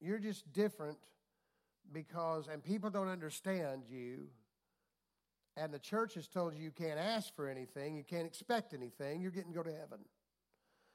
You're 0.01 0.18
just 0.18 0.53
different 0.53 0.99
because, 1.93 2.49
and 2.49 2.62
people 2.62 2.90
don't 2.90 3.09
understand 3.09 3.82
you. 3.88 4.28
And 5.57 5.72
the 5.72 5.78
church 5.78 6.14
has 6.14 6.26
told 6.26 6.55
you 6.55 6.62
you 6.62 6.70
can't 6.70 6.99
ask 6.99 7.34
for 7.34 7.49
anything, 7.49 7.95
you 7.95 8.05
can't 8.05 8.26
expect 8.26 8.74
anything, 8.74 9.20
you're 9.20 9.30
getting 9.30 9.53
to 9.53 9.57
go 9.57 9.62
to 9.62 9.70
heaven. 9.70 9.99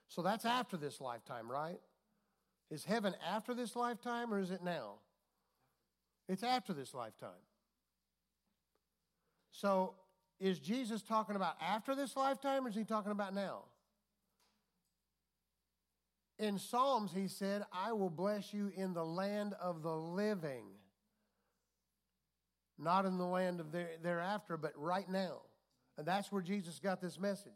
So 0.08 0.22
that's 0.22 0.45
after 0.45 0.78
this 0.78 1.01
lifetime, 1.01 1.51
right? 1.51 1.80
Is 2.70 2.84
heaven 2.84 3.14
after 3.26 3.53
this 3.53 3.76
lifetime 3.76 4.34
or 4.34 4.39
is 4.39 4.51
it 4.51 4.64
now? 4.64 4.95
It's 6.28 6.43
after 6.43 6.74
this 6.74 6.93
lifetime. 6.93 7.30
So 9.51 9.95
is 10.39 10.60
Jesus 10.60 11.01
talking 11.01 11.36
about 11.36 11.55
after 11.62 11.95
this 11.95 12.16
lifetime 12.16 12.66
or 12.66 12.70
is 12.70 12.76
he 12.76 12.84
talking 12.84 13.12
about 13.12 13.34
now? 13.34 13.64
In 16.39 16.60
Psalms, 16.60 17.12
he 17.16 17.28
said, 17.28 17.64
I 17.74 17.93
will 17.93 18.12
bless 18.12 18.53
you 18.53 18.72
in 18.76 18.93
the 18.93 19.05
land 19.05 19.55
of 19.60 19.82
the 19.82 19.95
living. 19.95 20.66
Not 22.78 23.05
in 23.05 23.18
the 23.18 23.26
land 23.26 23.60
of 23.60 23.68
thereafter, 24.03 24.55
but 24.55 24.74
right 24.76 25.10
now. 25.10 25.41
And 25.97 26.05
that's 26.05 26.32
where 26.32 26.43
Jesus 26.43 26.78
got 26.78 27.01
this 27.01 27.20
message. 27.20 27.51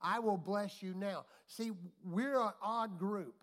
I 0.00 0.20
will 0.20 0.36
bless 0.36 0.82
you 0.82 0.94
now. 0.94 1.24
See, 1.46 1.72
we're 2.04 2.40
an 2.40 2.52
odd 2.62 2.98
group 2.98 3.34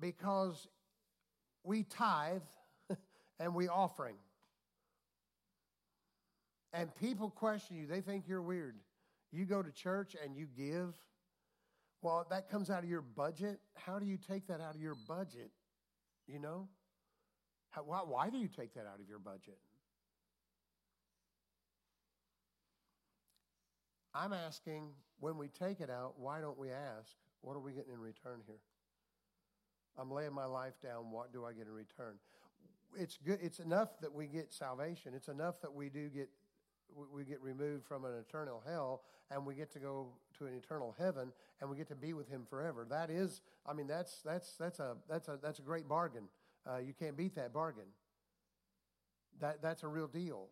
because 0.00 0.66
we 1.64 1.82
tithe, 1.82 2.42
and 3.40 3.54
we 3.54 3.68
offering. 3.68 4.16
And 6.72 6.94
people 6.96 7.30
question 7.30 7.76
you, 7.76 7.86
they 7.86 8.00
think 8.00 8.24
you're 8.28 8.42
weird. 8.42 8.76
You 9.32 9.44
go 9.44 9.62
to 9.62 9.70
church 9.70 10.16
and 10.22 10.36
you 10.36 10.46
give. 10.56 10.94
Well, 12.02 12.26
that 12.30 12.48
comes 12.50 12.70
out 12.70 12.84
of 12.84 12.88
your 12.88 13.02
budget. 13.02 13.58
How 13.74 13.98
do 13.98 14.06
you 14.06 14.16
take 14.16 14.46
that 14.46 14.60
out 14.60 14.74
of 14.74 14.80
your 14.80 14.96
budget? 15.06 15.50
You 16.26 16.38
know? 16.38 16.68
How, 17.70 17.82
why, 17.82 18.00
why 18.06 18.30
do 18.30 18.38
you 18.38 18.48
take 18.48 18.74
that 18.74 18.86
out 18.86 19.00
of 19.00 19.08
your 19.08 19.18
budget? 19.18 19.58
I'm 24.18 24.32
asking 24.32 24.88
when 25.20 25.38
we 25.38 25.46
take 25.46 25.80
it 25.80 25.90
out, 25.90 26.14
why 26.18 26.40
don't 26.40 26.58
we 26.58 26.70
ask, 26.70 27.14
what 27.40 27.54
are 27.54 27.60
we 27.60 27.72
getting 27.72 27.92
in 27.92 28.00
return 28.00 28.40
here? 28.46 28.58
I'm 29.96 30.10
laying 30.10 30.32
my 30.32 30.44
life 30.44 30.74
down, 30.82 31.12
what 31.12 31.32
do 31.32 31.44
I 31.44 31.52
get 31.52 31.66
in 31.66 31.72
return? 31.72 32.14
It's 32.98 33.18
good 33.24 33.38
it's 33.42 33.60
enough 33.60 34.00
that 34.00 34.12
we 34.12 34.26
get 34.26 34.52
salvation. 34.52 35.12
It's 35.14 35.28
enough 35.28 35.60
that 35.60 35.72
we 35.72 35.88
do 35.88 36.08
get 36.08 36.30
we 37.14 37.22
get 37.24 37.40
removed 37.42 37.84
from 37.84 38.06
an 38.06 38.12
eternal 38.18 38.62
hell 38.66 39.02
and 39.30 39.44
we 39.44 39.54
get 39.54 39.70
to 39.72 39.78
go 39.78 40.08
to 40.38 40.46
an 40.46 40.54
eternal 40.54 40.96
heaven 40.98 41.30
and 41.60 41.68
we 41.68 41.76
get 41.76 41.86
to 41.88 41.94
be 41.94 42.14
with 42.14 42.28
him 42.30 42.46
forever. 42.48 42.86
That 42.88 43.10
is 43.10 43.42
I 43.66 43.74
mean 43.74 43.86
that's 43.86 44.22
that's 44.24 44.56
that's 44.56 44.80
a 44.80 44.96
that's 45.08 45.28
a 45.28 45.38
that's 45.40 45.58
a 45.58 45.62
great 45.62 45.86
bargain. 45.86 46.24
Uh, 46.66 46.78
you 46.78 46.94
can't 46.98 47.16
beat 47.16 47.34
that 47.34 47.52
bargain. 47.52 47.88
That 49.40 49.60
that's 49.60 49.82
a 49.82 49.88
real 49.88 50.08
deal. 50.08 50.48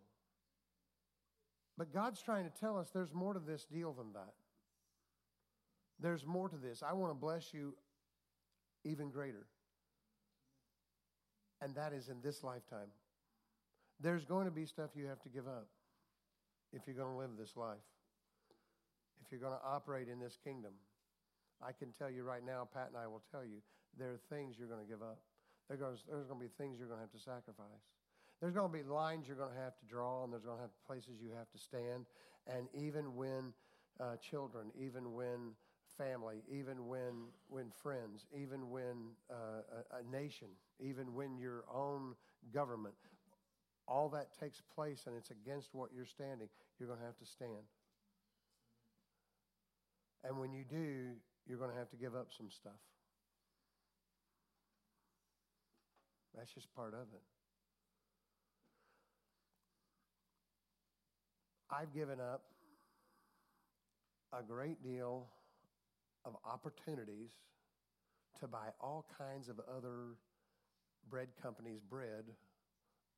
But 1.79 1.93
God's 1.93 2.23
trying 2.23 2.45
to 2.45 2.51
tell 2.51 2.79
us 2.79 2.89
there's 2.93 3.13
more 3.13 3.35
to 3.35 3.41
this 3.41 3.65
deal 3.65 3.93
than 3.93 4.13
that. 4.15 4.33
There's 6.01 6.27
more 6.27 6.49
to 6.49 6.57
this. 6.57 6.83
I 6.83 6.93
want 6.93 7.11
to 7.11 7.15
bless 7.15 7.53
you 7.53 7.75
even 8.85 9.11
greater. 9.11 9.47
And 11.61 11.75
that 11.75 11.93
is 11.93 12.09
in 12.09 12.21
this 12.23 12.45
lifetime. 12.45 12.89
There's 14.01 14.25
going 14.25 14.45
to 14.45 14.51
be 14.51 14.67
stuff 14.67 14.91
you 14.95 15.07
have 15.07 15.23
to 15.23 15.29
give 15.29 15.47
up 15.47 15.69
if 16.73 16.83
you're 16.87 16.97
going 16.97 17.13
to 17.13 17.17
live 17.17 17.31
this 17.39 17.57
life, 17.57 17.77
if 19.25 19.31
you're 19.31 19.41
going 19.41 19.55
to 19.55 19.67
operate 19.67 20.09
in 20.09 20.21
this 20.21 20.37
kingdom. 20.45 20.73
I 21.63 21.73
can 21.73 21.93
tell 21.99 22.11
you 22.11 22.23
right 22.23 22.45
now, 22.45 22.69
Pat 22.73 22.89
and 22.89 22.99
I 23.03 23.07
will 23.07 23.23
tell 23.31 23.43
you, 23.43 23.63
there 23.99 24.11
are 24.11 24.21
things 24.29 24.57
you're 24.59 24.69
going 24.69 24.85
to 24.85 24.91
give 24.91 25.01
up. 25.01 25.19
There's 25.69 25.81
going 25.81 26.27
to 26.29 26.35
be 26.35 26.51
things 26.59 26.79
you're 26.79 26.89
going 26.89 27.01
to 27.01 27.05
have 27.05 27.13
to 27.13 27.19
sacrifice. 27.19 27.89
There's 28.41 28.53
going 28.53 28.71
to 28.71 28.77
be 28.77 28.83
lines 28.83 29.27
you're 29.27 29.37
going 29.37 29.55
to 29.55 29.61
have 29.61 29.77
to 29.79 29.87
draw, 29.87 30.25
and 30.25 30.33
there's 30.33 30.45
going 30.45 30.59
to 30.59 30.63
have 30.63 30.87
places 30.87 31.21
you 31.23 31.31
have 31.37 31.51
to 31.51 31.59
stand. 31.59 32.05
And 32.47 32.69
even 32.75 33.17
when 33.17 33.53
uh, 33.99 34.17
children, 34.17 34.67
even 34.79 35.15
when 35.15 35.53
family, 35.97 36.43
even 36.51 36.87
when, 36.87 37.29
when 37.49 37.71
friends, 37.71 38.27
even 38.35 38.71
when 38.71 39.15
uh, 39.31 39.63
a, 39.93 40.01
a 40.01 40.11
nation, 40.11 40.49
even 40.81 41.15
when 41.15 41.39
your 41.39 41.65
own 41.73 42.15
government, 42.53 42.95
all 43.89 44.09
that 44.11 44.39
takes 44.39 44.61
place 44.75 45.05
and 45.07 45.17
it's 45.17 45.31
against 45.31 45.71
what 45.73 45.91
you're 45.95 46.05
standing, 46.05 46.49
you're 46.79 46.89
going 46.89 47.01
to 47.01 47.07
have 47.07 47.17
to 47.19 47.27
stand. 47.27 47.65
And 50.25 50.39
when 50.39 50.53
you 50.53 50.65
do, 50.69 51.13
you're 51.47 51.59
going 51.59 51.71
to 51.71 51.77
have 51.77 51.89
to 51.91 51.97
give 51.97 52.15
up 52.15 52.29
some 52.37 52.51
stuff. 52.51 52.73
That's 56.37 56.53
just 56.53 56.75
part 56.75 56.93
of 56.93 57.07
it. 57.15 57.23
I've 61.77 61.93
given 61.93 62.21
up 62.21 62.43
a 64.33 64.43
great 64.43 64.83
deal 64.83 65.27
of 66.25 66.35
opportunities 66.43 67.33
to 68.41 68.47
buy 68.47 68.69
all 68.81 69.05
kinds 69.19 69.51
of 69.51 69.61
other 69.77 70.17
bread 71.11 71.29
companies' 71.43 71.83
bread 71.83 72.25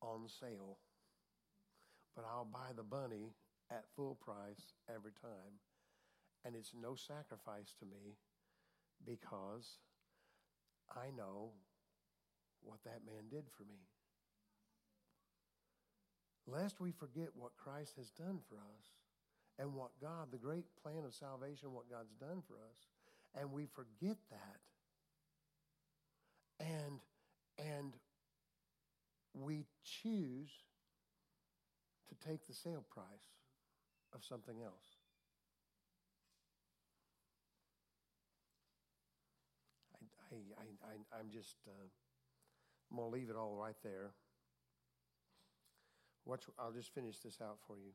on 0.01 0.27
sale. 0.27 0.77
But 2.17 2.25
I'll 2.29 2.49
buy 2.51 2.71
the 2.75 2.83
bunny 2.83 3.31
at 3.71 3.85
full 3.95 4.15
price 4.15 4.73
every 4.93 5.13
time. 5.21 5.61
And 6.43 6.53
it's 6.53 6.73
no 6.73 6.95
sacrifice 6.95 7.73
to 7.79 7.85
me 7.85 8.17
because 9.05 9.77
I 10.91 11.15
know 11.15 11.51
what 12.61 12.83
that 12.83 13.05
man 13.05 13.29
did 13.31 13.45
for 13.55 13.63
me. 13.63 13.79
Lest 16.51 16.79
we 16.79 16.91
forget 16.91 17.29
what 17.35 17.51
Christ 17.57 17.93
has 17.97 18.09
done 18.11 18.39
for 18.47 18.55
us 18.55 18.85
and 19.57 19.75
what 19.75 19.91
God, 20.01 20.31
the 20.31 20.37
great 20.37 20.65
plan 20.81 21.03
of 21.05 21.13
salvation, 21.13 21.73
what 21.73 21.89
God's 21.89 22.13
done 22.19 22.41
for 22.47 22.55
us 22.55 22.87
and 23.35 23.51
we 23.51 23.65
forget 23.65 24.17
that. 24.31 24.59
And 26.59 26.99
and 27.57 27.93
we 29.33 29.65
choose 29.83 30.49
to 32.09 32.27
take 32.27 32.47
the 32.47 32.53
sale 32.53 32.85
price 32.89 33.05
of 34.13 34.23
something 34.23 34.61
else. 34.63 34.97
I, 40.31 40.35
I, 40.35 40.63
I, 40.87 41.17
I, 41.17 41.19
am 41.19 41.29
just, 41.31 41.55
uh, 41.67 41.71
I'm 42.89 42.97
going 42.97 43.11
to 43.11 43.15
leave 43.15 43.29
it 43.29 43.35
all 43.35 43.55
right 43.55 43.75
there. 43.83 44.11
Watch, 46.29 46.45
I'll 46.59 46.71
just 46.71 46.93
finish 46.93 47.17
this 47.17 47.39
out 47.41 47.57
for 47.65 47.77
you. 47.77 47.91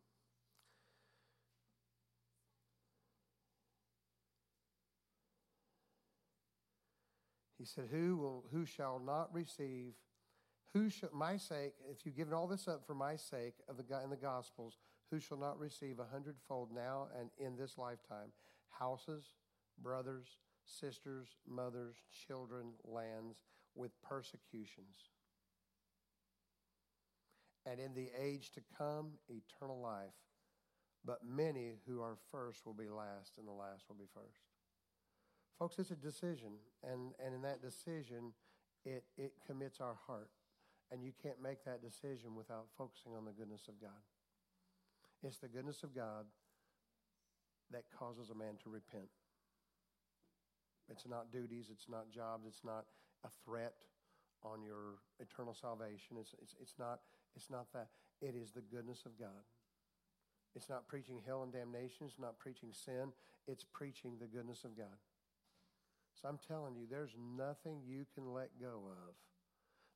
He 7.58 7.64
said, 7.64 7.84
Who 7.92 8.16
will 8.16 8.44
who 8.50 8.66
shall 8.66 8.98
not 8.98 9.32
receive 9.32 9.92
who 10.72 10.90
shall 10.90 11.10
my 11.12 11.36
sake, 11.36 11.74
if 11.88 12.04
you've 12.04 12.16
given 12.16 12.34
all 12.34 12.48
this 12.48 12.66
up 12.66 12.84
for 12.84 12.96
my 12.96 13.14
sake 13.14 13.54
of 13.68 13.76
the 13.76 13.84
in 14.02 14.10
the 14.10 14.16
gospels, 14.16 14.78
who 15.12 15.20
shall 15.20 15.38
not 15.38 15.56
receive 15.60 16.00
a 16.00 16.12
hundredfold 16.12 16.70
now 16.74 17.06
and 17.18 17.30
in 17.38 17.56
this 17.56 17.78
lifetime 17.78 18.32
houses, 18.68 19.30
brothers, 19.80 20.26
sisters, 20.64 21.28
mothers, 21.48 21.94
children, 22.26 22.72
lands 22.84 23.36
with 23.76 23.92
persecutions. 24.02 25.13
And 27.66 27.80
in 27.80 27.94
the 27.94 28.10
age 28.20 28.50
to 28.52 28.60
come, 28.76 29.12
eternal 29.28 29.80
life. 29.80 30.14
But 31.04 31.20
many 31.24 31.74
who 31.86 32.00
are 32.00 32.16
first 32.30 32.64
will 32.64 32.74
be 32.74 32.88
last, 32.88 33.38
and 33.38 33.46
the 33.46 33.52
last 33.52 33.84
will 33.88 33.96
be 33.96 34.08
first. 34.12 34.40
Folks, 35.58 35.78
it's 35.78 35.90
a 35.90 35.96
decision, 35.96 36.52
and, 36.82 37.12
and 37.24 37.34
in 37.34 37.42
that 37.42 37.62
decision, 37.62 38.32
it, 38.84 39.04
it 39.16 39.32
commits 39.46 39.80
our 39.80 39.96
heart. 40.06 40.30
And 40.90 41.02
you 41.02 41.12
can't 41.22 41.42
make 41.42 41.64
that 41.64 41.82
decision 41.82 42.34
without 42.36 42.66
focusing 42.76 43.12
on 43.16 43.24
the 43.24 43.32
goodness 43.32 43.68
of 43.68 43.80
God. 43.80 44.02
It's 45.22 45.38
the 45.38 45.48
goodness 45.48 45.82
of 45.82 45.94
God 45.94 46.26
that 47.70 47.84
causes 47.96 48.30
a 48.30 48.34
man 48.34 48.54
to 48.62 48.70
repent. 48.70 49.08
It's 50.90 51.06
not 51.08 51.32
duties, 51.32 51.68
it's 51.72 51.88
not 51.88 52.10
jobs, 52.10 52.44
it's 52.46 52.64
not 52.64 52.84
a 53.24 53.28
threat 53.44 53.74
on 54.42 54.62
your 54.62 55.00
eternal 55.18 55.54
salvation. 55.54 56.20
It's, 56.20 56.34
it's, 56.42 56.54
it's, 56.60 56.74
not, 56.78 57.00
it's 57.36 57.50
not 57.50 57.72
that. 57.72 57.88
It 58.20 58.34
is 58.34 58.52
the 58.52 58.62
goodness 58.62 59.02
of 59.06 59.18
God. 59.18 59.44
It's 60.54 60.68
not 60.68 60.86
preaching 60.86 61.20
hell 61.26 61.42
and 61.42 61.52
damnation, 61.52 62.06
it's 62.06 62.18
not 62.18 62.38
preaching 62.38 62.70
sin, 62.72 63.10
it's 63.48 63.64
preaching 63.64 64.12
the 64.20 64.26
goodness 64.26 64.64
of 64.64 64.76
God. 64.76 64.98
So 66.20 66.28
I'm 66.28 66.38
telling 66.46 66.76
you, 66.76 66.86
there's 66.88 67.16
nothing 67.36 67.82
you 67.84 68.06
can 68.14 68.32
let 68.32 68.50
go 68.60 68.86
of. 68.86 69.14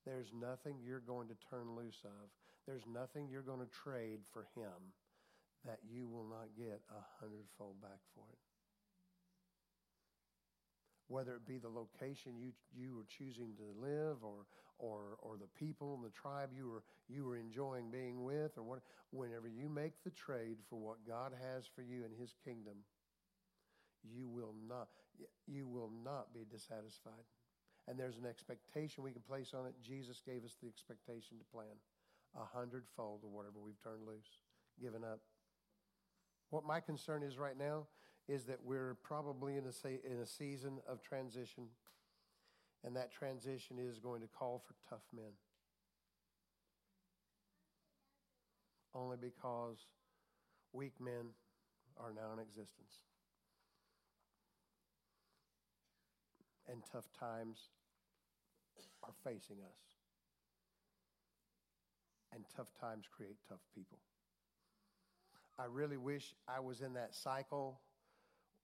There's 0.05 0.33
nothing 0.35 0.77
you're 0.83 1.01
going 1.01 1.29
to 1.29 1.37
turn 1.49 1.77
loose 1.77 2.03
of. 2.05 2.29
There's 2.67 2.85
nothing 2.93 3.29
you're 3.31 3.43
going 3.43 3.61
to 3.61 3.71
trade 3.71 4.21
for 4.33 4.47
Him 4.55 4.93
that 5.65 5.79
you 5.89 6.07
will 6.07 6.27
not 6.29 6.49
get 6.57 6.81
a 6.91 7.03
hundredfold 7.21 7.81
back 7.81 8.01
for 8.15 8.25
it. 8.33 8.48
Whether 11.09 11.35
it 11.35 11.47
be 11.47 11.59
the 11.59 11.69
location 11.69 12.37
you 12.37 12.53
you 12.77 12.95
were 12.95 13.07
choosing 13.09 13.55
to 13.57 13.81
live, 13.81 14.23
or 14.23 14.47
or 14.79 15.17
or 15.21 15.37
the 15.37 15.49
people 15.59 15.95
and 15.95 16.05
the 16.05 16.15
tribe 16.15 16.51
you 16.55 16.69
were 16.69 16.83
you 17.09 17.25
were 17.25 17.37
enjoying 17.37 17.91
being 17.91 18.25
with, 18.25 18.57
or 18.57 18.63
what, 18.63 18.81
whenever 19.11 19.49
you 19.49 19.69
make 19.69 19.95
the 20.05 20.11
trade 20.11 20.57
for 20.69 20.77
what 20.77 21.07
God 21.07 21.33
has 21.53 21.65
for 21.75 21.83
you 21.83 22.05
in 22.05 22.13
His 22.21 22.35
kingdom, 22.45 22.75
you 24.05 24.29
will 24.29 24.55
not 24.69 24.89
you 25.47 25.67
will 25.67 25.91
not 26.05 26.33
be 26.35 26.45
dissatisfied. 26.51 27.25
And 27.89 27.99
there's 27.99 28.19
an 28.19 28.27
expectation 28.27 29.03
we 29.03 29.13
can 29.13 29.23
place 29.23 29.55
on 29.55 29.67
it. 29.67 29.73
Jesus 29.83 30.21
gave 30.25 30.45
us 30.45 30.57
the 30.61 30.69
expectation 30.69 31.39
to 31.39 31.45
plan 31.51 31.73
a 32.37 32.45
hundredfold 32.45 33.25
of 33.25 33.31
whatever 33.31 33.59
we've 33.65 33.83
turned 33.83 34.07
loose, 34.07 34.45
given 34.81 35.03
up. 35.03 35.21
What 36.51 36.67
my 36.67 36.81
concern 36.81 37.23
is 37.23 37.39
right 37.39 37.59
now 37.59 37.87
is 38.29 38.45
that 38.45 38.59
we're 38.65 38.97
probably 39.03 39.57
in 39.57 39.65
a, 39.65 39.89
in 39.89 40.21
a 40.21 40.27
season 40.27 40.79
of 40.87 41.03
transition, 41.03 41.65
and 42.85 42.95
that 42.97 43.13
transition 43.13 43.79
is 43.79 43.99
going 43.99 44.21
to 44.21 44.29
call 44.29 44.63
for 44.67 44.75
tough 44.89 45.05
men. 45.15 45.33
Only 48.95 49.17
because 49.17 49.79
weak 50.73 50.95
men 51.01 51.33
are 51.99 52.13
now 52.13 52.33
in 52.33 52.39
existence. 52.39 53.05
and 56.71 56.83
tough 56.93 57.09
times 57.19 57.59
are 59.03 59.15
facing 59.25 59.57
us. 59.65 59.81
And 62.33 62.45
tough 62.55 62.69
times 62.79 63.07
create 63.11 63.37
tough 63.49 63.65
people. 63.75 63.99
I 65.59 65.65
really 65.65 65.97
wish 65.97 66.35
I 66.47 66.61
was 66.61 66.83
in 66.83 66.93
that 66.95 67.15
cycle 67.15 67.81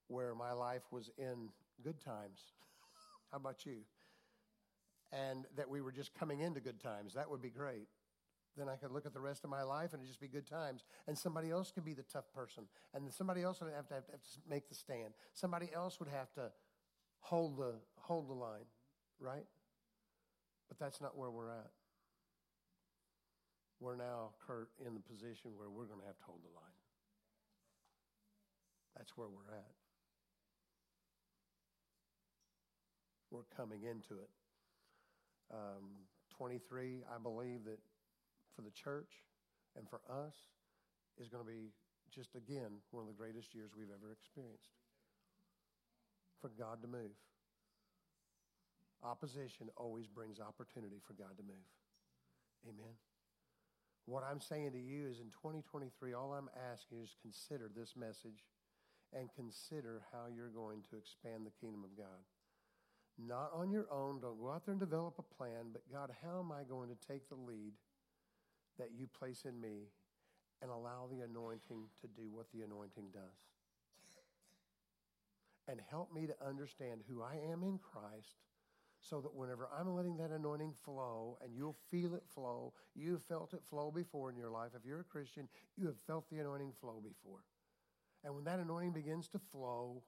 where 0.08 0.34
my 0.34 0.52
life 0.52 0.82
was 0.90 1.10
in 1.18 1.48
good 1.82 2.00
times. 2.00 2.52
How 3.30 3.38
about 3.38 3.66
you? 3.66 3.78
And 5.12 5.46
that 5.56 5.68
we 5.68 5.80
were 5.80 5.92
just 5.92 6.14
coming 6.14 6.40
into 6.40 6.60
good 6.60 6.80
times. 6.80 7.14
That 7.14 7.30
would 7.30 7.42
be 7.42 7.50
great. 7.50 7.88
Then 8.56 8.68
I 8.68 8.76
could 8.76 8.92
look 8.92 9.06
at 9.06 9.12
the 9.12 9.20
rest 9.20 9.42
of 9.44 9.50
my 9.50 9.62
life 9.62 9.92
and 9.92 10.00
it'd 10.00 10.08
just 10.08 10.20
be 10.20 10.28
good 10.28 10.46
times. 10.46 10.84
And 11.08 11.18
somebody 11.18 11.50
else 11.50 11.72
could 11.72 11.84
be 11.84 11.94
the 11.94 12.04
tough 12.04 12.32
person. 12.32 12.64
And 12.92 13.12
somebody 13.12 13.42
else 13.42 13.60
would 13.60 13.72
have 13.72 13.88
to, 13.88 13.94
have 13.94 14.06
to, 14.06 14.12
have 14.12 14.22
to 14.22 14.28
make 14.48 14.68
the 14.68 14.74
stand. 14.74 15.14
Somebody 15.32 15.70
else 15.74 15.98
would 15.98 16.08
have 16.08 16.32
to 16.34 16.50
hold 17.20 17.58
the, 17.58 17.74
hold 17.96 18.28
the 18.28 18.34
line, 18.34 18.66
right? 19.18 19.46
But 20.68 20.78
that's 20.78 21.00
not 21.00 21.16
where 21.16 21.30
we're 21.30 21.50
at. 21.50 21.70
We're 23.80 23.96
now, 23.96 24.30
Kurt, 24.46 24.68
in 24.86 24.94
the 24.94 25.00
position 25.00 25.50
where 25.56 25.68
we're 25.68 25.86
going 25.86 26.00
to 26.00 26.06
have 26.06 26.16
to 26.18 26.24
hold 26.24 26.40
the 26.42 26.54
line. 26.54 26.78
That's 28.96 29.16
where 29.16 29.28
we're 29.28 29.52
at. 29.54 29.83
We're 33.34 33.50
coming 33.56 33.82
into 33.82 34.22
it. 34.22 34.30
Um, 35.50 36.06
23, 36.38 37.02
I 37.02 37.18
believe 37.18 37.66
that 37.66 37.82
for 38.54 38.62
the 38.62 38.70
church 38.70 39.10
and 39.74 39.90
for 39.90 39.98
us 40.06 40.38
is 41.18 41.26
going 41.26 41.42
to 41.42 41.50
be 41.50 41.74
just 42.14 42.36
again 42.38 42.78
one 42.92 43.02
of 43.02 43.10
the 43.10 43.18
greatest 43.18 43.50
years 43.52 43.74
we've 43.74 43.90
ever 43.90 44.14
experienced. 44.14 44.70
For 46.40 46.46
God 46.54 46.80
to 46.82 46.88
move. 46.88 47.18
Opposition 49.02 49.66
always 49.76 50.06
brings 50.06 50.38
opportunity 50.38 51.02
for 51.02 51.14
God 51.14 51.34
to 51.36 51.42
move. 51.42 51.66
Amen. 52.70 52.94
What 54.06 54.22
I'm 54.22 54.40
saying 54.40 54.72
to 54.72 54.78
you 54.78 55.08
is 55.10 55.18
in 55.18 55.34
2023, 55.42 56.14
all 56.14 56.38
I'm 56.38 56.50
asking 56.70 57.02
is 57.02 57.16
consider 57.20 57.68
this 57.74 57.96
message 57.96 58.46
and 59.12 59.28
consider 59.34 60.02
how 60.12 60.30
you're 60.30 60.54
going 60.54 60.82
to 60.90 60.96
expand 60.96 61.46
the 61.46 61.56
kingdom 61.58 61.82
of 61.82 61.96
God. 61.96 62.22
Not 63.18 63.50
on 63.54 63.70
your 63.70 63.86
own, 63.92 64.20
don't 64.20 64.40
go 64.40 64.50
out 64.50 64.64
there 64.64 64.72
and 64.72 64.80
develop 64.80 65.14
a 65.18 65.34
plan, 65.36 65.70
but 65.72 65.82
God, 65.92 66.10
how 66.22 66.40
am 66.40 66.50
I 66.50 66.64
going 66.68 66.88
to 66.88 67.06
take 67.08 67.28
the 67.28 67.36
lead 67.36 67.72
that 68.78 68.90
you 68.96 69.06
place 69.06 69.44
in 69.44 69.60
me 69.60 69.88
and 70.60 70.70
allow 70.70 71.06
the 71.10 71.20
anointing 71.20 71.84
to 72.00 72.08
do 72.08 72.30
what 72.32 72.46
the 72.52 72.62
anointing 72.62 73.10
does? 73.12 73.38
And 75.68 75.80
help 75.90 76.12
me 76.12 76.26
to 76.26 76.34
understand 76.44 77.02
who 77.08 77.22
I 77.22 77.36
am 77.50 77.62
in 77.62 77.78
Christ 77.78 78.36
so 79.00 79.20
that 79.20 79.34
whenever 79.34 79.68
I'm 79.78 79.94
letting 79.94 80.16
that 80.16 80.30
anointing 80.30 80.72
flow 80.84 81.38
and 81.42 81.54
you'll 81.54 81.76
feel 81.90 82.14
it 82.14 82.24
flow, 82.34 82.72
you've 82.94 83.22
felt 83.22 83.54
it 83.54 83.62
flow 83.68 83.90
before 83.90 84.30
in 84.30 84.36
your 84.36 84.50
life. 84.50 84.70
If 84.74 84.84
you're 84.84 85.00
a 85.00 85.04
Christian, 85.04 85.48
you 85.76 85.86
have 85.86 85.96
felt 86.06 86.28
the 86.30 86.38
anointing 86.38 86.72
flow 86.80 87.02
before. 87.02 87.44
And 88.24 88.34
when 88.34 88.44
that 88.44 88.58
anointing 88.58 88.92
begins 88.92 89.28
to 89.28 89.38
flow, 89.38 90.02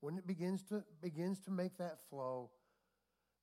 when 0.00 0.16
it 0.16 0.26
begins 0.26 0.62
to 0.64 0.82
begins 1.00 1.40
to 1.40 1.50
make 1.50 1.76
that 1.78 1.98
flow, 2.08 2.50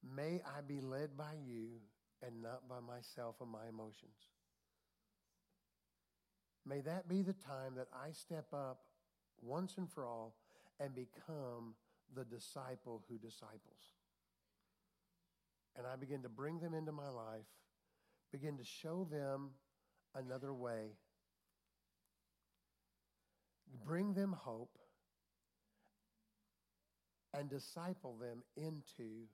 may 0.03 0.41
I 0.45 0.61
be 0.61 0.81
led 0.81 1.17
by 1.17 1.33
you 1.45 1.81
and 2.25 2.41
not 2.41 2.67
by 2.67 2.79
myself 2.79 3.35
and 3.41 3.51
my 3.51 3.67
emotions. 3.69 4.31
May 6.65 6.81
that 6.81 7.07
be 7.07 7.21
the 7.21 7.33
time 7.33 7.75
that 7.75 7.87
I 7.93 8.11
step 8.11 8.47
up 8.53 8.79
once 9.41 9.77
and 9.77 9.89
for 9.89 10.05
all 10.05 10.35
and 10.79 10.95
become 10.95 11.75
the 12.15 12.23
disciple 12.23 13.03
who 13.07 13.17
disciples. 13.17 13.93
And 15.77 15.85
I 15.85 15.95
begin 15.95 16.23
to 16.23 16.29
bring 16.29 16.59
them 16.59 16.73
into 16.73 16.91
my 16.91 17.09
life, 17.09 17.45
begin 18.31 18.57
to 18.57 18.63
show 18.63 19.03
them 19.11 19.51
another 20.15 20.53
way 20.53 20.95
bring 23.83 24.13
them 24.13 24.33
hope, 24.33 24.77
and 27.37 27.49
disciple 27.49 28.15
them 28.19 28.43
into 28.55 29.27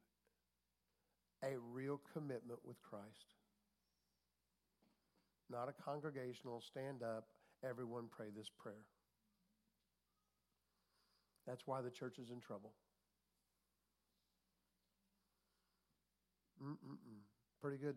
a 1.43 1.57
real 1.73 1.99
commitment 2.13 2.59
with 2.63 2.81
Christ. 2.81 3.35
Not 5.49 5.69
a 5.69 5.83
congregational, 5.83 6.61
stand 6.61 7.03
up, 7.03 7.27
everyone 7.63 8.05
pray 8.09 8.27
this 8.35 8.49
prayer. 8.57 8.85
That's 11.45 11.63
why 11.65 11.81
the 11.81 11.89
church 11.89 12.19
is 12.19 12.29
in 12.29 12.39
trouble. 12.39 12.71
Mm-mm-mm. 16.63 17.21
Pretty 17.61 17.77
good. 17.77 17.95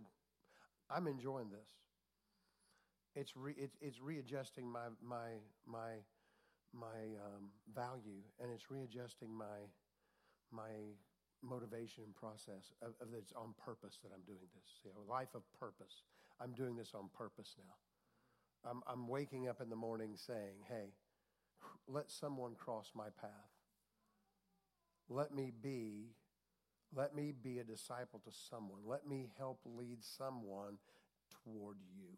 I'm 0.91 1.07
enjoying 1.07 1.51
this. 1.51 1.69
It's, 3.15 3.37
re, 3.37 3.55
it's, 3.57 3.77
it's 3.81 4.01
readjusting 4.01 4.71
my, 4.71 4.89
my, 5.03 5.39
my 5.67 5.93
my 6.75 7.15
um, 7.23 7.51
value 7.73 8.23
and 8.43 8.51
it's 8.51 8.69
readjusting 8.69 9.33
my 9.33 9.71
my 10.55 10.95
motivation 11.43 12.05
and 12.05 12.15
process 12.15 12.73
of, 12.81 12.95
of 13.01 13.09
it's 13.17 13.33
on 13.33 13.55
purpose 13.65 13.99
that 14.03 14.11
I'm 14.15 14.25
doing 14.27 14.49
this. 14.55 14.81
You 14.85 14.91
know, 14.91 15.13
life 15.13 15.35
of 15.35 15.43
purpose. 15.59 16.03
I'm 16.41 16.53
doing 16.53 16.77
this 16.77 16.93
on 16.95 17.11
purpose 17.17 17.55
now. 17.59 18.71
I'm, 18.71 18.83
I'm 18.87 19.09
waking 19.09 19.49
up 19.49 19.61
in 19.61 19.69
the 19.69 19.77
morning 19.77 20.13
saying, 20.17 20.65
hey, 20.69 20.95
let 21.87 22.11
someone 22.11 22.55
cross 22.55 22.93
my 22.95 23.09
path. 23.21 23.31
Let 25.09 25.35
me 25.35 25.53
be, 25.63 26.15
let 26.95 27.15
me 27.15 27.33
be 27.33 27.59
a 27.59 27.65
disciple 27.65 28.21
to 28.25 28.31
someone. 28.51 28.81
Let 28.87 29.07
me 29.07 29.29
help 29.39 29.61
lead 29.65 30.03
someone 30.03 30.79
toward 31.45 31.77
you. 31.95 32.17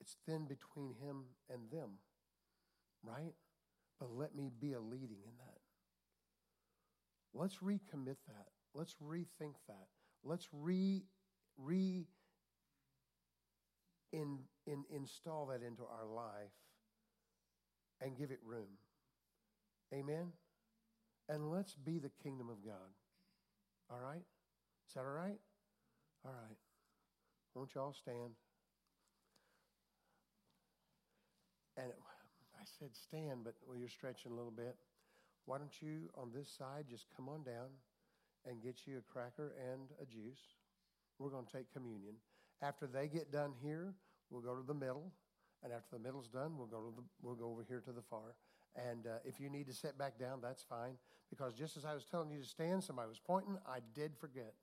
It's 0.00 0.16
thin 0.26 0.46
between 0.46 0.94
him 1.00 1.24
and 1.48 1.70
them, 1.70 1.90
right? 3.02 3.34
But 4.02 4.18
let 4.18 4.34
me 4.34 4.50
be 4.60 4.72
a 4.72 4.80
leading 4.80 5.22
in 5.24 5.36
that. 5.38 5.60
Let's 7.32 7.58
recommit 7.58 8.16
that. 8.26 8.48
Let's 8.74 8.96
rethink 9.00 9.54
that. 9.68 9.86
Let's 10.24 10.48
re, 10.52 11.04
re 11.56 12.08
in, 14.12 14.38
in, 14.66 14.82
install 14.92 15.46
that 15.52 15.64
into 15.64 15.84
our 15.84 16.04
life 16.04 16.50
and 18.00 18.18
give 18.18 18.32
it 18.32 18.40
room. 18.44 18.74
Amen? 19.94 20.32
And 21.28 21.52
let's 21.52 21.76
be 21.76 22.00
the 22.00 22.10
kingdom 22.24 22.48
of 22.48 22.64
God. 22.64 22.90
All 23.88 24.00
right? 24.00 24.24
Is 24.88 24.94
that 24.94 25.02
all 25.02 25.06
right? 25.06 25.38
All 26.24 26.32
right. 26.32 26.58
Won't 27.54 27.72
y'all 27.76 27.92
stand? 27.92 28.32
And 31.76 31.92
I 32.62 32.64
said, 32.78 32.94
stand, 32.94 33.42
but 33.42 33.54
well, 33.66 33.76
you're 33.76 33.88
stretching 33.88 34.30
a 34.30 34.34
little 34.34 34.52
bit. 34.52 34.76
Why 35.46 35.58
don't 35.58 35.82
you, 35.82 36.10
on 36.14 36.30
this 36.32 36.48
side, 36.48 36.86
just 36.88 37.06
come 37.16 37.28
on 37.28 37.42
down 37.42 37.74
and 38.46 38.62
get 38.62 38.86
you 38.86 38.98
a 38.98 39.12
cracker 39.12 39.54
and 39.72 39.90
a 40.00 40.06
juice? 40.06 40.38
We're 41.18 41.30
going 41.30 41.44
to 41.44 41.52
take 41.52 41.72
communion. 41.72 42.14
After 42.62 42.86
they 42.86 43.08
get 43.08 43.32
done 43.32 43.50
here, 43.60 43.94
we'll 44.30 44.42
go 44.42 44.54
to 44.54 44.62
the 44.62 44.74
middle. 44.74 45.10
And 45.64 45.72
after 45.72 45.96
the 45.96 46.02
middle's 46.02 46.28
done, 46.28 46.56
we'll 46.56 46.68
go, 46.68 46.78
to 46.78 46.94
the, 46.94 47.02
we'll 47.20 47.34
go 47.34 47.50
over 47.50 47.64
here 47.66 47.80
to 47.80 47.90
the 47.90 48.02
far. 48.02 48.38
And 48.76 49.06
uh, 49.06 49.18
if 49.24 49.40
you 49.40 49.50
need 49.50 49.66
to 49.66 49.74
sit 49.74 49.98
back 49.98 50.18
down, 50.18 50.38
that's 50.40 50.62
fine. 50.62 50.94
Because 51.30 51.54
just 51.54 51.76
as 51.76 51.84
I 51.84 51.94
was 51.94 52.04
telling 52.04 52.30
you 52.30 52.38
to 52.38 52.46
stand, 52.46 52.84
somebody 52.84 53.08
was 53.08 53.18
pointing, 53.18 53.58
I 53.66 53.78
did 53.94 54.12
forget. 54.16 54.54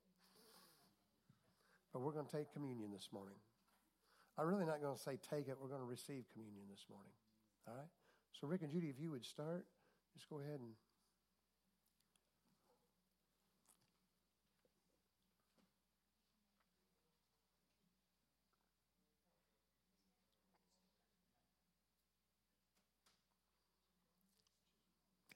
But 1.92 2.00
we're 2.00 2.12
going 2.12 2.26
to 2.26 2.32
take 2.32 2.50
communion 2.52 2.92
this 2.92 3.08
morning. 3.12 3.36
I'm 4.38 4.46
really 4.46 4.64
not 4.64 4.80
going 4.80 4.96
to 4.96 5.02
say 5.02 5.18
take 5.28 5.48
it. 5.48 5.56
We're 5.60 5.68
going 5.68 5.82
to 5.82 5.86
receive 5.86 6.24
communion 6.32 6.64
this 6.70 6.86
morning. 6.88 7.12
All 7.66 7.74
right? 7.74 7.88
So, 8.32 8.46
Rick 8.46 8.62
and 8.62 8.72
Judy, 8.72 8.90
if 8.90 8.98
you 8.98 9.10
would 9.10 9.24
start, 9.24 9.66
just 10.14 10.28
go 10.28 10.40
ahead 10.40 10.60
and. 10.60 10.76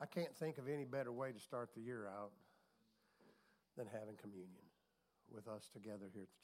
I 0.00 0.06
can't 0.06 0.36
think 0.36 0.58
of 0.58 0.68
any 0.68 0.84
better 0.84 1.12
way 1.12 1.32
to 1.32 1.40
start 1.40 1.74
the 1.74 1.80
year 1.80 2.06
out 2.06 2.32
than 3.76 3.86
having 3.86 4.16
communion 4.16 4.64
with 5.30 5.48
us 5.48 5.68
together 5.72 6.06
here 6.12 6.22
at 6.22 6.28
the 6.30 6.36
church. 6.36 6.42